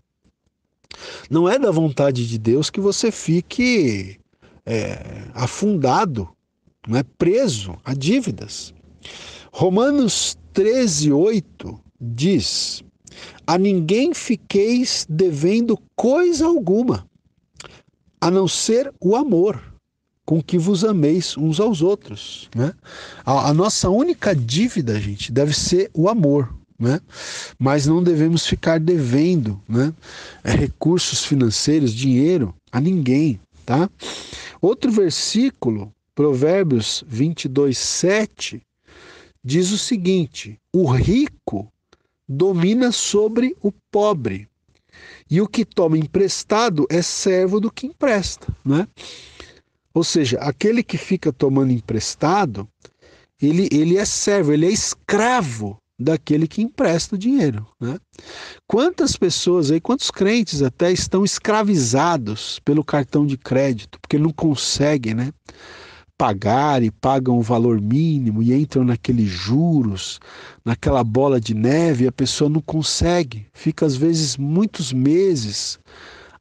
Não 1.29 1.47
é 1.47 1.59
da 1.59 1.69
vontade 1.69 2.27
de 2.27 2.39
Deus 2.39 2.69
que 2.69 2.79
você 2.79 3.11
fique 3.11 4.17
é, 4.65 4.97
afundado, 5.33 6.27
não 6.87 6.97
é 6.97 7.03
preso 7.03 7.77
a 7.83 7.93
dívidas. 7.93 8.73
Romanos 9.51 10.37
13, 10.53 11.11
8 11.11 11.79
diz: 11.99 12.83
A 13.45 13.57
ninguém 13.57 14.13
fiqueis 14.13 15.05
devendo 15.09 15.77
coisa 15.95 16.45
alguma, 16.45 17.07
a 18.21 18.31
não 18.31 18.47
ser 18.47 18.93
o 18.99 19.15
amor 19.15 19.61
com 20.27 20.43
que 20.43 20.57
vos 20.57 20.83
ameis 20.83 21.37
uns 21.37 21.59
aos 21.59 21.81
outros. 21.81 22.49
Né? 22.53 22.73
A, 23.25 23.49
a 23.49 23.53
nossa 23.53 23.89
única 23.89 24.35
dívida, 24.35 24.99
gente, 24.99 25.31
deve 25.31 25.53
ser 25.53 25.89
o 25.93 26.09
amor. 26.09 26.53
Né? 26.77 26.99
Mas 27.57 27.87
não 27.87 28.03
devemos 28.03 28.45
ficar 28.45 28.79
devendo 28.79 29.59
né? 29.67 29.91
Recursos 30.43 31.25
financeiros, 31.25 31.93
dinheiro 31.93 32.53
a 32.71 32.79
ninguém. 32.79 33.39
Tá? 33.65 33.89
Outro 34.61 34.91
versículo, 34.91 35.91
Provérbios 36.17 37.03
22, 37.07 37.77
7, 37.77 38.59
diz 39.43 39.71
o 39.71 39.77
seguinte: 39.77 40.59
O 40.73 40.91
rico 40.91 41.71
domina 42.27 42.91
sobre 42.91 43.55
o 43.61 43.71
pobre, 43.91 44.49
e 45.29 45.39
o 45.39 45.47
que 45.47 45.63
toma 45.63 45.95
emprestado 45.95 46.87
é 46.89 47.03
servo 47.03 47.59
do 47.59 47.71
que 47.71 47.85
empresta. 47.85 48.47
Né? 48.65 48.87
Ou 49.93 50.03
seja, 50.03 50.39
aquele 50.39 50.81
que 50.81 50.97
fica 50.97 51.31
tomando 51.31 51.71
emprestado, 51.71 52.67
ele, 53.39 53.69
ele 53.71 53.95
é 53.95 54.03
servo, 54.03 54.51
ele 54.51 54.65
é 54.65 54.71
escravo 54.71 55.79
daquele 55.99 56.47
que 56.47 56.63
empresta 56.63 57.13
o 57.13 57.19
dinheiro. 57.19 57.67
Né? 57.79 57.99
Quantas 58.65 59.15
pessoas 59.15 59.69
aí, 59.69 59.79
quantos 59.79 60.09
crentes 60.09 60.63
até 60.63 60.91
estão 60.91 61.23
escravizados 61.23 62.57
pelo 62.65 62.83
cartão 62.83 63.23
de 63.23 63.37
crédito, 63.37 63.99
porque 63.99 64.17
não 64.17 64.33
conseguem 64.33 65.13
né, 65.13 65.31
pagar 66.17 66.81
e 66.81 66.89
pagam 66.89 67.37
o 67.37 67.41
valor 67.41 67.79
mínimo 67.79 68.41
e 68.41 68.53
entram 68.53 68.83
naqueles 68.83 69.27
juros, 69.27 70.19
naquela 70.65 71.03
bola 71.03 71.39
de 71.39 71.53
neve, 71.53 72.07
a 72.07 72.11
pessoa 72.11 72.49
não 72.49 72.61
consegue, 72.61 73.45
fica 73.53 73.85
às 73.85 73.95
vezes 73.95 74.35
muitos 74.35 74.91
meses 74.91 75.79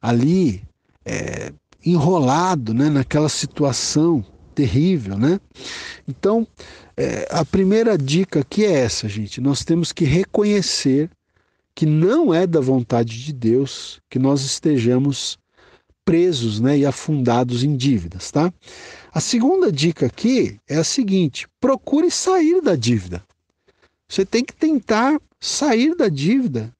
ali 0.01 0.63
é, 1.05 1.53
enrolado 1.85 2.73
né, 2.73 2.89
naquela 2.89 3.29
situação 3.29 4.25
terrível, 4.55 5.17
né? 5.17 5.39
Então, 6.07 6.47
é, 6.97 7.27
a 7.29 7.45
primeira 7.45 7.95
dica 7.95 8.39
aqui 8.39 8.65
é 8.65 8.71
essa, 8.71 9.07
gente. 9.07 9.39
Nós 9.39 9.63
temos 9.63 9.91
que 9.91 10.03
reconhecer 10.03 11.11
que 11.75 11.85
não 11.85 12.33
é 12.33 12.47
da 12.47 12.59
vontade 12.59 13.23
de 13.23 13.31
Deus 13.31 14.01
que 14.09 14.17
nós 14.17 14.41
estejamos 14.41 15.37
presos 16.03 16.59
né, 16.59 16.77
e 16.77 16.85
afundados 16.85 17.63
em 17.63 17.75
dívidas, 17.75 18.31
tá? 18.31 18.51
A 19.17 19.19
segunda 19.19 19.71
dica 19.71 20.05
aqui 20.05 20.59
é 20.69 20.77
a 20.77 20.83
seguinte: 20.83 21.47
procure 21.59 22.11
sair 22.11 22.61
da 22.61 22.75
dívida. 22.75 23.23
Você 24.07 24.23
tem 24.23 24.45
que 24.45 24.53
tentar 24.53 25.19
sair 25.39 25.95
da 25.95 26.07
dívida 26.07 26.71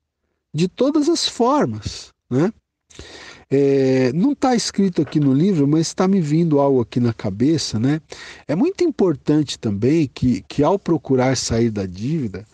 de 0.54 0.67
todas 0.67 1.10
as 1.10 1.28
formas, 1.28 2.13
né? 2.30 2.54
É, 3.50 4.13
não 4.13 4.34
está 4.34 4.54
escrito 4.54 5.02
aqui 5.02 5.19
no 5.19 5.34
livro, 5.34 5.67
mas 5.67 5.88
está 5.88 6.08
me 6.08 6.21
vindo 6.21 6.60
algo 6.60 6.80
aqui 6.80 7.00
na 7.00 7.12
cabeça, 7.12 7.80
né? 7.80 8.00
É 8.47 8.56
muito 8.56 8.84
importante 8.84 9.58
também 9.58 10.06
que, 10.06 10.43
que 10.47 10.62
ao 10.62 10.78
procurar 10.78 11.36
sair 11.36 11.71
da 11.71 11.88
dívida, 11.88 12.45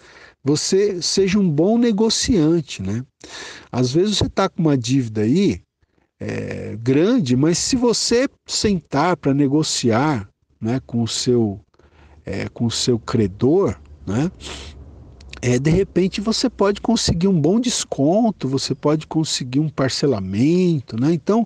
você 0.41 1.01
seja 1.01 1.37
um 1.37 1.49
bom 1.49 1.77
negociante, 1.77 2.81
né? 2.81 3.03
Às 3.69 3.91
vezes 3.91 4.17
você 4.17 4.27
está 4.27 4.47
com 4.47 4.61
uma 4.61 4.77
dívida 4.77 5.23
aí 5.23 5.61
é, 6.23 6.77
grande, 6.81 7.35
mas 7.35 7.57
se 7.57 7.75
você 7.75 8.29
sentar 8.45 9.17
para 9.17 9.33
negociar, 9.33 10.29
né, 10.59 10.79
com 10.85 11.03
o 11.03 11.07
seu 11.07 11.59
é, 12.25 12.47
com 12.47 12.65
o 12.65 12.71
seu 12.71 12.97
credor, 12.97 13.75
né? 14.07 14.31
É, 15.41 15.59
de 15.59 15.69
repente 15.69 16.21
você 16.21 16.49
pode 16.49 16.79
conseguir 16.79 17.27
um 17.27 17.37
bom 17.37 17.59
desconto, 17.59 18.47
você 18.47 18.73
pode 18.73 19.05
conseguir 19.05 19.59
um 19.59 19.67
parcelamento, 19.67 20.97
né? 20.97 21.13
Então 21.13 21.45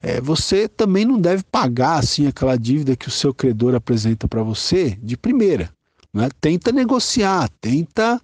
é, 0.00 0.18
você 0.18 0.66
também 0.66 1.04
não 1.04 1.20
deve 1.20 1.42
pagar 1.42 1.98
assim 1.98 2.26
aquela 2.26 2.56
dívida 2.56 2.96
que 2.96 3.08
o 3.08 3.10
seu 3.10 3.34
credor 3.34 3.74
apresenta 3.74 4.26
para 4.26 4.42
você 4.42 4.98
de 5.02 5.18
primeira. 5.18 5.70
Né? 6.14 6.30
Tenta 6.40 6.72
negociar, 6.72 7.50
tenta, 7.60 8.18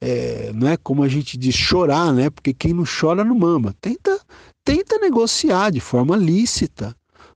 é, 0.00 0.50
não 0.54 0.68
é 0.68 0.76
como 0.76 1.02
a 1.02 1.08
gente 1.08 1.36
diz, 1.36 1.54
chorar, 1.54 2.12
né? 2.12 2.30
Porque 2.30 2.54
quem 2.54 2.72
não 2.72 2.84
chora 2.84 3.22
não 3.22 3.34
mama. 3.34 3.74
Tenta, 3.80 4.18
tenta 4.64 4.98
negociar 4.98 5.70
de 5.70 5.80
forma 5.80 6.16
lícita, 6.16 6.94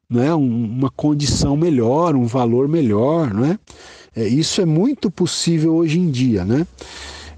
né? 0.08 0.34
Um, 0.34 0.64
uma 0.64 0.90
condição 0.90 1.56
melhor, 1.56 2.16
um 2.16 2.26
valor 2.26 2.66
melhor, 2.68 3.32
não 3.32 3.44
é? 3.44 3.58
É, 4.16 4.26
isso 4.26 4.60
é 4.60 4.64
muito 4.64 5.10
possível 5.10 5.74
hoje 5.74 5.98
em 5.98 6.10
dia, 6.10 6.44
né? 6.44 6.66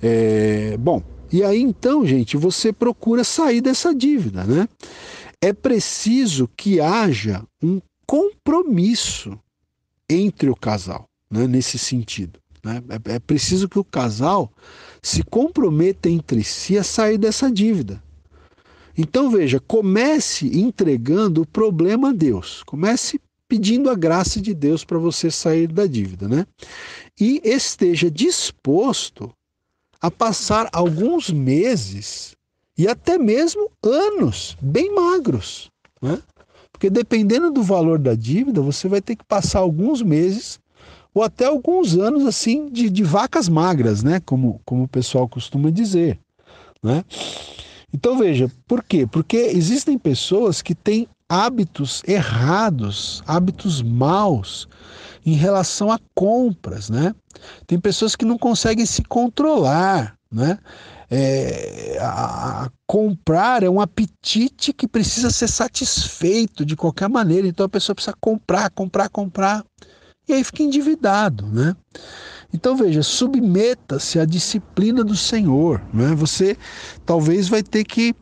É, 0.03 0.77
bom, 0.79 1.03
e 1.33 1.43
aí 1.43 1.61
então, 1.61 2.07
gente, 2.07 2.37
você 2.37 2.73
procura 2.73 3.25
sair 3.25 3.61
dessa 3.61 3.95
dívida, 3.95 4.45
né? 4.45 4.69
É 5.41 5.53
preciso 5.53 6.49
que 6.57 6.81
haja 6.81 7.43
um 7.63 7.81
compromisso 8.07 9.39
entre 10.09 10.49
o 10.49 10.55
casal, 10.55 11.09
né, 11.31 11.47
nesse 11.47 11.79
sentido. 11.79 12.39
Né? 12.65 12.83
É, 12.89 13.15
é 13.15 13.19
preciso 13.19 13.69
que 13.69 13.79
o 13.79 13.85
casal 13.85 14.51
se 15.07 15.23
comprometa 15.23 16.11
entre 16.11 16.43
si 16.43 16.77
a 16.77 16.83
sair 16.83 17.17
dessa 17.17 17.49
dívida. 17.49 18.03
Então 18.99 19.31
veja, 19.31 19.61
comece 19.61 20.59
entregando 20.59 21.43
o 21.43 21.47
problema 21.47 22.09
a 22.09 22.13
Deus. 22.13 22.65
Comece 22.65 23.21
pedindo 23.47 23.89
a 23.89 23.95
graça 23.95 24.41
de 24.41 24.53
Deus 24.53 24.85
para 24.85 24.99
você 24.99 25.31
sair 25.31 25.69
da 25.69 25.87
dívida, 25.87 26.27
né? 26.27 26.45
E 27.21 27.41
esteja 27.45 28.11
disposto 28.11 29.33
a 30.01 30.11
passar 30.11 30.69
alguns 30.73 31.31
meses 31.31 32.35
e 32.77 32.89
até 32.89 33.17
mesmo 33.17 33.71
anos 33.85 34.57
bem 34.61 34.93
magros, 34.93 35.71
né? 36.03 36.21
Porque 36.73 36.91
dependendo 36.91 37.53
do 37.53 37.63
valor 37.63 38.01
da 38.01 38.17
dívida, 38.17 38.61
você 38.61 38.89
vai 38.89 39.01
ter 39.01 39.15
que 39.15 39.25
passar 39.25 39.61
alguns 39.61 40.03
meses 40.03 40.59
ou 41.17 41.23
até 41.23 41.47
alguns 41.47 41.97
anos 41.97 42.27
assim 42.27 42.69
de, 42.69 42.91
de 42.91 43.03
vacas 43.03 43.49
magras, 43.49 44.03
né? 44.03 44.21
Como, 44.21 44.61
como 44.67 44.83
o 44.83 44.89
pessoal 44.89 45.27
costuma 45.27 45.71
dizer, 45.71 46.19
né? 46.83 47.03
Então 47.91 48.19
veja, 48.19 48.53
por 48.69 48.85
quê? 48.85 49.07
Porque 49.07 49.39
existem 49.39 49.97
pessoas 49.97 50.61
que 50.61 50.75
têm 50.75 51.09
hábitos 51.27 52.03
errados, 52.07 53.23
hábitos 53.27 53.81
maus 53.81 54.69
em 55.25 55.33
relação 55.33 55.91
a 55.91 55.99
compras, 56.15 56.91
né? 56.91 57.15
Tem 57.67 57.81
pessoas 57.81 58.15
que 58.15 58.27
não 58.27 58.37
conseguem 58.37 58.85
se 58.85 59.03
controlar, 59.03 60.19
né? 60.31 60.59
É, 61.11 61.97
a, 61.99 62.65
a 62.65 62.71
comprar 62.87 63.63
é 63.63 63.71
um 63.71 63.81
apetite 63.81 64.71
que 64.71 64.87
precisa 64.87 65.31
ser 65.31 65.49
satisfeito 65.49 66.63
de 66.63 66.77
qualquer 66.77 67.09
maneira. 67.09 67.49
Então 67.49 67.65
a 67.65 67.71
pessoa 67.71 67.95
precisa 67.95 68.15
comprar, 68.21 68.69
comprar, 68.69 69.09
comprar 69.09 69.65
e 70.29 70.33
aí 70.33 70.45
fica 70.45 70.63
endividado, 70.63 71.47
né? 71.47 71.75
Então 72.53 72.77
veja, 72.77 73.03
submeta-se 73.03 74.19
à 74.19 74.25
disciplina 74.25 75.05
do 75.05 75.17
Senhor, 75.17 75.81
né? 75.93 76.15
Você 76.15 76.57
talvez 77.05 77.49
vai 77.49 77.63
ter 77.63 77.85
que 77.85 78.15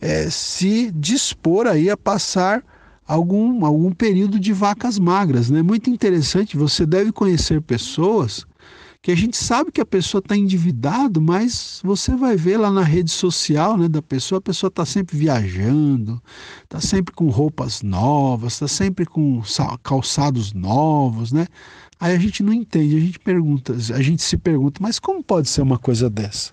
é, 0.00 0.28
se 0.30 0.90
dispor 0.92 1.66
aí 1.66 1.90
a 1.90 1.96
passar 1.96 2.62
algum, 3.06 3.64
algum 3.64 3.90
período 3.90 4.38
de 4.38 4.52
vacas 4.52 4.98
magras. 4.98 5.50
Né? 5.50 5.62
Muito 5.62 5.88
interessante, 5.88 6.56
você 6.56 6.84
deve 6.84 7.10
conhecer 7.10 7.62
pessoas 7.62 8.46
que 9.02 9.12
a 9.12 9.16
gente 9.16 9.36
sabe 9.36 9.70
que 9.70 9.80
a 9.80 9.86
pessoa 9.86 10.18
está 10.18 10.36
endividado, 10.36 11.22
mas 11.22 11.80
você 11.84 12.16
vai 12.16 12.36
ver 12.36 12.58
lá 12.58 12.70
na 12.70 12.82
rede 12.82 13.10
social 13.10 13.76
né, 13.76 13.88
da 13.88 14.02
pessoa, 14.02 14.38
a 14.38 14.42
pessoa 14.42 14.68
está 14.68 14.84
sempre 14.84 15.16
viajando, 15.16 16.20
está 16.64 16.80
sempre 16.80 17.14
com 17.14 17.28
roupas 17.28 17.82
novas, 17.82 18.54
está 18.54 18.68
sempre 18.68 19.06
com 19.06 19.40
calçados 19.82 20.52
novos, 20.52 21.32
né? 21.32 21.46
Aí 22.00 22.14
a 22.14 22.18
gente 22.18 22.42
não 22.42 22.52
entende, 22.52 22.96
a 22.96 23.00
gente 23.00 23.18
pergunta, 23.18 23.72
a 23.72 24.02
gente 24.02 24.22
se 24.22 24.36
pergunta, 24.36 24.80
mas 24.82 24.98
como 24.98 25.22
pode 25.22 25.48
ser 25.48 25.62
uma 25.62 25.78
coisa 25.78 26.10
dessa? 26.10 26.52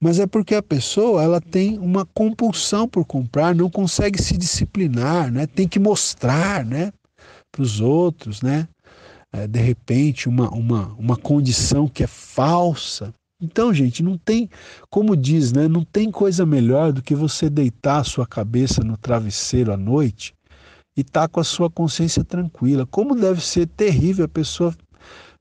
mas 0.00 0.18
é 0.18 0.26
porque 0.26 0.54
a 0.54 0.62
pessoa 0.62 1.22
ela 1.22 1.40
tem 1.40 1.78
uma 1.78 2.06
compulsão 2.06 2.88
por 2.88 3.04
comprar, 3.04 3.54
não 3.54 3.68
consegue 3.68 4.20
se 4.20 4.36
disciplinar, 4.38 5.30
né? 5.30 5.46
Tem 5.46 5.68
que 5.68 5.78
mostrar, 5.78 6.64
né, 6.64 6.90
para 7.52 7.62
os 7.62 7.80
outros, 7.80 8.40
né? 8.40 8.66
É, 9.32 9.46
de 9.46 9.60
repente 9.60 10.28
uma, 10.28 10.50
uma, 10.50 10.94
uma 10.98 11.16
condição 11.16 11.86
que 11.86 12.02
é 12.02 12.06
falsa. 12.06 13.14
Então, 13.40 13.72
gente, 13.72 14.02
não 14.02 14.18
tem, 14.18 14.50
como 14.90 15.16
diz, 15.16 15.52
né? 15.52 15.66
Não 15.68 15.84
tem 15.84 16.10
coisa 16.10 16.44
melhor 16.44 16.92
do 16.92 17.00
que 17.00 17.14
você 17.14 17.48
deitar 17.48 18.00
a 18.00 18.04
sua 18.04 18.26
cabeça 18.26 18.82
no 18.82 18.96
travesseiro 18.96 19.72
à 19.72 19.76
noite 19.76 20.34
e 20.96 21.00
estar 21.00 21.22
tá 21.22 21.28
com 21.28 21.40
a 21.40 21.44
sua 21.44 21.70
consciência 21.70 22.24
tranquila. 22.24 22.86
Como 22.86 23.14
deve 23.14 23.40
ser 23.40 23.66
terrível 23.66 24.24
a 24.24 24.28
pessoa 24.28 24.74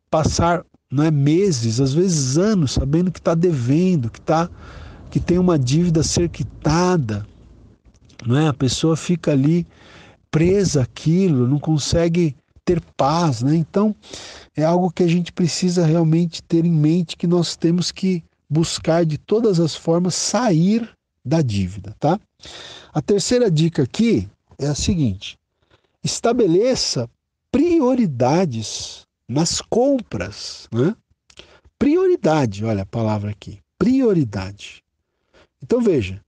passar 0.09 0.63
não 0.91 1.03
é 1.03 1.11
meses, 1.11 1.79
às 1.79 1.93
vezes 1.93 2.37
anos, 2.37 2.71
sabendo 2.71 3.11
que 3.11 3.19
está 3.19 3.35
devendo, 3.35 4.09
que 4.09 4.19
tá, 4.19 4.49
que 5.11 5.19
tem 5.19 5.37
uma 5.37 5.57
dívida 5.59 5.99
a 5.99 6.03
ser 6.03 6.29
quitada, 6.29 7.25
não 8.25 8.37
é? 8.37 8.47
A 8.47 8.53
pessoa 8.53 8.97
fica 8.97 9.31
ali 9.31 9.67
presa 10.31 10.81
aquilo, 10.81 11.47
não 11.47 11.59
consegue 11.59 12.35
ter 12.69 12.79
paz, 12.95 13.41
né? 13.41 13.55
Então 13.55 13.95
é 14.55 14.63
algo 14.63 14.91
que 14.91 15.01
a 15.01 15.07
gente 15.07 15.31
precisa 15.31 15.83
realmente 15.83 16.43
ter 16.43 16.65
em 16.65 16.71
mente 16.71 17.17
que 17.17 17.25
nós 17.25 17.55
temos 17.55 17.91
que 17.91 18.23
buscar 18.47 19.03
de 19.03 19.17
todas 19.17 19.59
as 19.59 19.75
formas 19.75 20.13
sair 20.13 20.87
da 21.25 21.41
dívida, 21.41 21.95
tá? 21.99 22.19
A 22.93 23.01
terceira 23.01 23.49
dica 23.49 23.81
aqui 23.81 24.29
é 24.59 24.67
a 24.67 24.75
seguinte: 24.75 25.35
estabeleça 26.03 27.09
prioridades 27.51 29.01
nas 29.27 29.61
compras. 29.61 30.67
Né? 30.71 30.95
Prioridade, 31.79 32.63
olha 32.63 32.83
a 32.83 32.85
palavra 32.85 33.31
aqui, 33.31 33.57
prioridade. 33.79 34.83
Então 35.63 35.81
veja, 35.81 36.21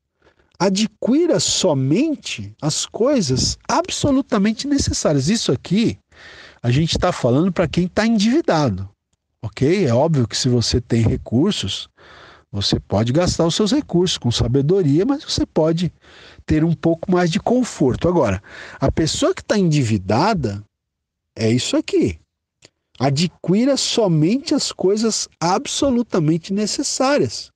adquira 0.58 1.40
somente 1.40 2.52
as 2.60 2.88
coisas 2.88 3.60
absolutamente 3.70 4.68
necessárias. 4.68 5.30
Isso 5.30 5.52
aqui 5.52 6.00
a 6.62 6.70
gente 6.70 6.92
está 6.92 7.12
falando 7.12 7.52
para 7.52 7.68
quem 7.68 7.86
está 7.86 8.06
endividado, 8.06 8.88
ok? 9.42 9.86
É 9.86 9.94
óbvio 9.94 10.28
que 10.28 10.38
se 10.38 10.48
você 10.48 10.80
tem 10.80 11.02
recursos, 11.02 11.90
você 12.52 12.80
pode 12.80 13.12
gastar 13.12 13.46
os 13.46 13.56
seus 13.56 13.72
recursos 13.72 14.18
com 14.18 14.30
sabedoria, 14.30 15.06
mas 15.06 15.24
você 15.24 15.46
pode 15.46 15.92
ter 16.46 16.64
um 16.64 16.74
pouco 16.74 17.12
mais 17.12 17.32
de 17.32 17.40
conforto. 17.40 18.08
Agora, 18.08 18.44
a 18.80 18.92
pessoa 18.92 19.34
que 19.34 19.42
está 19.42 19.58
endividada 19.58 20.64
é 21.36 21.50
isso 21.50 21.78
aqui. 21.78 22.20
Adquira 23.00 23.78
somente 23.78 24.54
as 24.54 24.72
coisas 24.72 25.28
absolutamente 25.40 26.54
necessárias, 26.54 27.52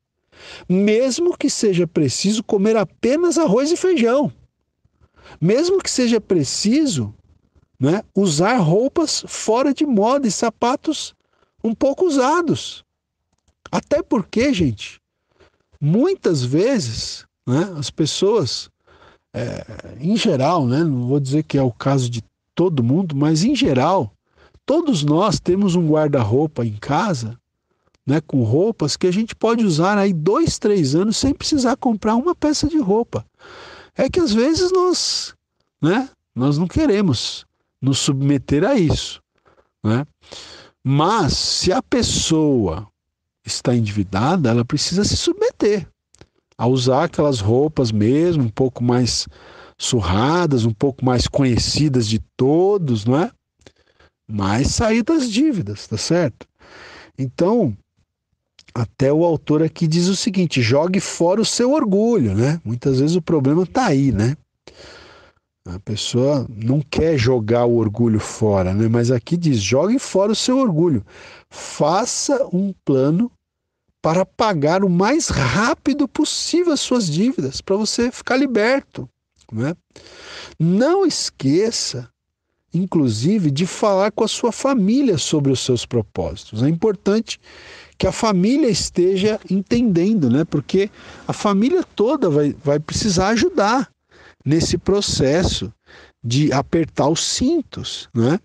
mesmo 0.67 1.37
que 1.37 1.49
seja 1.49 1.85
preciso 1.85 2.43
comer 2.43 2.75
apenas 2.75 3.37
arroz 3.37 3.71
e 3.71 3.77
feijão, 3.77 4.33
mesmo 5.39 5.79
que 5.83 5.91
seja 5.91 6.19
preciso 6.19 7.13
né, 7.79 8.01
usar 8.15 8.57
roupas 8.57 9.23
fora 9.27 9.73
de 9.73 9.85
moda 9.85 10.27
e 10.27 10.31
sapatos 10.31 11.13
um 11.63 11.73
pouco 11.73 12.05
usados. 12.05 12.83
Até 13.71 14.01
porque, 14.01 14.53
gente, 14.53 15.01
muitas 15.81 16.43
vezes 16.43 17.25
né, 17.45 17.73
as 17.77 17.89
pessoas, 17.89 18.69
é, 19.33 19.65
em 19.99 20.15
geral, 20.15 20.65
né, 20.65 20.83
não 20.83 21.07
vou 21.07 21.19
dizer 21.19 21.43
que 21.43 21.57
é 21.57 21.61
o 21.61 21.71
caso 21.71 22.09
de 22.09 22.23
todo 22.53 22.83
mundo, 22.83 23.15
mas 23.15 23.43
em 23.43 23.55
geral, 23.55 24.11
todos 24.65 25.03
nós 25.03 25.39
temos 25.39 25.75
um 25.75 25.87
guarda-roupa 25.87 26.65
em 26.65 26.77
casa, 26.77 27.37
né, 28.05 28.21
com 28.21 28.43
roupas 28.43 28.95
que 28.95 29.07
a 29.07 29.11
gente 29.11 29.35
pode 29.35 29.65
usar 29.65 29.97
aí 29.97 30.13
dois, 30.13 30.57
três 30.59 30.95
anos 30.95 31.17
sem 31.17 31.33
precisar 31.33 31.75
comprar 31.75 32.15
uma 32.15 32.35
peça 32.35 32.67
de 32.67 32.77
roupa. 32.77 33.25
É 33.97 34.09
que 34.09 34.19
às 34.19 34.31
vezes 34.31 34.71
nós, 34.71 35.33
né, 35.81 36.09
nós 36.33 36.57
não 36.57 36.67
queremos 36.67 37.45
nos 37.85 37.99
submeter 37.99 38.63
a 38.63 38.75
isso, 38.75 39.21
né? 39.83 40.05
Mas 40.83 41.33
se 41.37 41.71
a 41.71 41.81
pessoa 41.81 42.87
está 43.45 43.75
endividada, 43.75 44.49
ela 44.49 44.65
precisa 44.65 45.03
se 45.03 45.15
submeter 45.15 45.87
a 46.57 46.67
usar 46.67 47.03
aquelas 47.03 47.39
roupas 47.39 47.91
mesmo, 47.91 48.43
um 48.43 48.49
pouco 48.49 48.83
mais 48.83 49.27
surradas, 49.77 50.65
um 50.65 50.73
pouco 50.73 51.05
mais 51.05 51.27
conhecidas 51.27 52.07
de 52.07 52.19
todos, 52.35 53.05
não 53.05 53.19
é? 53.19 53.31
Mas 54.27 54.69
sair 54.69 55.03
das 55.03 55.29
dívidas, 55.29 55.87
tá 55.87 55.97
certo? 55.97 56.47
Então, 57.17 57.77
até 58.73 59.13
o 59.13 59.23
autor 59.23 59.61
aqui 59.61 59.87
diz 59.87 60.07
o 60.07 60.15
seguinte: 60.15 60.61
jogue 60.61 60.99
fora 60.99 61.39
o 61.39 61.45
seu 61.45 61.71
orgulho, 61.71 62.33
né? 62.33 62.59
Muitas 62.63 62.99
vezes 62.99 63.15
o 63.15 63.21
problema 63.21 63.63
está 63.63 63.85
aí, 63.85 64.11
né? 64.11 64.35
A 65.65 65.79
pessoa 65.79 66.45
não 66.47 66.79
quer 66.79 67.17
jogar 67.17 67.65
o 67.65 67.77
orgulho 67.77 68.19
fora, 68.19 68.71
né? 68.71 68.87
Mas 68.87 69.09
aqui 69.09 69.35
diz: 69.35 69.57
jogue 69.57 69.97
fora 69.97 70.31
o 70.31 70.35
seu 70.35 70.59
orgulho. 70.59 71.03
Faça 71.49 72.47
um 72.53 72.71
plano 72.85 73.31
para 73.99 74.23
pagar 74.23 74.83
o 74.83 74.89
mais 74.89 75.29
rápido 75.29 76.07
possível 76.07 76.71
as 76.71 76.79
suas 76.79 77.09
dívidas, 77.09 77.61
para 77.61 77.75
você 77.75 78.11
ficar 78.11 78.37
liberto. 78.37 79.09
Né? 79.51 79.75
Não 80.59 81.03
esqueça, 81.03 82.07
inclusive, 82.71 83.49
de 83.49 83.65
falar 83.65 84.11
com 84.11 84.23
a 84.23 84.27
sua 84.27 84.51
família 84.51 85.17
sobre 85.17 85.51
os 85.51 85.61
seus 85.61 85.87
propósitos. 85.87 86.61
É 86.61 86.69
importante 86.69 87.39
que 87.97 88.05
a 88.05 88.11
família 88.11 88.69
esteja 88.69 89.39
entendendo, 89.49 90.29
né? 90.29 90.45
porque 90.45 90.91
a 91.27 91.33
família 91.33 91.83
toda 91.95 92.29
vai, 92.29 92.55
vai 92.63 92.79
precisar 92.79 93.29
ajudar 93.29 93.89
nesse 94.45 94.77
processo 94.77 95.73
de 96.23 96.51
apertar 96.53 97.09
os 97.09 97.21
cintos, 97.23 98.07
né? 98.13 98.39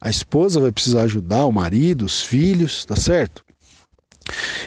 A 0.00 0.10
esposa 0.10 0.60
vai 0.60 0.70
precisar 0.70 1.02
ajudar 1.02 1.46
o 1.46 1.52
marido, 1.52 2.04
os 2.04 2.22
filhos, 2.22 2.84
tá 2.84 2.94
certo? 2.94 3.44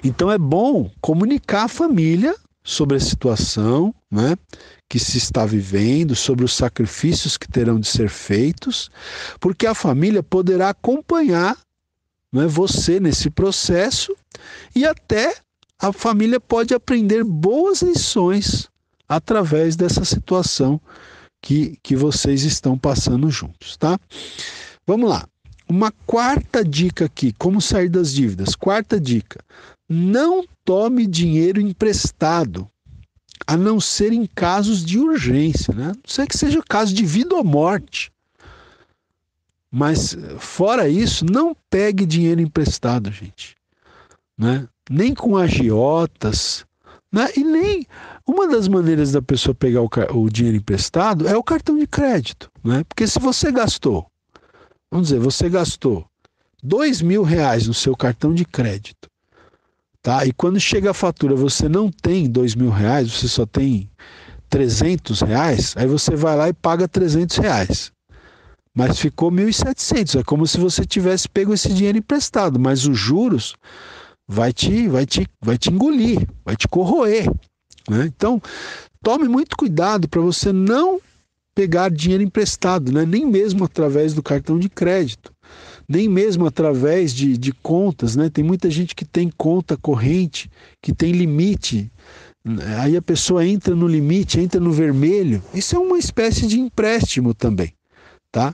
Então 0.03 0.31
é 0.31 0.37
bom 0.37 0.89
comunicar 0.99 1.65
à 1.65 1.67
família 1.67 2.35
sobre 2.63 2.97
a 2.97 2.99
situação, 2.99 3.93
né, 4.11 4.35
que 4.87 4.99
se 4.99 5.17
está 5.17 5.45
vivendo, 5.45 6.15
sobre 6.15 6.45
os 6.45 6.53
sacrifícios 6.53 7.37
que 7.37 7.47
terão 7.47 7.79
de 7.79 7.87
ser 7.87 8.09
feitos, 8.09 8.89
porque 9.39 9.65
a 9.65 9.73
família 9.73 10.21
poderá 10.21 10.69
acompanhar 10.69 11.57
né, 12.31 12.45
você 12.47 12.99
nesse 12.99 13.29
processo 13.29 14.15
e 14.75 14.85
até 14.85 15.35
a 15.79 15.91
família 15.91 16.39
pode 16.39 16.73
aprender 16.73 17.23
boas 17.23 17.81
lições 17.81 18.68
através 19.09 19.75
dessa 19.75 20.05
situação 20.05 20.79
que, 21.41 21.77
que 21.81 21.95
vocês 21.95 22.43
estão 22.43 22.77
passando 22.77 23.29
juntos, 23.31 23.75
tá? 23.75 23.99
Vamos 24.85 25.09
lá. 25.09 25.27
Uma 25.67 25.91
quarta 26.05 26.63
dica 26.63 27.05
aqui, 27.05 27.33
como 27.33 27.61
sair 27.61 27.89
das 27.89 28.13
dívidas. 28.13 28.55
Quarta 28.55 28.99
dica: 28.99 29.39
não 29.87 30.45
tome 30.63 31.07
dinheiro 31.07 31.59
emprestado, 31.59 32.69
a 33.47 33.57
não 33.57 33.79
ser 33.79 34.13
em 34.13 34.25
casos 34.25 34.83
de 34.83 34.99
urgência, 34.99 35.73
né? 35.73 35.87
Não 35.87 36.01
sei 36.05 36.27
que 36.27 36.37
seja 36.37 36.59
o 36.59 36.65
caso 36.65 36.93
de 36.93 37.05
vida 37.05 37.35
ou 37.35 37.43
morte. 37.43 38.11
Mas 39.71 40.17
fora 40.39 40.89
isso, 40.89 41.25
não 41.25 41.55
pegue 41.69 42.05
dinheiro 42.05 42.41
emprestado, 42.41 43.11
gente. 43.11 43.55
Né? 44.37 44.67
Nem 44.89 45.13
com 45.13 45.37
agiotas, 45.37 46.65
né? 47.11 47.29
E 47.35 47.43
nem 47.43 47.85
uma 48.29 48.47
das 48.47 48.67
maneiras 48.67 49.11
da 49.11 49.21
pessoa 49.21 49.55
pegar 49.55 49.81
o, 49.81 49.89
o, 50.13 50.29
dinheiro 50.29 50.57
emprestado 50.57 51.27
é 51.27 51.35
o 51.35 51.43
cartão 51.43 51.77
de 51.77 51.87
crédito, 51.87 52.49
né? 52.63 52.83
Porque 52.87 53.07
se 53.07 53.19
você 53.19 53.51
gastou, 53.51 54.05
vamos 54.91 55.07
dizer, 55.07 55.19
você 55.19 55.49
gastou 55.49 56.05
dois 56.61 57.01
mil 57.01 57.23
reais 57.23 57.65
no 57.65 57.73
seu 57.73 57.95
cartão 57.95 58.31
de 58.31 58.45
crédito, 58.45 59.09
tá? 60.01 60.27
E 60.27 60.31
quando 60.31 60.59
chega 60.59 60.91
a 60.91 60.93
fatura 60.93 61.35
você 61.35 61.67
não 61.67 61.89
tem 61.89 62.29
dois 62.29 62.53
mil 62.53 62.69
reais, 62.69 63.11
você 63.11 63.27
só 63.27 63.47
tem 63.47 63.89
300 64.47 65.21
reais, 65.21 65.73
aí 65.75 65.87
você 65.87 66.15
vai 66.15 66.35
lá 66.35 66.49
e 66.49 66.53
paga 66.53 66.87
300 66.87 67.37
reais. 67.37 67.91
Mas 68.75 68.99
ficou 68.99 69.31
1.700, 69.31 70.19
é 70.19 70.23
como 70.23 70.45
se 70.45 70.59
você 70.59 70.85
tivesse 70.85 71.27
pego 71.27 71.53
esse 71.53 71.73
dinheiro 71.73 71.97
emprestado, 71.97 72.59
mas 72.59 72.85
os 72.85 72.97
juros 72.97 73.55
vai 74.27 74.53
te, 74.53 74.87
vai 74.87 75.07
te, 75.07 75.27
vai 75.41 75.57
te 75.57 75.71
engolir, 75.71 76.27
vai 76.45 76.55
te 76.55 76.67
corroer. 76.67 77.27
Né? 77.89 78.05
Então, 78.05 78.41
tome 79.01 79.27
muito 79.27 79.57
cuidado 79.57 80.07
para 80.07 80.21
você 80.21 80.53
não 80.53 81.01
pegar 81.55 81.89
dinheiro 81.89 82.23
emprestado, 82.23 82.91
né? 82.91 83.05
nem 83.05 83.25
mesmo 83.25 83.65
através 83.65 84.13
do 84.13 84.23
cartão 84.23 84.57
de 84.57 84.69
crédito, 84.69 85.33
nem 85.87 86.07
mesmo 86.07 86.45
através 86.45 87.13
de, 87.13 87.37
de 87.37 87.51
contas. 87.51 88.15
Né? 88.15 88.29
Tem 88.29 88.43
muita 88.43 88.69
gente 88.69 88.95
que 88.95 89.03
tem 89.03 89.29
conta 89.35 89.75
corrente, 89.75 90.49
que 90.81 90.93
tem 90.93 91.11
limite. 91.11 91.91
Aí 92.81 92.95
a 92.95 93.01
pessoa 93.01 93.45
entra 93.45 93.75
no 93.75 93.87
limite, 93.87 94.39
entra 94.39 94.59
no 94.59 94.71
vermelho. 94.71 95.43
Isso 95.53 95.75
é 95.75 95.79
uma 95.79 95.97
espécie 95.97 96.47
de 96.47 96.59
empréstimo 96.59 97.33
também. 97.33 97.73
Tá? 98.31 98.53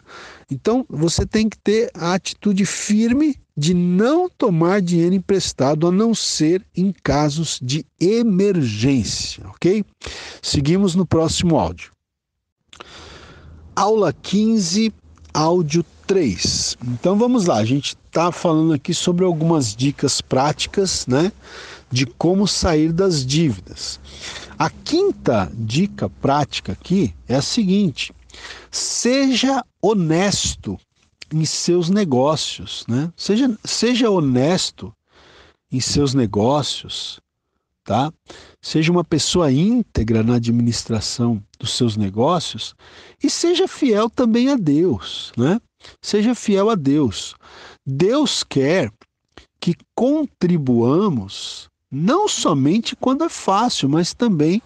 Então 0.49 0.86
você 0.89 1.25
tem 1.25 1.49
que 1.49 1.57
ter 1.57 1.91
a 1.93 2.13
atitude 2.13 2.65
firme 2.65 3.38
de 3.58 3.74
não 3.74 4.30
tomar 4.30 4.82
dinheiro 4.82 5.16
emprestado 5.16 5.88
a 5.88 5.91
não 5.91 6.14
ser 6.14 6.66
em 6.76 6.91
casos 6.91 7.60
de 7.62 7.86
emergência, 7.99 9.47
ok? 9.47 9.86
Seguimos 10.41 10.93
no 10.93 11.06
próximo 11.06 11.58
áudio. 11.58 11.91
Aula 13.76 14.12
15, 14.12 14.91
áudio 15.34 15.86
3. 16.06 16.78
Então 16.88 17.18
vamos 17.18 17.45
lá, 17.45 17.58
a 17.58 17.66
gente 17.66 17.95
está 18.08 18.32
falando 18.32 18.74
aqui 18.74 18.93
sobre 18.93 19.24
algumas 19.24 19.76
dicas 19.76 20.22
práticas, 20.22 21.08
né? 21.08 21.32
De 21.89 22.06
como 22.06 22.47
sair 22.47 22.91
das 22.91 23.26
dívidas. 23.26 23.99
A 24.58 24.70
quinta 24.70 25.51
dica 25.53 26.10
prática 26.10 26.74
aqui 26.74 27.14
é 27.28 27.36
a 27.36 27.41
seguinte: 27.41 28.14
seja 28.72 29.64
honesto 29.82 30.78
em 31.36 31.43
seus 31.43 31.89
negócios, 31.89 32.86
né? 32.88 33.11
Seja, 33.17 33.57
seja 33.65 34.09
honesto 34.09 34.93
em 35.69 35.81
seus 35.81 36.13
negócios, 36.13 37.19
tá? 37.83 38.09
Seja 38.61 38.89
uma 38.89 39.03
pessoa 39.03 39.51
íntegra 39.51 40.23
na 40.23 40.36
administração 40.36 41.43
dos 41.59 41.73
seus 41.73 41.97
negócios 41.97 42.73
e 43.21 43.29
seja 43.29 43.67
fiel 43.67 44.09
também 44.09 44.49
a 44.49 44.55
Deus, 44.55 45.33
né? 45.36 45.59
Seja 46.01 46.33
fiel 46.33 46.69
a 46.69 46.75
Deus. 46.75 47.36
Deus 47.86 48.41
quer 48.41 48.89
que 49.59 49.75
contribuamos 49.93 51.67
não 51.91 52.29
somente 52.29 52.95
quando 52.95 53.25
é 53.25 53.29
fácil, 53.29 53.89
mas 53.89 54.13
também 54.13 54.61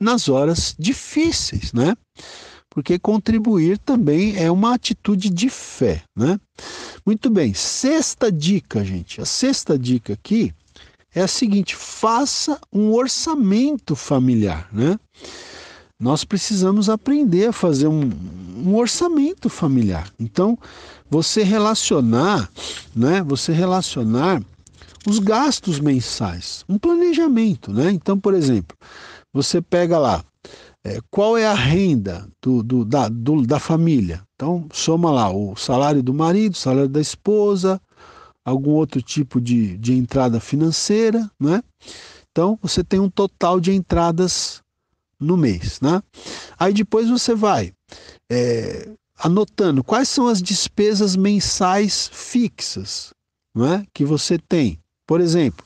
nas 0.00 0.30
horas 0.30 0.74
difíceis, 0.78 1.70
né? 1.74 1.94
Porque 2.74 2.98
contribuir 2.98 3.78
também 3.78 4.36
é 4.36 4.50
uma 4.50 4.74
atitude 4.74 5.30
de 5.30 5.48
fé, 5.48 6.02
né? 6.14 6.40
Muito 7.06 7.30
bem, 7.30 7.54
sexta 7.54 8.32
dica, 8.32 8.84
gente. 8.84 9.20
A 9.20 9.24
sexta 9.24 9.78
dica 9.78 10.14
aqui 10.14 10.52
é 11.14 11.22
a 11.22 11.28
seguinte: 11.28 11.76
faça 11.76 12.60
um 12.72 12.92
orçamento 12.92 13.94
familiar, 13.94 14.68
né? 14.72 14.98
Nós 16.00 16.24
precisamos 16.24 16.90
aprender 16.90 17.46
a 17.46 17.52
fazer 17.52 17.86
um, 17.86 18.10
um 18.56 18.74
orçamento 18.74 19.48
familiar. 19.48 20.10
Então, 20.18 20.58
você 21.08 21.44
relacionar, 21.44 22.50
né? 22.94 23.22
Você 23.22 23.52
relacionar 23.52 24.42
os 25.06 25.20
gastos 25.20 25.78
mensais, 25.78 26.64
um 26.68 26.76
planejamento, 26.76 27.72
né? 27.72 27.92
Então, 27.92 28.18
por 28.18 28.34
exemplo, 28.34 28.76
você 29.32 29.62
pega 29.62 29.96
lá 29.96 30.24
é, 30.84 30.98
qual 31.10 31.36
é 31.36 31.46
a 31.46 31.54
renda 31.54 32.28
do, 32.42 32.62
do, 32.62 32.84
da, 32.84 33.08
do, 33.08 33.46
da 33.46 33.58
família? 33.58 34.22
Então, 34.34 34.68
soma 34.72 35.10
lá 35.10 35.30
o 35.30 35.56
salário 35.56 36.02
do 36.02 36.12
marido, 36.12 36.52
o 36.52 36.58
salário 36.58 36.88
da 36.88 37.00
esposa, 37.00 37.80
algum 38.44 38.72
outro 38.72 39.00
tipo 39.00 39.40
de, 39.40 39.78
de 39.78 39.94
entrada 39.94 40.38
financeira, 40.38 41.30
né? 41.40 41.62
Então, 42.30 42.58
você 42.60 42.84
tem 42.84 43.00
um 43.00 43.08
total 43.08 43.58
de 43.58 43.72
entradas 43.72 44.62
no 45.18 45.36
mês, 45.36 45.80
né? 45.80 46.02
Aí 46.58 46.74
depois 46.74 47.08
você 47.08 47.34
vai 47.34 47.72
é, 48.30 48.88
anotando 49.18 49.82
quais 49.82 50.08
são 50.08 50.26
as 50.26 50.42
despesas 50.42 51.16
mensais 51.16 52.10
fixas, 52.12 53.10
não 53.54 53.72
é? 53.72 53.86
Que 53.94 54.04
você 54.04 54.38
tem. 54.38 54.78
Por 55.06 55.20
exemplo, 55.20 55.64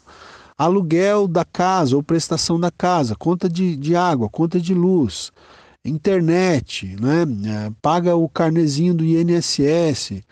aluguel 0.58 1.28
da 1.28 1.44
casa 1.44 1.96
ou 1.96 2.02
prestação 2.02 2.58
da 2.58 2.70
casa, 2.70 3.14
conta 3.14 3.48
de, 3.48 3.76
de 3.76 3.94
água, 3.94 4.28
conta 4.28 4.60
de 4.60 4.74
luz, 4.74 5.30
internet, 5.84 6.96
né? 7.00 7.22
É, 7.46 7.72
paga 7.80 8.16
o 8.16 8.28
carnezinho 8.28 8.92
do 8.92 9.04
INSS, 9.04 10.22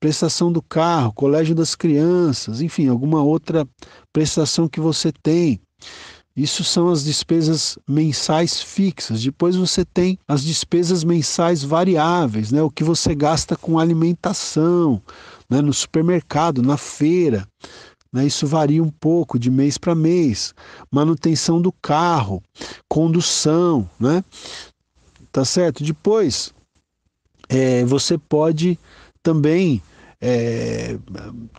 prestação 0.00 0.52
do 0.52 0.62
carro, 0.62 1.12
colégio 1.12 1.54
das 1.54 1.74
crianças, 1.74 2.60
enfim, 2.60 2.88
alguma 2.88 3.22
outra 3.22 3.66
prestação 4.12 4.68
que 4.68 4.80
você 4.80 5.12
tem. 5.22 5.60
Isso 6.34 6.64
são 6.64 6.88
as 6.88 7.04
despesas 7.04 7.78
mensais 7.86 8.62
fixas. 8.62 9.22
Depois 9.22 9.54
você 9.54 9.84
tem 9.84 10.18
as 10.26 10.42
despesas 10.42 11.04
mensais 11.04 11.62
variáveis, 11.62 12.50
né? 12.50 12.62
O 12.62 12.70
que 12.70 12.82
você 12.82 13.14
gasta 13.14 13.54
com 13.54 13.78
alimentação, 13.78 15.02
né? 15.48 15.60
no 15.60 15.74
supermercado, 15.74 16.62
na 16.62 16.78
feira. 16.78 17.46
Né? 18.12 18.26
Isso 18.26 18.46
varia 18.46 18.82
um 18.82 18.90
pouco 18.90 19.38
de 19.38 19.50
mês 19.50 19.78
para 19.78 19.94
mês. 19.94 20.54
Manutenção 20.90 21.60
do 21.60 21.72
carro, 21.72 22.42
condução, 22.88 23.88
né? 23.98 24.22
Tá 25.30 25.44
certo? 25.44 25.82
Depois 25.82 26.52
é, 27.48 27.84
você 27.84 28.18
pode 28.18 28.78
também 29.22 29.82
é, 30.20 30.98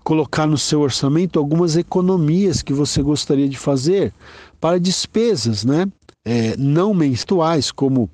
colocar 0.04 0.46
no 0.46 0.58
seu 0.58 0.82
orçamento 0.82 1.40
algumas 1.40 1.76
economias 1.76 2.62
que 2.62 2.72
você 2.72 3.02
gostaria 3.02 3.50
de 3.50 3.58
fazer 3.58 4.14
para 4.62 4.80
despesas 4.80 5.66
né? 5.66 5.86
É, 6.26 6.56
não 6.56 6.94
menstruais, 6.94 7.70
como 7.72 8.10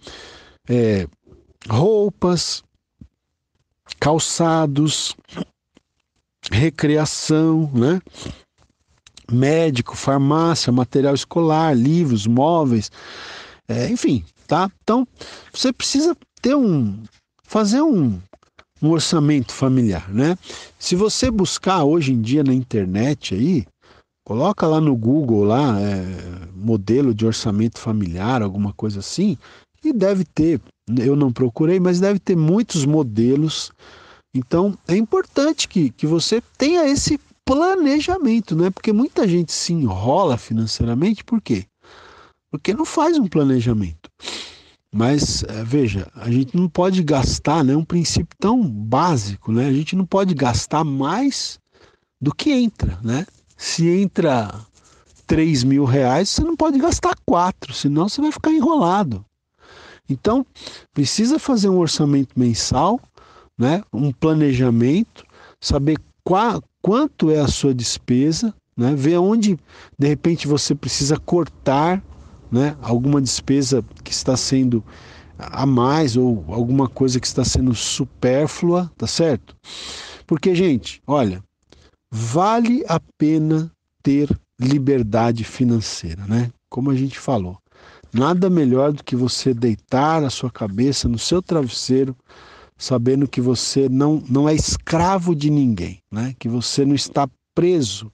é, 0.68 1.08
roupas, 1.70 2.64
calçados, 4.00 5.16
recreação, 6.52 7.70
né? 7.74 8.02
médico, 9.32 9.96
farmácia, 9.96 10.72
material 10.72 11.14
escolar, 11.14 11.76
livros, 11.76 12.26
móveis, 12.26 12.92
é, 13.68 13.90
enfim, 13.90 14.24
tá? 14.48 14.70
Então 14.84 15.08
você 15.54 15.72
precisa 15.72 16.16
ter 16.42 16.56
um, 16.56 17.02
fazer 17.44 17.82
um, 17.82 18.20
um 18.82 18.90
orçamento 18.90 19.54
familiar, 19.54 20.10
né? 20.10 20.38
Se 20.78 20.96
você 20.96 21.30
buscar 21.30 21.84
hoje 21.84 22.14
em 22.14 22.22
dia 22.22 22.44
na 22.44 22.54
internet 22.54 23.36
aí, 23.36 23.66
coloca 24.26 24.68
lá 24.68 24.82
no 24.82 24.96
Google 24.96 25.44
lá 25.44 25.80
é, 25.80 26.04
modelo 26.56 27.14
de 27.14 27.26
orçamento 27.26 27.80
familiar, 27.80 28.42
alguma 28.42 28.74
coisa 28.74 29.00
assim, 29.00 29.38
e 29.84 29.94
deve 29.94 30.26
ter. 30.26 30.60
Eu 30.98 31.16
não 31.16 31.32
procurei, 31.32 31.80
mas 31.80 32.00
deve 32.00 32.20
ter 32.20 32.36
muitos 32.36 32.86
modelos. 32.86 33.72
Então 34.34 34.78
é 34.88 34.96
importante 34.96 35.68
que, 35.68 35.90
que 35.90 36.06
você 36.06 36.42
tenha 36.58 36.86
esse 36.88 37.20
planejamento, 37.44 38.56
né? 38.56 38.70
Porque 38.70 38.94
muita 38.94 39.28
gente 39.28 39.52
se 39.52 39.74
enrola 39.74 40.38
financeiramente, 40.38 41.24
por 41.24 41.42
quê? 41.42 41.66
Porque 42.52 42.74
não 42.74 42.86
faz 42.86 43.18
um 43.18 43.28
planejamento. 43.28 44.10
Mas 44.94 45.44
é, 45.44 45.64
veja, 45.64 46.08
a 46.16 46.30
gente 46.30 46.56
não 46.56 46.68
pode 46.68 47.04
gastar, 47.04 47.64
né? 47.64 47.76
Um 47.76 47.86
princípio 47.86 48.36
tão 48.40 48.62
básico, 48.68 49.52
né? 49.52 49.68
A 49.68 49.74
gente 49.74 49.96
não 49.96 50.06
pode 50.06 50.34
gastar 50.34 50.84
mais 50.84 51.60
do 52.22 52.34
que 52.34 52.52
entra, 52.52 53.00
né? 53.04 53.26
Se 53.58 53.88
entra 53.88 54.54
3 55.26 55.64
mil 55.64 55.86
reais, 55.86 56.30
você 56.30 56.44
não 56.44 56.56
pode 56.56 56.78
gastar 56.80 57.16
quatro, 57.26 57.74
senão 57.74 58.10
você 58.10 58.22
vai 58.22 58.32
ficar 58.32 58.52
enrolado. 58.52 59.24
Então, 60.10 60.44
precisa 60.92 61.38
fazer 61.38 61.70
um 61.70 61.78
orçamento 61.78 62.40
mensal, 62.40 63.00
né? 63.60 63.84
Um 63.94 64.12
planejamento, 64.12 65.26
saber 65.60 65.98
qual, 66.24 66.64
quanto 66.82 67.30
é 67.30 67.40
a 67.40 67.48
sua 67.48 67.74
despesa, 67.74 68.56
né? 68.76 68.96
Ver 68.96 69.18
onde 69.18 69.60
de 69.98 70.08
repente 70.08 70.48
você 70.48 70.74
precisa 70.74 71.18
cortar 71.18 72.02
né? 72.52 72.76
alguma 72.82 73.22
despesa 73.22 73.84
que 74.04 74.12
está 74.12 74.36
sendo 74.36 74.84
a 75.38 75.66
mais 75.66 76.18
ou 76.18 76.44
alguma 76.50 76.90
coisa 76.90 77.20
que 77.20 77.28
está 77.28 77.46
sendo 77.46 77.74
supérflua, 77.74 78.92
tá 78.98 79.08
certo? 79.08 79.56
Porque, 80.28 80.54
gente, 80.54 81.02
olha, 81.08 81.42
vale 82.12 82.84
a 82.88 83.00
pena 83.18 83.72
ter 84.04 84.30
liberdade 84.60 85.44
financeira, 85.46 86.26
né? 86.26 86.52
Como 86.70 86.92
a 86.92 86.96
gente 86.96 87.18
falou. 87.18 87.58
Nada 88.14 88.50
melhor 88.50 88.92
do 88.92 89.04
que 89.04 89.16
você 89.16 89.54
deitar 89.54 90.24
a 90.24 90.30
sua 90.30 90.52
cabeça 90.52 91.08
no 91.08 91.18
seu 91.18 91.42
travesseiro, 91.42 92.16
sabendo 92.80 93.28
que 93.28 93.42
você 93.42 93.90
não, 93.90 94.24
não 94.30 94.48
é 94.48 94.56
escravo 94.56 95.36
de 95.36 95.50
ninguém, 95.50 96.02
né? 96.10 96.34
Que 96.40 96.48
você 96.48 96.86
não 96.86 96.96
está 96.96 97.28
preso 97.54 98.10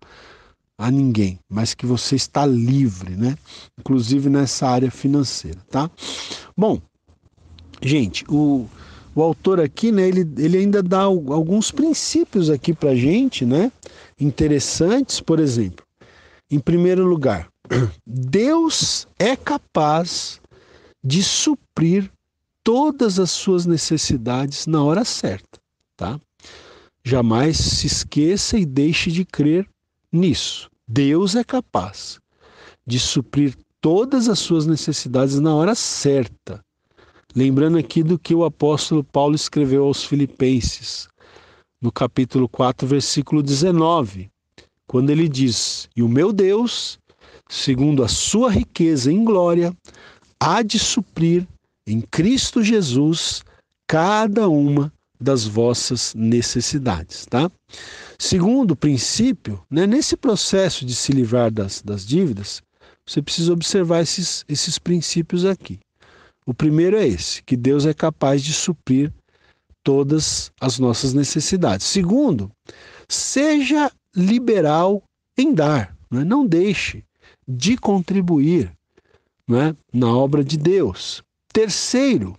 a 0.76 0.90
ninguém, 0.90 1.40
mas 1.48 1.76
que 1.76 1.86
você 1.86 2.16
está 2.16 2.48
livre, 2.48 3.16
né? 3.16 3.38
Inclusive 3.80 4.28
nessa 4.28 4.68
área 4.68 4.90
financeira, 4.90 5.60
tá? 5.70 5.90
Bom, 6.58 6.82
gente, 7.80 8.26
o, 8.28 8.68
o 9.14 9.22
autor 9.22 9.62
aqui, 9.62 9.92
né, 9.92 10.08
ele, 10.08 10.28
ele 10.38 10.58
ainda 10.58 10.82
dá 10.82 11.02
alguns 11.02 11.70
princípios 11.70 12.50
aqui 12.50 12.74
para 12.74 12.96
gente, 12.96 13.46
né? 13.46 13.72
Interessantes, 14.20 15.22
por 15.22 15.40
exemplo. 15.40 15.86
Em 16.50 16.60
primeiro 16.60 17.06
lugar, 17.06 17.48
Deus 18.06 19.08
é 19.20 19.36
capaz 19.36 20.42
de 21.04 21.22
suprir 21.22 22.10
todas 22.66 23.20
as 23.20 23.30
suas 23.30 23.68
necessidades 23.68 24.66
na 24.66 24.84
hora 24.84 25.06
certa, 25.06 25.60
tá? 25.96 26.20
Jamais 27.04 27.58
se 27.58 27.86
esqueça 27.86 28.58
e 28.58 28.66
deixe 28.66 29.12
de 29.12 29.24
crer 29.24 29.70
nisso. 30.12 30.68
Deus 30.88 31.36
é 31.36 31.44
capaz 31.44 32.20
de 32.86 33.00
suprir 33.00 33.56
todas 33.80 34.28
as 34.28 34.40
suas 34.40 34.66
necessidades 34.66 35.40
na 35.40 35.54
hora 35.54 35.76
certa. 35.76 36.60
Lembrando 37.36 37.78
aqui 37.78 38.02
do 38.02 38.18
que 38.18 38.34
o 38.34 38.44
apóstolo 38.44 39.04
Paulo 39.04 39.36
escreveu 39.36 39.84
aos 39.84 40.04
Filipenses, 40.04 41.08
no 41.80 41.92
capítulo 41.92 42.50
4, 42.50 42.88
versículo 42.88 43.44
19, 43.44 44.28
quando 44.88 45.12
ele 45.12 45.30
diz: 45.30 45.88
E 45.96 46.02
o 46.02 46.10
meu 46.10 46.34
Deus, 46.34 46.98
segundo 47.48 48.04
a 48.04 48.08
sua 48.08 48.50
riqueza 48.50 49.12
em 49.12 49.24
glória, 49.24 49.72
há 50.40 50.64
de 50.64 50.80
suprir 50.80 51.48
em 51.88 52.02
Cristo 52.02 52.64
Jesus 52.64 53.44
cada 53.88 54.50
uma 54.50 54.92
das 55.20 55.46
vossas 55.46 56.14
necessidades, 56.16 57.26
tá? 57.26 57.50
Segundo 58.20 58.76
princípio, 58.76 59.64
né, 59.70 59.88
nesse 59.88 60.18
processo 60.18 60.86
de 60.86 60.94
se 60.94 61.12
livrar 61.12 61.52
das, 61.52 61.82
das 61.82 62.06
dívidas, 62.06 62.62
você 63.06 63.22
precisa 63.22 63.54
observar 63.54 64.02
esses, 64.02 64.44
esses 64.48 64.80
princípios 64.80 65.46
aqui. 65.46 65.80
O 66.46 66.54
primeiro 66.54 66.98
é 66.98 67.08
esse, 67.08 67.44
que 67.44 67.56
Deus 67.56 67.86
é 67.86 67.94
capaz 67.94 68.44
de 68.44 68.54
suprir 68.54 69.12
todas 69.84 70.52
as 70.60 70.80
nossas 70.80 71.14
necessidades. 71.14 71.86
Segundo, 71.86 72.52
seja 73.08 73.92
liberal 74.16 75.04
em 75.38 75.54
dar, 75.54 75.96
né? 76.10 76.24
não 76.24 76.46
deixe 76.46 77.04
de 77.48 77.78
contribuir 77.78 78.72
né, 79.48 79.76
na 79.94 80.10
obra 80.16 80.44
de 80.44 80.58
Deus. 80.58 81.24
Terceiro, 81.56 82.36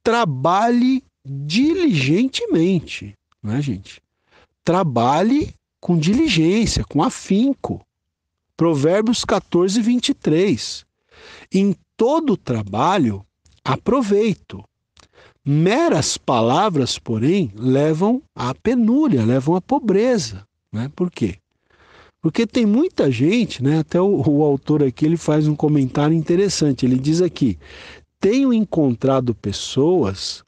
trabalhe 0.00 1.02
diligentemente, 1.26 3.12
não 3.42 3.54
é, 3.54 3.60
gente? 3.60 4.00
Trabalhe 4.62 5.52
com 5.80 5.98
diligência, 5.98 6.84
com 6.84 7.02
afinco. 7.02 7.84
Provérbios 8.56 9.24
14, 9.24 9.82
23. 9.82 10.86
Em 11.52 11.74
todo 11.96 12.36
trabalho, 12.36 13.26
aproveito. 13.64 14.62
Meras 15.44 16.16
palavras, 16.16 16.96
porém, 16.96 17.50
levam 17.56 18.22
à 18.36 18.54
penúria, 18.54 19.26
levam 19.26 19.56
à 19.56 19.60
pobreza. 19.60 20.46
Né? 20.72 20.88
Por 20.94 21.10
quê? 21.10 21.38
Porque 22.22 22.46
tem 22.46 22.64
muita 22.64 23.10
gente, 23.10 23.60
né? 23.60 23.80
até 23.80 24.00
o, 24.00 24.22
o 24.24 24.44
autor 24.44 24.84
aqui 24.84 25.04
ele 25.04 25.16
faz 25.16 25.48
um 25.48 25.56
comentário 25.56 26.16
interessante. 26.16 26.86
Ele 26.86 26.96
diz 26.96 27.20
aqui: 27.20 27.58
tenho 28.24 28.54
encontrado 28.54 29.34
pessoas 29.34 30.42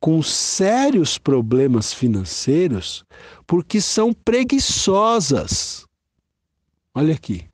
com 0.00 0.22
sérios 0.22 1.18
problemas 1.18 1.92
financeiros 1.92 3.04
porque 3.46 3.82
são 3.82 4.14
preguiçosas. 4.14 5.84
Olha 6.94 7.12
aqui. 7.12 7.46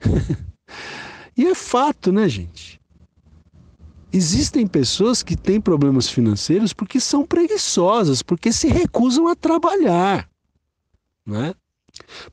e 1.35 1.45
é 1.45 1.53
fato, 1.53 2.13
né, 2.13 2.29
gente? 2.29 2.79
Existem 4.13 4.65
pessoas 4.65 5.21
que 5.21 5.35
têm 5.35 5.59
problemas 5.59 6.07
financeiros 6.07 6.71
porque 6.71 7.01
são 7.01 7.25
preguiçosas, 7.25 8.21
porque 8.21 8.53
se 8.53 8.69
recusam 8.69 9.27
a 9.27 9.35
trabalhar. 9.35 10.29
Né? 11.25 11.53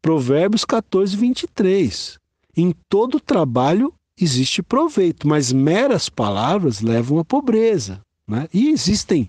Provérbios 0.01 0.65
14, 0.65 1.17
23. 1.17 2.21
Em 2.57 2.73
todo 2.89 3.19
trabalho 3.19 3.93
existe 4.21 4.63
proveito, 4.63 5.27
mas 5.27 5.53
meras 5.53 6.09
palavras 6.09 6.81
levam 6.81 7.19
à 7.19 7.25
pobreza. 7.25 8.01
Né? 8.27 8.49
E 8.53 8.71
existem 8.71 9.29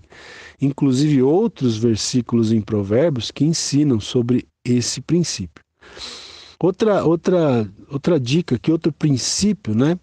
inclusive 0.60 1.22
outros 1.22 1.76
versículos 1.76 2.52
em 2.52 2.60
Provérbios 2.60 3.30
que 3.30 3.44
ensinam 3.44 4.00
sobre 4.00 4.46
esse 4.64 5.00
princípio. 5.00 5.64
Outra, 6.58 7.04
outra, 7.04 7.70
outra 7.90 8.18
dica, 8.18 8.58
que 8.58 8.72
outro 8.72 8.92
princípio, 8.92 9.74
né? 9.74 9.98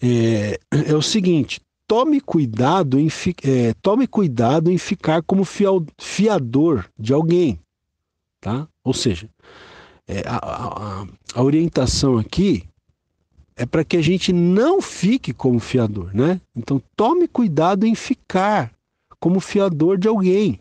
É, 0.00 0.58
é 0.70 0.94
o 0.94 1.02
seguinte: 1.02 1.60
tome 1.86 2.20
cuidado 2.20 2.98
em, 2.98 3.08
é, 3.44 3.74
tome 3.82 4.06
cuidado 4.06 4.70
em 4.70 4.78
ficar 4.78 5.22
como 5.22 5.44
fiador 5.44 6.88
de 6.98 7.12
alguém, 7.12 7.60
tá? 8.40 8.66
Ou 8.82 8.94
seja, 8.94 9.28
é, 10.08 10.22
a, 10.26 10.36
a, 10.36 11.06
a 11.34 11.42
orientação 11.42 12.16
aqui 12.16 12.64
é 13.62 13.66
para 13.66 13.84
que 13.84 13.96
a 13.96 14.02
gente 14.02 14.32
não 14.32 14.82
fique 14.82 15.32
como 15.32 15.60
fiador, 15.60 16.12
né? 16.12 16.40
Então 16.52 16.82
tome 16.96 17.28
cuidado 17.28 17.86
em 17.86 17.94
ficar 17.94 18.72
como 19.20 19.38
fiador 19.38 19.96
de 19.96 20.08
alguém. 20.08 20.58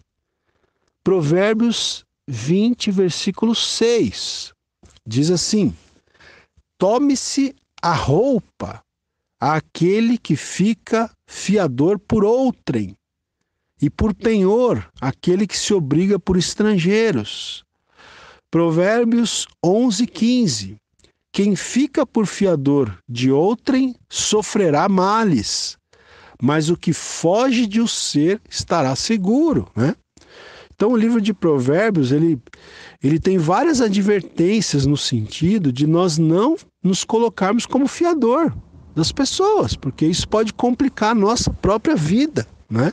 Provérbios 1.03 2.05
20, 2.27 2.91
versículo 2.91 3.55
6 3.55 4.53
diz 5.03 5.31
assim: 5.31 5.75
Tome-se 6.77 7.55
a 7.81 7.91
roupa 7.91 8.83
àquele 9.39 10.19
que 10.19 10.35
fica 10.35 11.09
fiador 11.25 11.97
por 11.97 12.23
outrem, 12.23 12.95
e 13.81 13.89
por 13.89 14.13
penhor 14.13 14.87
aquele 15.01 15.47
que 15.47 15.57
se 15.57 15.73
obriga 15.73 16.19
por 16.19 16.37
estrangeiros. 16.37 17.65
Provérbios 18.51 19.47
11, 19.65 20.05
15. 20.05 20.77
Quem 21.33 21.55
fica 21.55 22.05
por 22.05 22.25
fiador 22.25 22.97
de 23.07 23.31
outrem 23.31 23.95
sofrerá 24.09 24.89
males, 24.89 25.77
mas 26.41 26.69
o 26.69 26.75
que 26.75 26.91
foge 26.91 27.65
de 27.65 27.79
o 27.79 27.87
ser 27.87 28.41
estará 28.49 28.95
seguro, 28.95 29.69
né? 29.75 29.95
Então 30.75 30.93
o 30.93 30.97
livro 30.97 31.21
de 31.21 31.33
Provérbios, 31.33 32.11
ele, 32.11 32.39
ele 33.03 33.19
tem 33.19 33.37
várias 33.37 33.81
advertências 33.81 34.85
no 34.85 34.97
sentido 34.97 35.71
de 35.71 35.85
nós 35.85 36.17
não 36.17 36.57
nos 36.83 37.03
colocarmos 37.03 37.65
como 37.67 37.87
fiador 37.87 38.51
das 38.95 39.11
pessoas, 39.11 39.75
porque 39.75 40.05
isso 40.05 40.27
pode 40.27 40.51
complicar 40.51 41.11
a 41.11 41.15
nossa 41.15 41.51
própria 41.51 41.95
vida, 41.95 42.47
né? 42.69 42.91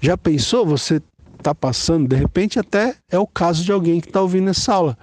Já 0.00 0.16
pensou 0.16 0.66
você 0.66 1.02
está 1.38 1.54
passando, 1.54 2.08
de 2.08 2.16
repente 2.16 2.58
até 2.58 2.94
é 3.10 3.18
o 3.18 3.26
caso 3.26 3.64
de 3.64 3.72
alguém 3.72 4.00
que 4.00 4.08
está 4.08 4.20
ouvindo 4.20 4.50
essa 4.50 4.74
aula, 4.74 4.98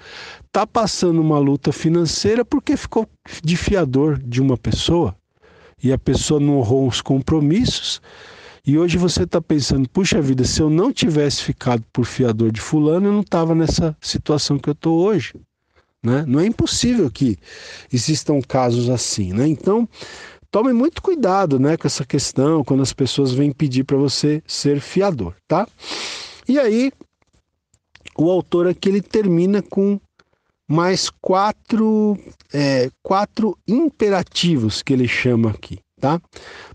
está 0.56 0.66
passando 0.66 1.20
uma 1.20 1.38
luta 1.38 1.74
financeira 1.74 2.46
porque 2.46 2.78
ficou 2.78 3.06
de 3.44 3.58
fiador 3.58 4.18
de 4.18 4.42
uma 4.42 4.58
pessoa 4.58 5.14
e 5.84 5.92
a 5.92 5.98
pessoa 5.98 6.40
não 6.40 6.60
honrou 6.60 6.88
os 6.88 7.02
compromissos. 7.02 8.02
E 8.66 8.78
hoje 8.78 8.98
você 8.98 9.24
está 9.24 9.42
pensando, 9.42 9.90
puxa 9.90 10.22
vida, 10.22 10.46
se 10.46 10.62
eu 10.62 10.70
não 10.70 10.94
tivesse 10.94 11.44
ficado 11.44 11.84
por 11.92 12.06
fiador 12.06 12.54
de 12.54 12.62
fulano, 12.62 13.08
eu 13.08 13.12
não 13.12 13.20
estava 13.20 13.54
nessa 13.54 13.98
situação 14.00 14.58
que 14.58 14.70
eu 14.70 14.72
estou 14.72 14.98
hoje. 15.06 15.34
Né? 16.02 16.24
Não 16.26 16.40
é 16.40 16.46
impossível 16.46 17.12
que 17.12 17.38
existam 17.92 18.40
casos 18.42 18.90
assim. 18.90 19.34
Né? 19.34 19.46
Então, 19.50 19.86
tome 20.50 20.72
muito 20.72 21.02
cuidado 21.02 21.60
né, 21.60 21.76
com 21.76 21.86
essa 21.86 22.06
questão 22.06 22.64
quando 22.64 22.82
as 22.82 22.94
pessoas 22.94 23.34
vêm 23.34 23.52
pedir 23.52 23.84
para 23.84 23.98
você 23.98 24.42
ser 24.48 24.80
fiador. 24.80 25.36
Tá? 25.50 25.68
E 26.48 26.58
aí, 26.58 26.94
o 28.18 28.32
autor 28.32 28.68
aqui 28.68 28.88
ele 28.88 29.02
termina 29.02 29.62
com 29.62 30.00
mais 30.68 31.10
quatro, 31.22 32.18
é, 32.54 32.90
quatro 33.04 33.58
imperativos 33.68 34.82
que 34.82 34.94
ele 34.94 35.08
chama 35.08 35.52
aqui. 35.52 35.80
Tá? 36.00 36.22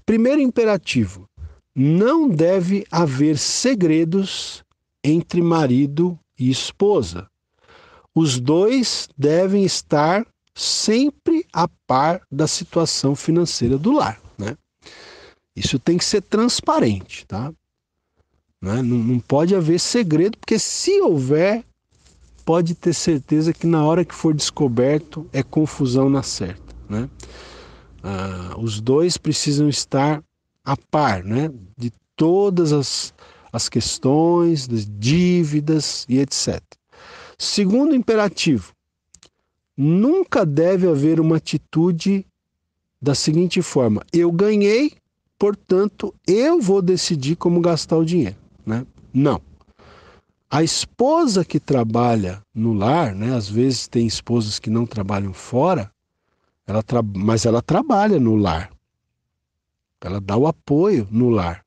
Primeiro 0.06 0.40
imperativo: 0.40 1.28
não 1.74 2.28
deve 2.28 2.86
haver 2.90 3.38
segredos 3.38 4.64
entre 5.02 5.42
marido 5.42 6.18
e 6.38 6.50
esposa. 6.50 7.28
Os 8.14 8.40
dois 8.40 9.08
devem 9.16 9.64
estar 9.64 10.26
sempre 10.54 11.46
a 11.52 11.68
par 11.86 12.22
da 12.30 12.46
situação 12.46 13.14
financeira 13.14 13.78
do 13.78 13.92
lar. 13.92 14.20
Né? 14.36 14.56
Isso 15.54 15.78
tem 15.78 15.96
que 15.96 16.04
ser 16.04 16.22
transparente, 16.22 17.24
tá? 17.26 17.52
Né? 18.60 18.82
Não, 18.82 18.98
não 18.98 19.20
pode 19.20 19.54
haver 19.54 19.78
segredo, 19.78 20.36
porque 20.38 20.58
se 20.58 21.00
houver, 21.00 21.64
pode 22.50 22.74
ter 22.74 22.92
certeza 22.92 23.52
que 23.52 23.64
na 23.64 23.84
hora 23.84 24.04
que 24.04 24.12
for 24.12 24.34
descoberto 24.34 25.24
é 25.32 25.40
confusão 25.40 26.10
na 26.10 26.20
certa. 26.20 26.74
Né? 26.88 27.08
Ah, 28.02 28.56
os 28.58 28.80
dois 28.80 29.16
precisam 29.16 29.68
estar 29.68 30.20
a 30.64 30.76
par 30.76 31.22
né? 31.22 31.48
de 31.78 31.92
todas 32.16 32.72
as, 32.72 33.14
as 33.52 33.68
questões, 33.68 34.66
das 34.66 34.84
dívidas 34.84 36.04
e 36.08 36.18
etc. 36.18 36.60
Segundo 37.38 37.94
imperativo, 37.94 38.72
nunca 39.76 40.44
deve 40.44 40.88
haver 40.88 41.20
uma 41.20 41.36
atitude 41.36 42.26
da 43.00 43.14
seguinte 43.14 43.62
forma: 43.62 44.02
eu 44.12 44.32
ganhei, 44.32 44.94
portanto, 45.38 46.12
eu 46.26 46.60
vou 46.60 46.82
decidir 46.82 47.36
como 47.36 47.60
gastar 47.60 47.96
o 47.96 48.04
dinheiro. 48.04 48.34
Né? 48.66 48.84
Não. 49.14 49.40
A 50.52 50.64
esposa 50.64 51.44
que 51.44 51.60
trabalha 51.60 52.42
no 52.52 52.72
lar, 52.72 53.14
né, 53.14 53.32
às 53.32 53.48
vezes 53.48 53.86
tem 53.86 54.04
esposas 54.04 54.58
que 54.58 54.68
não 54.68 54.84
trabalham 54.84 55.32
fora, 55.32 55.92
ela 56.66 56.82
tra 56.82 57.02
mas 57.02 57.46
ela 57.46 57.62
trabalha 57.62 58.18
no 58.18 58.34
lar. 58.34 58.68
Ela 60.00 60.20
dá 60.20 60.36
o 60.36 60.48
apoio 60.48 61.06
no 61.08 61.28
lar. 61.28 61.64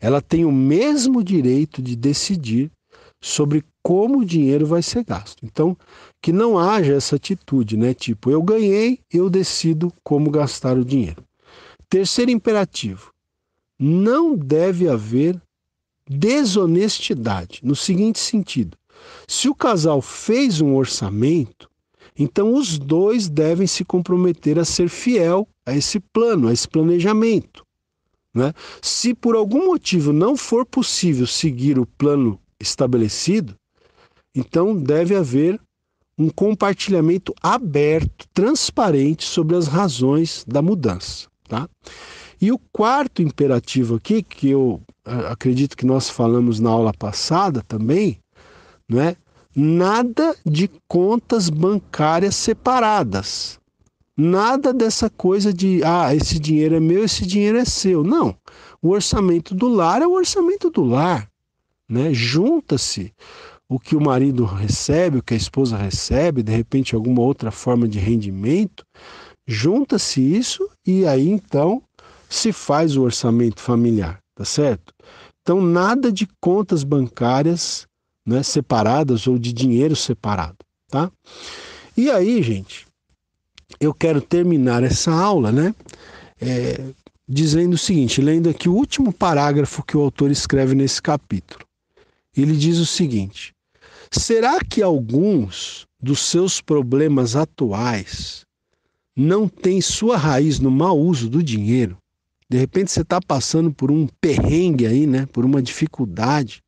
Ela 0.00 0.20
tem 0.20 0.44
o 0.44 0.50
mesmo 0.50 1.22
direito 1.22 1.80
de 1.80 1.94
decidir 1.94 2.72
sobre 3.20 3.64
como 3.82 4.18
o 4.18 4.24
dinheiro 4.24 4.66
vai 4.66 4.82
ser 4.82 5.04
gasto. 5.04 5.44
Então, 5.44 5.76
que 6.20 6.32
não 6.32 6.58
haja 6.58 6.94
essa 6.94 7.14
atitude, 7.14 7.76
né? 7.76 7.94
Tipo, 7.94 8.30
eu 8.30 8.42
ganhei, 8.42 8.98
eu 9.12 9.30
decido 9.30 9.92
como 10.02 10.30
gastar 10.30 10.76
o 10.76 10.84
dinheiro. 10.84 11.22
Terceiro 11.88 12.30
imperativo: 12.30 13.12
não 13.78 14.34
deve 14.34 14.88
haver 14.88 15.40
desonestidade, 16.10 17.60
no 17.62 17.76
seguinte 17.76 18.18
sentido: 18.18 18.76
se 19.28 19.48
o 19.48 19.54
casal 19.54 20.02
fez 20.02 20.60
um 20.60 20.74
orçamento, 20.74 21.70
então 22.18 22.52
os 22.54 22.76
dois 22.78 23.28
devem 23.28 23.66
se 23.66 23.84
comprometer 23.84 24.58
a 24.58 24.64
ser 24.64 24.88
fiel 24.88 25.46
a 25.64 25.74
esse 25.74 26.00
plano, 26.00 26.48
a 26.48 26.52
esse 26.52 26.66
planejamento. 26.66 27.64
Né? 28.34 28.52
Se 28.82 29.14
por 29.14 29.36
algum 29.36 29.66
motivo 29.66 30.12
não 30.12 30.36
for 30.36 30.66
possível 30.66 31.26
seguir 31.26 31.78
o 31.78 31.86
plano 31.86 32.40
estabelecido, 32.58 33.54
então 34.34 34.76
deve 34.76 35.14
haver 35.14 35.60
um 36.18 36.28
compartilhamento 36.28 37.34
aberto, 37.42 38.26
transparente 38.34 39.24
sobre 39.24 39.56
as 39.56 39.66
razões 39.66 40.44
da 40.46 40.60
mudança. 40.60 41.28
Tá? 41.48 41.68
E 42.40 42.50
o 42.50 42.58
quarto 42.72 43.20
imperativo 43.22 43.96
aqui, 43.96 44.22
que 44.22 44.48
eu 44.48 44.80
acredito 45.04 45.76
que 45.76 45.84
nós 45.84 46.08
falamos 46.08 46.58
na 46.58 46.70
aula 46.70 46.92
passada 46.92 47.62
também, 47.62 48.18
não 48.88 49.00
é? 49.00 49.16
Nada 49.54 50.34
de 50.46 50.70
contas 50.88 51.50
bancárias 51.50 52.36
separadas. 52.36 53.58
Nada 54.16 54.72
dessa 54.72 55.10
coisa 55.10 55.52
de, 55.52 55.82
ah, 55.84 56.14
esse 56.14 56.38
dinheiro 56.38 56.76
é 56.76 56.80
meu, 56.80 57.04
esse 57.04 57.26
dinheiro 57.26 57.58
é 57.58 57.64
seu. 57.64 58.04
Não. 58.04 58.36
O 58.80 58.90
orçamento 58.90 59.54
do 59.54 59.68
lar 59.68 60.02
é 60.02 60.06
o 60.06 60.12
orçamento 60.12 60.70
do 60.70 60.84
lar. 60.84 61.28
Né? 61.88 62.14
Junta-se 62.14 63.12
o 63.68 63.78
que 63.78 63.96
o 63.96 64.00
marido 64.00 64.44
recebe, 64.44 65.18
o 65.18 65.22
que 65.22 65.34
a 65.34 65.36
esposa 65.36 65.76
recebe, 65.76 66.42
de 66.42 66.52
repente 66.52 66.94
alguma 66.94 67.22
outra 67.22 67.50
forma 67.50 67.86
de 67.86 67.98
rendimento, 67.98 68.84
junta-se 69.46 70.20
isso 70.20 70.68
e 70.86 71.06
aí 71.06 71.28
então 71.28 71.82
se 72.30 72.52
faz 72.52 72.96
o 72.96 73.02
orçamento 73.02 73.60
familiar, 73.60 74.20
tá 74.36 74.44
certo? 74.44 74.94
Então, 75.42 75.60
nada 75.60 76.12
de 76.12 76.28
contas 76.40 76.84
bancárias 76.84 77.88
né, 78.24 78.42
separadas 78.42 79.26
ou 79.26 79.36
de 79.36 79.52
dinheiro 79.52 79.96
separado, 79.96 80.58
tá? 80.88 81.10
E 81.96 82.08
aí, 82.08 82.40
gente, 82.40 82.86
eu 83.80 83.92
quero 83.92 84.20
terminar 84.20 84.84
essa 84.84 85.10
aula, 85.10 85.50
né, 85.50 85.74
é, 86.40 86.80
dizendo 87.28 87.74
o 87.74 87.78
seguinte, 87.78 88.22
lendo 88.22 88.48
aqui 88.48 88.68
o 88.68 88.74
último 88.74 89.12
parágrafo 89.12 89.82
que 89.82 89.96
o 89.96 90.00
autor 90.00 90.30
escreve 90.30 90.74
nesse 90.76 91.02
capítulo. 91.02 91.64
Ele 92.36 92.56
diz 92.56 92.78
o 92.78 92.86
seguinte: 92.86 93.52
será 94.10 94.60
que 94.60 94.82
alguns 94.82 95.84
dos 96.00 96.20
seus 96.20 96.60
problemas 96.60 97.34
atuais 97.34 98.46
não 99.16 99.48
têm 99.48 99.80
sua 99.80 100.16
raiz 100.16 100.60
no 100.60 100.70
mau 100.70 100.96
uso 100.96 101.28
do 101.28 101.42
dinheiro? 101.42 101.99
De 102.50 102.58
repente 102.58 102.90
você 102.90 103.02
está 103.02 103.20
passando 103.20 103.72
por 103.72 103.92
um 103.92 104.08
perrengue 104.20 104.84
aí, 104.84 105.06
né? 105.06 105.24
Por 105.26 105.44
uma 105.44 105.62
dificuldade, 105.62 106.60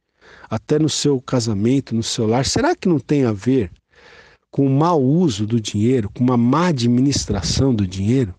até 0.48 0.78
no 0.78 0.88
seu 0.88 1.20
casamento, 1.20 1.92
no 1.92 2.04
seu 2.04 2.24
lar. 2.24 2.46
Será 2.46 2.76
que 2.76 2.88
não 2.88 3.00
tem 3.00 3.24
a 3.24 3.32
ver 3.32 3.68
com 4.48 4.64
o 4.64 4.70
mau 4.70 5.02
uso 5.02 5.44
do 5.44 5.60
dinheiro, 5.60 6.08
com 6.10 6.22
uma 6.22 6.36
má 6.36 6.68
administração 6.68 7.74
do 7.74 7.84
dinheiro? 7.84 8.32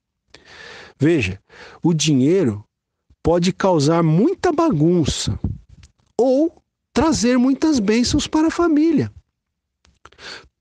Veja, 0.98 1.38
o 1.84 1.94
dinheiro 1.94 2.64
pode 3.22 3.52
causar 3.52 4.02
muita 4.02 4.54
bagunça 4.54 5.38
ou 6.18 6.64
trazer 6.94 7.38
muitas 7.38 7.78
bênçãos 7.78 8.26
para 8.26 8.48
a 8.48 8.52
família. 8.52 9.12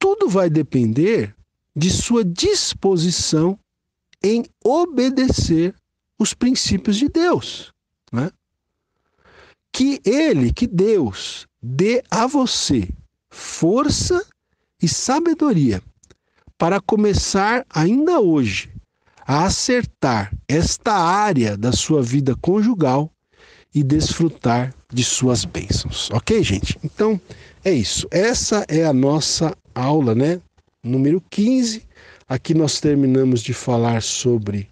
Tudo 0.00 0.28
vai 0.28 0.50
depender 0.50 1.32
de 1.76 1.90
sua 1.90 2.24
disposição 2.24 3.56
em 4.20 4.44
obedecer 4.64 5.74
os 6.22 6.32
princípios 6.32 6.96
de 6.96 7.08
Deus, 7.08 7.72
né? 8.12 8.30
Que 9.72 10.00
ele, 10.04 10.52
que 10.52 10.66
Deus, 10.66 11.46
dê 11.60 12.02
a 12.10 12.26
você 12.26 12.88
força 13.30 14.24
e 14.80 14.88
sabedoria 14.88 15.82
para 16.58 16.80
começar 16.80 17.64
ainda 17.68 18.20
hoje 18.20 18.70
a 19.26 19.44
acertar 19.44 20.32
esta 20.46 20.92
área 20.92 21.56
da 21.56 21.72
sua 21.72 22.02
vida 22.02 22.36
conjugal 22.36 23.10
e 23.74 23.82
desfrutar 23.82 24.74
de 24.92 25.02
suas 25.02 25.44
bênçãos. 25.44 26.10
Ok, 26.10 26.42
gente? 26.42 26.78
Então 26.84 27.20
é 27.64 27.72
isso. 27.72 28.06
Essa 28.10 28.64
é 28.68 28.84
a 28.84 28.92
nossa 28.92 29.56
aula, 29.74 30.14
né? 30.14 30.40
Número 30.82 31.22
15. 31.30 31.82
Aqui 32.28 32.54
nós 32.54 32.80
terminamos 32.80 33.42
de 33.42 33.54
falar 33.54 34.02
sobre 34.02 34.68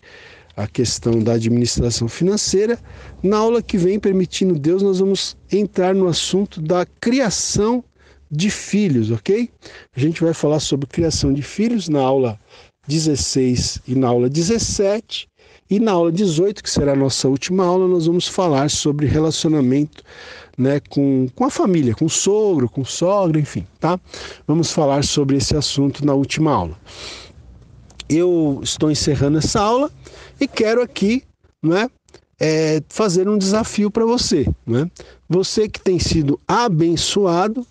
a 0.62 0.66
questão 0.66 1.18
da 1.18 1.32
administração 1.32 2.08
financeira. 2.08 2.78
Na 3.22 3.38
aula 3.38 3.62
que 3.62 3.78
vem, 3.78 3.98
permitindo 3.98 4.58
Deus, 4.58 4.82
nós 4.82 4.98
vamos 4.98 5.36
entrar 5.50 5.94
no 5.94 6.06
assunto 6.06 6.60
da 6.60 6.86
criação 7.00 7.82
de 8.30 8.50
filhos, 8.50 9.10
ok? 9.10 9.50
A 9.94 10.00
gente 10.00 10.22
vai 10.22 10.32
falar 10.32 10.60
sobre 10.60 10.86
criação 10.86 11.32
de 11.32 11.42
filhos 11.42 11.88
na 11.88 12.00
aula 12.00 12.38
16 12.86 13.80
e 13.88 13.94
na 13.94 14.08
aula 14.08 14.28
17. 14.28 15.28
E 15.68 15.78
na 15.78 15.92
aula 15.92 16.10
18, 16.10 16.62
que 16.62 16.70
será 16.70 16.92
a 16.92 16.96
nossa 16.96 17.28
última 17.28 17.64
aula, 17.64 17.86
nós 17.86 18.06
vamos 18.06 18.26
falar 18.26 18.68
sobre 18.68 19.06
relacionamento 19.06 20.02
né, 20.58 20.80
com, 20.90 21.28
com 21.34 21.44
a 21.44 21.50
família, 21.50 21.94
com 21.94 22.06
o 22.06 22.10
sogro, 22.10 22.68
com 22.68 22.84
sogra, 22.84 23.38
enfim, 23.38 23.64
tá? 23.78 23.98
Vamos 24.46 24.72
falar 24.72 25.04
sobre 25.04 25.36
esse 25.36 25.56
assunto 25.56 26.04
na 26.04 26.12
última 26.12 26.52
aula. 26.52 26.76
Eu 28.08 28.60
estou 28.62 28.90
encerrando 28.90 29.38
essa 29.38 29.60
aula 29.60 29.90
e 30.40 30.48
quero 30.48 30.82
aqui, 30.82 31.22
né, 31.62 31.88
é, 32.40 32.82
fazer 32.88 33.28
um 33.28 33.36
desafio 33.36 33.90
para 33.90 34.06
você, 34.06 34.46
né? 34.66 34.90
Você 35.28 35.68
que 35.68 35.78
tem 35.78 35.98
sido 35.98 36.40
abençoado 36.48 37.66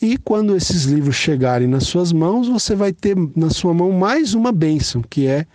E 0.00 0.16
quando 0.16 0.56
esses 0.56 0.84
livros 0.84 1.16
chegarem 1.16 1.68
nas 1.68 1.84
suas 1.84 2.12
mãos, 2.12 2.48
você 2.48 2.74
vai 2.74 2.92
ter 2.92 3.14
na 3.36 3.50
sua 3.50 3.74
mão 3.74 3.92
mais 3.92 4.32
uma 4.32 4.50
bênção, 4.50 5.02
que 5.02 5.26
é 5.26 5.46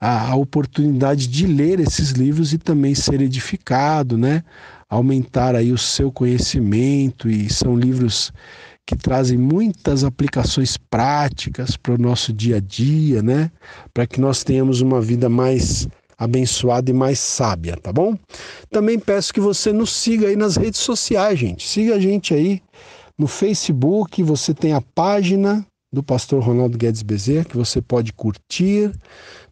a, 0.00 0.30
a 0.30 0.36
oportunidade 0.36 1.26
de 1.26 1.46
ler 1.46 1.80
esses 1.80 2.10
livros 2.10 2.52
e 2.52 2.58
também 2.58 2.94
ser 2.94 3.20
edificado, 3.20 4.16
né? 4.16 4.42
Aumentar 4.88 5.54
aí 5.54 5.72
o 5.72 5.78
seu 5.78 6.10
conhecimento 6.10 7.28
e 7.28 7.52
são 7.52 7.76
livros 7.76 8.32
que 8.86 8.96
trazem 8.96 9.36
muitas 9.36 10.04
aplicações 10.04 10.76
práticas 10.76 11.76
para 11.76 11.94
o 11.94 11.98
nosso 11.98 12.32
dia 12.32 12.56
a 12.56 12.60
dia, 12.60 13.20
né? 13.20 13.50
Para 13.92 14.06
que 14.06 14.20
nós 14.20 14.44
tenhamos 14.44 14.80
uma 14.80 15.00
vida 15.00 15.28
mais 15.28 15.88
abençoada 16.18 16.90
e 16.90 16.94
mais 16.94 17.18
sábia, 17.18 17.76
tá 17.76 17.92
bom? 17.92 18.16
Também 18.70 18.98
peço 18.98 19.32
que 19.32 19.40
você 19.40 19.72
nos 19.72 19.90
siga 19.90 20.28
aí 20.28 20.36
nas 20.36 20.56
redes 20.56 20.80
sociais, 20.80 21.38
gente. 21.38 21.66
Siga 21.66 21.96
a 21.96 22.00
gente 22.00 22.32
aí 22.32 22.62
no 23.18 23.26
Facebook, 23.26 24.22
você 24.22 24.52
tem 24.54 24.72
a 24.72 24.80
página 24.80 25.66
do 25.92 26.02
pastor 26.02 26.42
Ronaldo 26.42 26.76
Guedes 26.76 27.02
Bezerra 27.02 27.44
que 27.44 27.56
você 27.56 27.80
pode 27.80 28.12
curtir. 28.12 28.92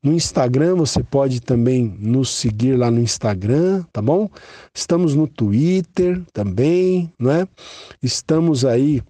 No 0.03 0.12
Instagram, 0.12 0.75
você 0.75 1.03
pode 1.03 1.41
também 1.41 1.97
nos 1.99 2.29
seguir 2.29 2.77
lá 2.77 2.91
no 2.91 3.01
Instagram, 3.01 3.83
tá 3.91 4.03
bom? 4.03 4.29
Estamos 4.75 5.15
no 5.15 5.27
Twitter 5.27 6.23
também, 6.33 7.11
né? 7.19 7.49
Estamos 8.03 8.67
aí 8.67 9.03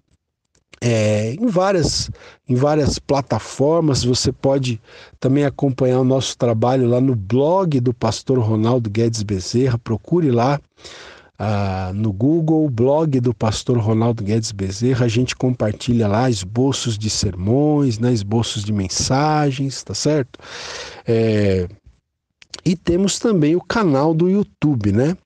é, 0.86 1.32
em, 1.32 1.46
várias, 1.46 2.10
em 2.46 2.54
várias 2.54 2.98
plataformas. 2.98 4.04
Você 4.04 4.30
pode 4.30 4.78
também 5.18 5.46
acompanhar 5.46 6.00
o 6.00 6.04
nosso 6.04 6.36
trabalho 6.36 6.86
lá 6.86 7.00
no 7.00 7.16
blog 7.16 7.80
do 7.80 7.94
pastor 7.94 8.38
Ronaldo 8.38 8.90
Guedes 8.90 9.22
Bezerra. 9.22 9.78
Procure 9.78 10.30
lá 10.30 10.60
ah, 11.38 11.90
no 11.94 12.12
Google, 12.12 12.68
blog 12.68 13.18
do 13.18 13.32
pastor 13.32 13.78
Ronaldo 13.78 14.22
Guedes 14.22 14.52
Bezerra. 14.52 15.06
A 15.06 15.08
gente 15.08 15.34
compartilha 15.34 16.06
lá 16.06 16.28
esboços 16.28 16.98
de 16.98 17.08
sermões, 17.08 17.98
né, 17.98 18.12
esboços 18.12 18.62
de 18.62 18.72
mensagens, 18.72 19.82
tá 19.82 19.94
certo? 19.94 20.38
É, 21.08 21.66
e 22.62 22.76
temos 22.76 23.18
também 23.18 23.56
o 23.56 23.60
canal 23.62 24.12
do 24.12 24.28
YouTube, 24.28 24.92
né? 24.92 25.16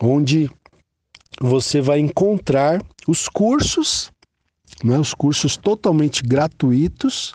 Onde 0.00 0.50
você 1.38 1.82
vai 1.82 1.98
encontrar 1.98 2.82
os 3.06 3.28
cursos 3.28 4.13
né, 4.84 4.98
os 4.98 5.14
cursos 5.14 5.56
totalmente 5.56 6.22
gratuitos, 6.22 7.34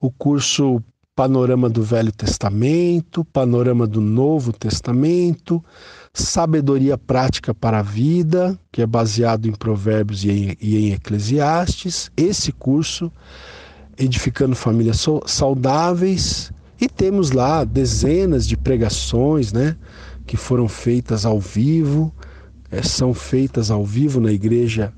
o 0.00 0.10
curso 0.10 0.82
Panorama 1.14 1.68
do 1.68 1.82
Velho 1.82 2.10
Testamento, 2.10 3.24
Panorama 3.24 3.86
do 3.86 4.00
Novo 4.00 4.52
Testamento, 4.52 5.62
Sabedoria 6.12 6.98
Prática 6.98 7.54
para 7.54 7.78
a 7.78 7.82
Vida, 7.82 8.58
que 8.72 8.82
é 8.82 8.86
baseado 8.86 9.46
em 9.46 9.52
Provérbios 9.52 10.24
e 10.24 10.30
em, 10.30 10.56
e 10.60 10.76
em 10.78 10.92
Eclesiastes, 10.94 12.10
esse 12.16 12.50
curso, 12.50 13.12
Edificando 13.96 14.56
Famílias 14.56 15.06
Saudáveis, 15.26 16.50
e 16.80 16.88
temos 16.88 17.30
lá 17.30 17.62
dezenas 17.62 18.48
de 18.48 18.56
pregações, 18.56 19.52
né, 19.52 19.76
que 20.26 20.36
foram 20.36 20.66
feitas 20.66 21.24
ao 21.24 21.38
vivo, 21.38 22.12
é, 22.70 22.82
são 22.82 23.14
feitas 23.14 23.70
ao 23.70 23.84
vivo 23.84 24.18
na 24.18 24.32
igreja 24.32 24.92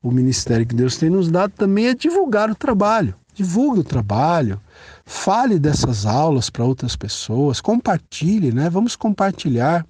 o 0.03 0.11
ministério 0.11 0.65
que 0.65 0.75
Deus 0.75 0.97
tem 0.97 1.09
nos 1.09 1.31
dado 1.31 1.51
também 1.51 1.87
é 1.87 1.95
divulgar 1.95 2.51
o 2.51 2.55
trabalho. 2.55 3.15
Divulgue 3.33 3.79
o 3.79 3.83
trabalho, 3.83 4.59
Fale 5.05 5.59
dessas 5.59 6.05
aulas 6.05 6.49
para 6.49 6.65
outras 6.65 6.95
pessoas, 6.95 7.61
compartilhe, 7.61 8.51
né? 8.51 8.69
Vamos 8.69 8.95
compartilhar 8.95 9.85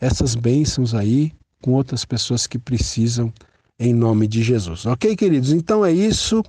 essas 0.00 0.34
bênçãos 0.34 0.94
aí 0.94 1.32
com 1.60 1.72
outras 1.72 2.04
pessoas 2.04 2.46
que 2.46 2.58
precisam 2.58 3.32
em 3.78 3.92
nome 3.92 4.26
de 4.26 4.42
Jesus. 4.42 4.86
Ok, 4.86 5.14
queridos? 5.16 5.52
Então 5.52 5.84
é 5.84 5.92
isso 5.92 6.42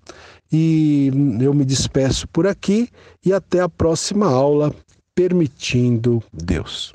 e 0.52 1.12
eu 1.40 1.54
me 1.54 1.66
despeço 1.66 2.28
por 2.30 2.48
aqui 2.48 2.90
e 3.24 3.34
até 3.34 3.60
a 3.60 3.70
próxima 3.70 4.28
aula, 4.28 4.74
permitindo 5.14 6.24
Deus. 6.34 6.94